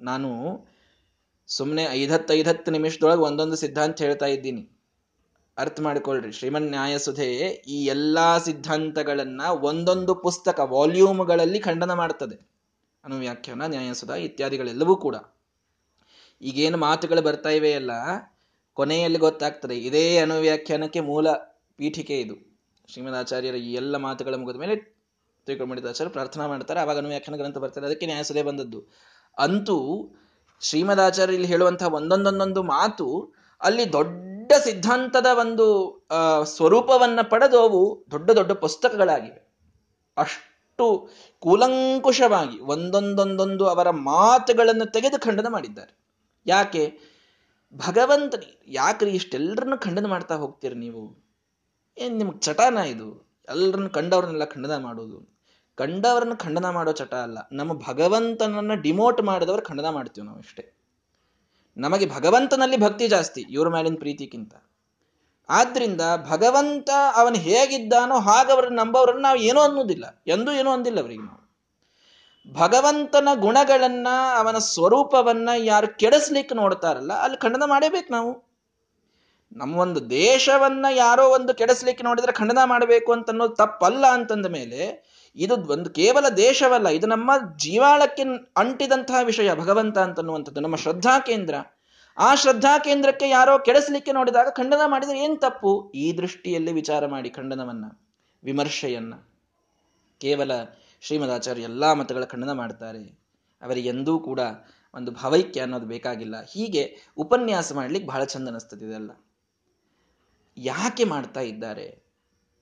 ನಾನು 0.00 0.28
ಸುಮ್ಮನೆ 1.46 1.84
ಐದತ್ತೈದತ್ತು 1.84 2.70
ನಿಮಿಷದೊಳಗೆ 2.70 3.20
ಒಂದೊಂದು 3.20 3.56
ಸಿದ್ಧಾಂತ 3.56 4.02
ಹೇಳ್ತಾ 4.02 4.26
ಇದ್ದೀನಿ. 4.26 4.68
ಅರ್ಥ 5.58 5.80
ಮಾಡಿಕೊಳ್ಳ್ರಿ 5.80 6.32
ಶ್ರೀಮನ್ 6.32 6.70
ನ್ಯಾಯಸುಧೆ 6.70 7.30
ಈ 7.68 7.84
ಎಲ್ಲಾ 7.84 8.38
ಸಿದ್ಧಾಂತಗಳನ್ನ 8.38 9.40
ಒಂದೊಂದು 9.44 10.14
ಪುಸ್ತಕ 10.14 10.60
ವಾಲ್ಯೂಮ್ಗಳಲ್ಲಿ 10.60 11.60
ಖಂಡನ 11.60 11.92
ಮಾಡ್ತದೆ. 11.92 12.50
ಅನುವ್ಯಾಖ್ಯಾನ, 13.04 13.62
ನ್ಯಾಯಸುಧ 13.66 14.10
ಇತ್ಯಾದಿಗಳೆಲ್ಲವೂ 14.10 14.96
ಕೂಡ. 14.96 15.16
ಈಗೇನು 16.42 16.78
ಮಾತುಗಳು 16.78 17.22
ಬರ್ತಾ 17.22 17.48
ಇವೆಯಲ್ಲ? 17.48 17.90
ಕೊನೆಯಲ್ಲಿ 18.74 19.18
ಗೊತ್ತಾಗ್ತದೆ. 19.18 19.76
ಇದೇ 19.78 20.18
ಅನುವ್ಯಾಖ್ಯಾನಕ್ಕೆ 20.18 21.00
ಮೂಲ 21.00 21.30
ಪೀಠಿಕೆ 21.76 22.20
ಇದು. 22.20 22.34
ಶ್ರೀಮದಾಚಾರ್ಯರ 22.88 23.54
ಈ 23.54 23.72
ಎಲ್ಲ 23.74 23.96
ಮಾತುಗಳ 23.96 24.34
ಮುಗಿದ 24.34 24.56
ಮೇಲೆ 24.56 24.74
ತ್ರಿಕೋಮಣಿದಾಚಾರ್ಯ 25.44 26.10
ಪ್ರಾರ್ಥನಾ 26.10 26.46
ಮಾಡ್ತಾರೆ. 26.46 26.80
ಆವಾಗ 26.80 26.98
ಅನುವ್ಯಾಖ್ಯಾನ 26.98 27.36
ಗ್ರಂಥ 27.36 27.58
ಬರ್ತಾರೆ 27.58 27.86
ಅದಕ್ಕೆ 27.86 28.06
ನ್ಯಾಯಸದೆ 28.06 28.42
ಬಂದದ್ದು. 28.42 28.80
ಅಂತೂ 29.38 29.76
ಶ್ರೀಮದಾಚಾರ್ಯ 30.60 31.34
ಇಲ್ಲಿ 31.34 31.48
ಹೇಳುವಂತಹ 31.48 31.94
ಒಂದೊಂದೊಂದೊಂದು 31.94 32.62
ಮಾತು 32.62 33.34
ಅಲ್ಲಿ 33.60 33.92
ದೊಡ್ಡ 33.92 34.52
ಸಿದ್ಧಾಂತದ 34.64 35.26
ಒಂದು 35.40 35.66
ಸ್ವರೂಪವನ್ನ 36.44 37.20
ಪಡೆದು 37.22 37.58
ಅವು 37.60 38.04
ದೊಡ್ಡ 38.10 38.30
ದೊಡ್ಡ 38.30 38.52
ಪುಸ್ತಕಗಳಾಗಿವೆ. 38.52 39.40
ಅಷ್ಟು 40.16 40.86
ಕೂಲಂಕುಷವಾಗಿ 41.38 42.58
ಒಂದೊಂದೊಂದೊಂದು 42.58 43.66
ಅವರ 43.66 43.90
ಮಾತುಗಳನ್ನು 43.90 44.86
ತೆಗೆದು 44.92 45.18
ಖಂಡನ 45.20 45.46
ಮಾಡಿದ್ದಾರೆ. 45.48 45.92
ಯಾಕೆ? 46.46 47.11
ಭಗವಂತನಿ, 47.74 48.62
ಯಾಕ್ರಿ 48.66 49.10
ಇಷ್ಟೆಲ್ಲರನ್ನು 49.10 49.78
ಖಂಡನ 49.78 50.06
ಮಾಡ್ತಾ 50.06 50.34
ಹೋಗ್ತೀರಿ 50.34 50.74
ನೀವು? 50.74 51.22
ಏನ್ 51.98 52.18
ನಿಮ್ಗೆ 52.18 52.38
ಚಟಾನ 52.38 52.78
ಇದು? 52.78 53.36
ಎಲ್ಲರನ್ನು 53.48 53.90
ಕಂಡವ್ರನ್ನೆಲ್ಲ 53.90 54.44
ಖಂಡನ 54.44 54.76
ಮಾಡೋದು? 54.76 55.38
ಕಂಡವರನ್ನು 55.74 56.36
ಖಂಡನ 56.36 56.68
ಮಾಡೋ 56.68 56.92
ಚಟ 56.92 57.14
ಅಲ್ಲ. 57.14 57.38
ನಮ್ಮ 57.52 57.72
ಭಗವಂತನನ್ನ 57.72 58.74
ಡಿಮೋಟ್ 58.74 59.22
ಮಾಡಿದವ್ರು 59.22 59.62
ಖಂಡನ 59.62 59.88
ಮಾಡ್ತೀವಿ 59.88 60.26
ನಾವು 60.26 60.40
ಇಷ್ಟೇ. 60.40 60.78
ನಮಗೆ 61.76 62.06
ಭಗವಂತನಲ್ಲಿ 62.06 62.76
ಭಕ್ತಿ 62.76 63.08
ಜಾಸ್ತಿ, 63.08 63.40
ಇವ್ರ 63.40 63.68
ಮೇಲಿನ 63.68 63.94
ಪ್ರೀತಿಗಿಂತ 63.98 64.54
ಆದ್ರಿಂದ 65.48 66.00
ಭಗವಂತ 66.30 66.90
ಅವನು 67.14 67.34
ಹೇಗಿದ್ದಾನೋ 67.34 68.18
ಹಾಗವ್ರನ್ನ 68.18 68.80
ನಂಬೋರನ್ನ 68.80 69.22
ನಾವು 69.22 69.36
ಏನೋ 69.36 69.60
ಅನ್ನೋದಿಲ್ಲ. 69.60 70.22
ಎಂದೂ 70.26 70.52
ಏನೋ 70.52 70.70
ಅಂದಿಲ್ಲ 70.70 71.00
ಅವರಿಗೆ 71.00 71.22
ನಾವು. 71.22 71.41
ಭಗವಂತನ 72.50 73.28
ಗುಣಗಳನ್ನ, 73.34 74.08
ಅವನ 74.38 74.58
ಸ್ವರೂಪವನ್ನ 74.58 75.48
ಯಾರು 75.56 75.98
ಕೆಡಿಸ್ಲಿಕ್ಕೆ 75.98 76.54
ನೋಡ್ತಾರಲ್ಲ, 76.54 77.12
ಅಲ್ಲಿ 77.12 77.38
ಖಂಡನ 77.38 77.62
ಮಾಡೇಬೇಕು 77.66 78.12
ನಾವು. 78.12 78.52
ನಮ್ಮ 79.52 79.76
ಒಂದು 79.76 80.10
ದೇಶವನ್ನ 80.10 80.86
ಯಾರೋ 80.90 81.28
ಒಂದು 81.28 81.54
ಕೆಡಿಸ್ಲಿಕ್ಕೆ 81.54 82.04
ನೋಡಿದ್ರೆ 82.04 82.32
ಖಂಡನ 82.32 82.58
ಮಾಡಬೇಕು 82.64 83.12
ಅಂತ 83.12 83.30
ಅನ್ನೋದು 83.30 83.54
ತಪ್ಪಲ್ಲ 83.54 84.06
ಅಂತಂದ 84.06 84.46
ಮೇಲೆ, 84.46 85.12
ಇದು 85.36 85.56
ಒಂದು 85.56 85.90
ಕೇವಲ 85.90 86.28
ದೇಶವಲ್ಲ, 86.28 86.88
ಇದು 86.88 87.06
ನಮ್ಮ 87.06 87.30
ಜೀವಾಳಕ್ಕೆ 87.56 88.22
ಅಂಟಿದಂತಹ 88.56 89.24
ವಿಷಯ, 89.24 89.54
ಭಗವಂತ 89.54 89.98
ಅಂತನ್ನುವಂಥದ್ದು, 89.98 90.60
ನಮ್ಮ 90.60 90.76
ಶ್ರದ್ಧಾ 90.76 91.18
ಕೇಂದ್ರ. 91.18 91.54
ಆ 92.18 92.34
ಶ್ರದ್ಧಾ 92.34 92.78
ಕೇಂದ್ರಕ್ಕೆ 92.78 93.28
ಯಾರೋ 93.28 93.58
ಕೆಡಿಸ್ಲಿಕ್ಕೆ 93.58 94.12
ನೋಡಿದಾಗ 94.12 94.48
ಖಂಡನ 94.48 94.80
ಮಾಡಿದ್ರೆ 94.86 95.18
ಏನ್ 95.18 95.40
ತಪ್ಪು? 95.40 95.90
ಈ 95.90 96.16
ದೃಷ್ಟಿಯಲ್ಲಿ 96.16 96.72
ವಿಚಾರ 96.72 97.06
ಮಾಡಿ 97.06 97.30
ಖಂಡನವನ್ನ, 97.30 97.84
ವಿಮರ್ಶೆಯನ್ನ. 98.44 99.14
ಕೇವಲ 100.20 100.50
ಶ್ರೀಮದಾಚಾರ್ಯ 101.02 101.62
ಎಲ್ಲ 101.62 101.92
ಮತಗಳ 101.92 102.24
ಖಂಡನ 102.24 102.52
ಮಾಡ್ತಾರೆ. 102.52 103.18
ಅವರಿಗೆ 103.62 103.88
ಎಂದೂ 103.88 104.18
ಕೂಡ 104.18 104.40
ಒಂದು 104.94 105.12
ಭಾವೈಕ್ಯ 105.12 105.60
ಅನ್ನೋದು 105.60 105.86
ಬೇಕಾಗಿಲ್ಲ. 105.86 106.42
ಹೀಗೆ 106.42 106.96
ಉಪನ್ಯಾಸ 107.16 107.72
ಮಾಡ್ಲಿಕ್ಕೆ 107.72 108.08
ಬಹಳ 108.08 108.24
ಚಂದ 108.24 108.48
ಅನಿಸ್ತದೆ 108.48 108.84
ಇದೆಲ್ಲ. 108.84 109.10
ಯಾಕೆ 110.56 111.04
ಮಾಡ್ತಾ 111.04 111.40
ಇದ್ದಾರೆ? 111.40 112.02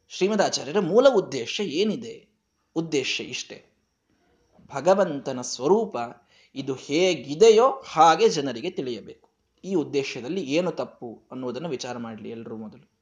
ಶ್ರೀಮದಾಚಾರ್ಯರ 0.09 0.81
ಮೂಲ 0.81 1.09
ಉದ್ದೇಶ 1.09 1.61
ಏನಿದೆ? 1.65 2.29
ಉದ್ದೇಶ 2.77 3.21
ಇಷ್ಟೇ. 3.21 3.65
ಭಗವಂತನ 4.75 5.41
ಸ್ವರೂಪ 5.41 5.97
ಇದು 6.55 6.75
ಹೇಗಿದೆಯೋ 6.75 7.83
ಹಾಗೆ 7.87 8.29
ಜನರಿಗೆ 8.29 8.71
ತಿಳಿಯಬೇಕು. 8.71 9.31
ಈ 9.65 9.75
ಉದ್ದೇಶದಲ್ಲಿ 9.75 10.41
ಏನು 10.41 10.71
ತಪ್ಪು 10.71 11.23
ಅನ್ನುವುದನ್ನು 11.33 11.69
ವಿಚಾರ 11.69 11.99
ಮಾಡಲಿ 11.99 12.31
ಎಲ್ಲರೂ 12.31 12.57
ಮೊದಲು. 12.57 13.00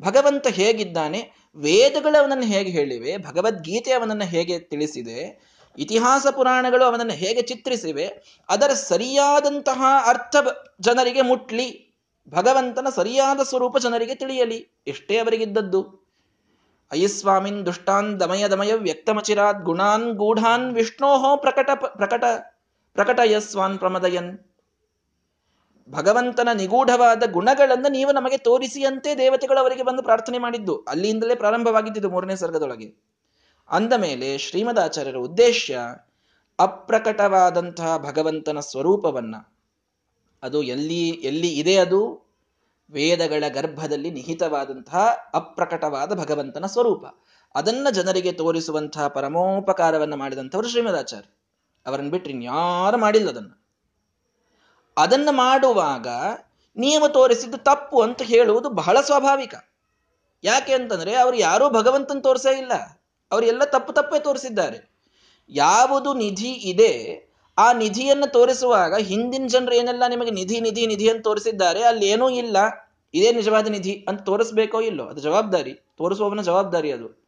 ಭಗವಂತ 0.00 0.46
ಹೇಗಿದ್ದಾನೆ? 0.46 1.30
ವೇದಗಳು 1.56 2.20
ಅವನನ್ನು 2.20 2.44
ಹೇಗೆ 2.44 2.70
ಹೇಳಿವೆ? 2.70 3.16
ಭಗವದ್ಗೀತೆ 3.16 3.92
ಅವನನ್ನು 3.92 4.24
ಹೇಗೆ 4.24 4.58
ತಿಳಿಸಿದೆ? 4.58 5.52
ಇತಿಹಾಸ 5.78 6.26
ಪುರಾಣಗಳು 6.30 6.84
ಅವನನ್ನು 6.84 7.12
ಹೇಗೆ 7.12 7.42
ಚಿತ್ರಿಸಿವೆ? 7.42 8.06
ಅದರ 8.48 8.70
ಸರಿಯಾದಂತಹ 8.72 9.82
ಅರ್ಥ 10.06 10.36
ಜನರಿಗೆ 10.80 11.22
ಮುಟ್ಲಿ. 11.22 11.92
ಭಗವಂತನ 12.28 12.86
ಸರಿಯಾದ 12.94 13.40
ಸ್ವರೂಪ 13.40 13.78
ಜನರಿಗೆ 13.78 14.14
ತಿಳಿಯಲಿ. 14.14 14.68
ಎಷ್ಟೇ 14.86 15.18
ಅವರಿಗಿದ್ದದ್ದು. 15.18 16.02
ಅಯ್ಯಸ್ವಾಮಿನ್ 16.90 17.66
ದುಷ್ಟಾನ್ 17.66 18.20
ದಮಯ 18.20 18.48
ದಮಯ 18.48 18.72
ವ್ಯಕ್ತಮಚಿರಾತ್ 18.74 19.64
ಗುಣಾನ್ 19.64 20.12
ಗೂಢಾನ್ 20.12 20.74
ವಿಷ್ಣೋಹೋ 20.74 21.36
ಪ್ರಕಟ 21.36 21.70
ಪ್ರಕಟ 21.74 22.24
ಪ್ರಕಟಯಸ್ವಾನ್ 22.92 23.78
ಪ್ರಮದಯನ್. 23.78 24.51
ಭಗವಂತನ 25.92 26.48
ನಿಗೂಢವಾದ 26.54 27.22
ಗುಣಗಳನ್ನು 27.32 27.88
ನೀವು 27.88 28.12
ನಮಗೆ 28.12 28.38
ತೋರಿಸಿಯಂತೆ 28.38 29.18
ದೇವತೆಗಳು 29.18 29.60
ಅವರಿಗೆ 29.60 29.82
ಬಂದು 29.82 30.02
ಪ್ರಾರ್ಥನೆ 30.02 30.38
ಮಾಡಿದ್ದು. 30.38 30.76
ಅಲ್ಲಿಂದಲೇ 30.76 31.34
ಪ್ರಾರಂಭವಾಗಿದ್ದು 31.34 32.10
ಮೂರನೇ 32.10 32.36
ಸರ್ಗದೊಳಗೆ. 32.36 32.94
ಅಂದ 33.70 33.92
ಮೇಲೆ 33.92 34.38
ಶ್ರೀಮದಾಚಾರ್ಯರ 34.38 35.16
ಉದ್ದೇಶ 35.16 35.70
ಅಪ್ರಕಟವಾದಂತಹ 36.58 37.96
ಭಗವಂತನ 37.96 38.60
ಸ್ವರೂಪವನ್ನ. 38.60 39.34
ಅದು 40.42 40.62
ಎಲ್ಲಿ 40.62 41.08
ಎಲ್ಲಿ 41.08 41.48
ಇದೆ 41.48 41.76
ಅದು? 41.76 42.26
ವೇದಗಳ 42.90 43.44
ಗರ್ಭದಲ್ಲಿ 43.48 44.10
ನಿಹಿತವಾದಂತಹ 44.10 45.08
ಅಪ್ರಕಟವಾದ 45.34 46.18
ಭಗವಂತನ 46.18 46.66
ಸ್ವರೂಪ. 46.66 47.04
ಅದನ್ನ 47.54 47.86
ಜನರಿಗೆ 47.90 48.32
ತೋರಿಸುವಂತಹ 48.32 49.08
ಪರಮೋಪಕಾರವನ್ನ 49.08 50.14
ಮಾಡಿದಂಥವರು 50.14 50.68
ಶ್ರೀಮದಾಚಾರ್ಯ. 50.68 51.36
ಅವರನ್ನು 51.86 52.10
ಬಿಟ್ಟರೆ 52.10 52.32
ಇನ್ಯಾರು 52.32 52.98
ಮಾಡಿಲ್ಲ 52.98 53.28
ಅದನ್ನು. 53.28 53.61
ಅದನ್ನ 54.96 55.28
ಮಾಡುವಾಗ 55.30 56.06
ನಿಯಮ 56.76 57.06
ತೋರಿಸಿದ್ದು 57.06 57.58
ತಪ್ಪು 57.58 58.02
ಅಂತ 58.02 58.22
ಹೇಳುವುದು 58.22 58.68
ಬಹಳ 58.68 59.00
ಸ್ವಾಭಾವಿಕ. 59.00 59.54
ಯಾಕೆ 60.44 60.72
ಅಂತಂದ್ರೆ 60.72 61.14
ಅವರು 61.14 61.36
ಯಾರೂ 61.36 61.70
ಭಗವಂತನ 61.70 62.18
ತೋರಿಸೇ 62.18 62.58
ಇಲ್ಲ. 62.58 62.72
ಅವರೆಲ್ಲ 63.32 63.64
ತಪ್ಪು 63.64 63.92
ತಪ್ಪೇ 63.92 64.20
ತೋರಿಸಿದ್ದಾರೆ. 64.20 64.92
ಯಾವುದು 65.48 66.14
ನಿಧಿ 66.14 66.48
ಇದೆ, 66.48 67.28
ಆ 67.58 67.72
ನಿಧಿಯನ್ನು 67.72 68.32
ತೋರಿಸುವಾಗ 68.32 68.94
ಹಿಂದಿನ 68.96 69.46
ಜನರು 69.46 69.74
ಏನೆಲ್ಲ 69.74 70.02
ನಿಮಗೆ 70.08 70.30
ನಿಧಿ 70.30 70.60
ನಿಧಿ 70.60 70.86
ನಿಧಿ 70.86 71.10
ಅಂತ 71.10 71.22
ತೋರಿಸಿದ್ದಾರೆ 71.22 71.82
ಅಲ್ಲಿ 71.82 72.06
ಏನೂ 72.06 72.30
ಇಲ್ಲ. 72.30 72.56
ಇದೇ 73.14 73.32
ನಿಜವಾದ 73.32 73.66
ನಿಧಿ 73.66 74.06
ಅಂತ 74.08 74.20
ತೋರಿಸ್ಬೇಕೋ 74.22 74.80
ಇಲ್ಲೋ? 74.80 75.04
ಅದು 75.04 75.20
ಜವಾಬ್ದಾರಿ. 75.20 75.72
ತೋರಿಸುವವನ 75.72 76.40
ಜವಾಬ್ದಾರಿ 76.40 76.92
ಅದು. 76.92 77.21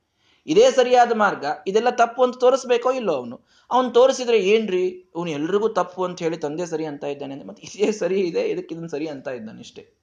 ಇದೇ 0.47 0.71
ಸರಿಯಾದ 0.71 1.13
ಮಾರ್ಗ, 1.13 1.45
ಇದೆಲ್ಲ 1.67 1.91
ತಪ್ಪು 1.91 2.23
ಅಂತ 2.23 2.37
ತೋರಿಸ್ಬೇಕೋ 2.37 2.93
ಇಲ್ಲೋ 2.93 3.13
ಅವನು? 3.13 3.47
ಅವನು 3.71 3.91
ತೋರಿಸಿದ್ರೆ 3.91 4.39
ಏನ್ರಿ? 4.39 5.13
ಅವನು 5.17 5.31
ಎಲ್ರಿಗೂ 5.31 5.69
ತಪ್ಪು 5.69 6.05
ಅಂತ 6.05 6.23
ಹೇಳಿ 6.23 6.37
ತಂದೆ 6.37 6.67
ಸರಿ 6.67 6.85
ಅಂತ 6.85 7.05
ಇದ್ದಾನೆ 7.05 7.45
ಮತ್ತೆ 7.45 7.63
ಇದೇ 7.63 7.93
ಸರಿ 7.93 8.21
ಇದೆ, 8.21 8.49
ಇದಕ್ಕೆ 8.49 8.75
ಇದನ್ನು 8.75 8.89
ಸರಿ 8.89 9.07
ಅಂತ 9.07 9.29
ಇದ್ದಾನೆ 9.29 9.61
ಇಷ್ಟೇ. 9.61 9.95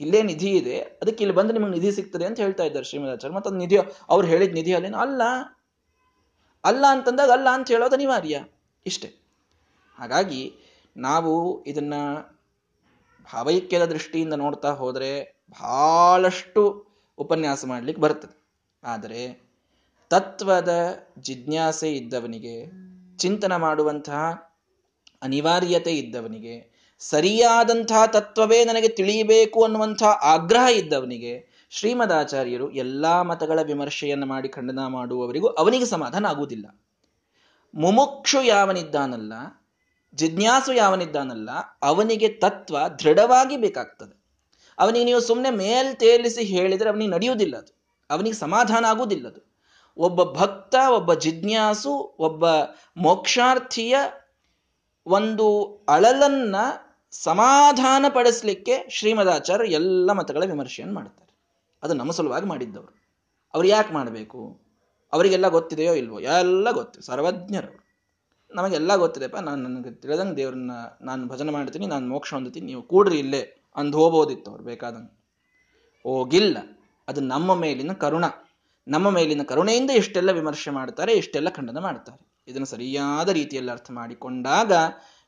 ಇಲ್ಲೇ 0.00 0.22
ನಿಧಿ 0.22 0.50
ಇದೆ, 0.50 0.78
ಅದಕ್ಕೆ 0.78 1.24
ಇಲ್ಲಿ 1.24 1.36
ಬಂದು 1.36 1.52
ನಿಮಗೆ 1.52 1.70
ನಿಧಿ 1.70 1.92
ಸಿಗ್ತದೆ 1.92 2.24
ಅಂತ 2.24 2.40
ಹೇಳ್ತಾ 2.40 2.64
ಇದ್ದಾರೆ 2.64 2.84
ಶ್ರೀಮದಾಚಾರ್ಯ 2.84 3.34
ಮತ್ತೆ 3.34 3.56
ನಿಧಿ, 3.56 3.76
ಅವ್ರು 4.08 4.28
ಹೇಳಿದ 4.28 4.52
ನಿಧಿ 4.52 4.74
ಅಲ್ಲೇನು? 4.74 4.98
ಅಲ್ಲ. 4.98 5.22
ಅಲ್ಲ 6.64 6.84
ಅಂತಂದಾಗ 6.90 7.30
ಅಲ್ಲ 7.30 7.48
ಅಂತ 7.52 7.68
ಹೇಳೋದು 7.68 7.94
ಅನಿವಾರ್ಯ. 7.94 8.44
ಇಷ್ಟೇ. 8.86 9.08
ಹಾಗಾಗಿ 9.98 10.54
ನಾವು 10.96 11.64
ಇದನ್ನ 11.64 11.94
ಭಾವೈಕ್ಯದ 13.32 13.84
ದೃಷ್ಟಿಯಿಂದ 13.84 14.34
ನೋಡ್ತಾ 14.34 14.70
ಹೋದರೆ 14.70 15.38
ಬಹಳಷ್ಟು 15.50 16.62
ಉಪನ್ಯಾಸ 17.18 17.64
ಮಾಡ್ಲಿಕ್ಕೆ 17.66 18.02
ಬರ್ತದೆ. 18.02 18.42
ಆದರೆ 18.84 19.41
ತತ್ವದ 20.12 20.68
ಜಿಜ್ಞಾಸೆ 21.18 21.92
ಇದ್ದವನಿಗೆ, 21.92 22.66
ಚಿಂತನ 23.16 23.56
ಮಾಡುವಂತಹ 23.56 24.32
ಅನಿವಾರ್ಯತೆ 25.22 25.92
ಇದ್ದವನಿಗೆ, 25.92 26.72
ಸರಿಯಾದಂತಹ 26.98 28.06
ತತ್ವವೇ 28.06 28.64
ನನಗೆ 28.64 28.88
ತಿಳಿಯಬೇಕು 28.88 29.64
ಅನ್ನುವಂಥ 29.64 30.02
ಆಗ್ರಹ 30.02 30.72
ಇದ್ದವನಿಗೆ, 30.72 31.66
ಶ್ರೀಮದಾಚಾರ್ಯರು 31.70 32.70
ಎಲ್ಲಾ 32.70 33.22
ಮತಗಳ 33.22 33.58
ವಿಮರ್ಶೆಯನ್ನು 33.62 34.26
ಮಾಡಿ 34.26 34.48
ಖಂಡನ 34.48 34.86
ಮಾಡುವವರಿಗೂ 34.86 35.46
ಅವನಿಗೆ 35.46 35.86
ಸಮಾಧಾನ 35.86 36.26
ಆಗುವುದಿಲ್ಲ. 36.26 36.80
ಮುಮುಕ್ಷು 37.74 38.42
ಯಾವನಿದ್ದಾನಲ್ಲ, 38.42 39.32
ಜಿಜ್ಞಾಸು 40.14 40.72
ಯಾವನಿದ್ದಾನಲ್ಲ, 40.72 41.50
ಅವನಿಗೆ 41.82 42.28
ತತ್ವ 42.28 42.88
ದೃಢವಾಗಿ 42.88 43.56
ಬೇಕಾಗ್ತದೆ. 43.56 44.24
ಅವನಿಗೆ 44.78 45.04
ನೀವು 45.04 45.20
ಸುಮ್ಮನೆ 45.20 45.50
ಮೇಲ್ 45.50 45.96
ತೇಲಿಸಿ 45.96 46.44
ಹೇಳಿದರೆ 46.44 46.88
ಅವನಿಗೆ 46.88 47.10
ನಡೆಯುವುದಿಲ್ಲ 47.10 47.56
ಅದು. 47.56 47.76
ಅವನಿಗೆ 48.10 48.36
ಸಮಾಧಾನ 48.36 48.84
ಆಗುವುದಿಲ್ಲ 48.84 49.26
ಅದು. 49.26 49.51
ಒಬ್ಬ 49.96 50.22
ಭಕ್ತ, 50.22 50.74
ಒಬ್ಬ 50.90 51.14
ಜಿಜ್ಞಾಸು, 51.14 52.16
ಒಬ್ಬ 52.18 52.44
ಮೋಕ್ಷಾರ್ಥಿಯ 52.96 53.96
ಒಂದು 55.06 55.76
ಅಳಲನ್ನ 55.88 56.56
ಸಮಾಧಾನ 57.10 58.04
ಪಡಿಸ್ಲಿಕ್ಕೆ 58.08 58.86
ಶ್ರೀಮದಾಚಾರ್ಯ 58.90 59.72
ಎಲ್ಲ 59.72 60.12
ಮತಗಳ 60.12 60.42
ವಿಮರ್ಶೆಯನ್ನು 60.46 60.94
ಮಾಡ್ತಾರೆ. 60.94 61.34
ಅದು 61.82 61.94
ನಮ್ಮ 61.94 62.10
ಸಲುವಾಗಿ 62.10 62.46
ಮಾಡಿದ್ದವರು. 62.46 63.02
ಅವ್ರು 63.54 63.68
ಯಾಕೆ 63.68 63.94
ಮಾಡಬೇಕು? 63.94 64.60
ಅವರಿಗೆಲ್ಲ 65.12 65.48
ಗೊತ್ತಿದೆಯೋ 65.48 65.94
ಇಲ್ವೋ? 65.94 66.18
ಎಲ್ಲ 66.20 66.70
ಗೊತ್ತು, 66.70 67.02
ಸರ್ವಜ್ಞರು. 67.02 67.82
ನಮಗೆಲ್ಲ 68.54 68.96
ಗೊತ್ತಿದೆಪ್ಪ 68.96 69.36
ನಾನು 69.36 69.68
ನನಗೆ 69.68 69.94
ತಿಳಿದಂಗೆ 69.94 70.36
ದೇವ್ರನ್ನ 70.36 70.70
ನಾನು 71.00 71.28
ಭಜನೆ 71.28 71.52
ಮಾಡ್ತೀನಿ, 71.52 71.86
ನಾನು 71.86 72.08
ಮೋಕ್ಷ 72.08 72.34
ಹೊಂದುತ್ತೀನಿ, 72.34 72.66
ನೀವು 72.66 72.82
ಕೂಡ್ರಿ 72.82 73.18
ಇಲ್ಲೇ 73.18 73.62
ಅಂದು 73.76 73.98
ಹೋಗ್ಬೋದಿತ್ತು 73.98 74.50
ಅವ್ರು 74.50 74.64
ಬೇಕಾದಂಗೆ. 74.64 75.22
ಹೋಗಿಲ್ಲ. 76.02 76.58
ಅದು 77.08 77.20
ನಮ್ಮ 77.20 77.54
ಮೇಲಿನ 77.54 77.92
ಕರುಣ. 77.92 78.24
ನಮ್ಮ 78.88 79.10
ಮೇಲಿನ 79.10 79.42
ಕರುಣೆಯಿಂದ 79.42 79.90
ಇಷ್ಟೆಲ್ಲ 79.90 80.30
ವಿಮರ್ಶೆ 80.30 80.70
ಮಾಡ್ತಾರೆ 80.70 81.12
ಇಷ್ಟೆಲ್ಲ 81.12 81.48
ಖಂಡನ 81.48 81.78
ಮಾಡ್ತಾರೆ 81.78 82.32
ಇದನ್ನು 82.48 82.66
ಸರಿಯಾದ 82.66 83.28
ರೀತಿಯಲ್ಲಿ 83.28 83.70
ಅರ್ಥ 83.70 83.90
ಮಾಡಿಕೊಂಡಾಗ 83.90 84.72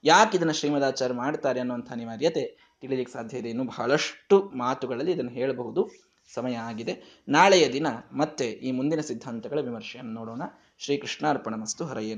ಯಾಕೆ 0.05 0.37
ಇದನ್ನು 0.37 0.53
ಶ್ರೀಮದಾಚಾರ್ಯ 0.53 1.15
ಮಾಡ್ತಾರೆ 1.15 1.61
ಅನ್ನುವಂಥ 1.61 1.93
ಅನಿವಾರ್ಯತೆ 1.93 2.75
ತಿಳಿಲಿಕ್ಕೆ 2.81 3.13
ಸಾಧ್ಯ 3.13 3.39
ಇದೆ. 3.39 3.49
ಇನ್ನು 3.49 3.65
ಬಹಳಷ್ಟು 3.65 4.51
ಮಾತುಗಳಲ್ಲಿ 4.57 5.13
ಇದನ್ನು 5.13 5.31
ಹೇಳಬಹುದು. 5.31 5.91
ಸಮಯ 6.35 6.55
ಆಗಿದೆ. 6.55 7.23
ನಾಳೆಯ 7.29 7.73
ದಿನ 7.73 7.87
ಮತ್ತೆ 8.13 8.47
ಈ 8.47 8.73
ಮುಂದಿನ 8.73 9.01
ಸಿದ್ಧಾಂತಗಳ 9.01 9.61
ವಿಮರ್ಶೆಯನ್ನು 9.61 10.13
ನೋಡೋಣ. 10.13 10.43
ಶ್ರೀಕೃಷ್ಣಾರ್ಪಣ 10.79 11.55
ಮಸ್ತು. 11.55 11.85
ಹರಯ್ಯ 11.85 12.13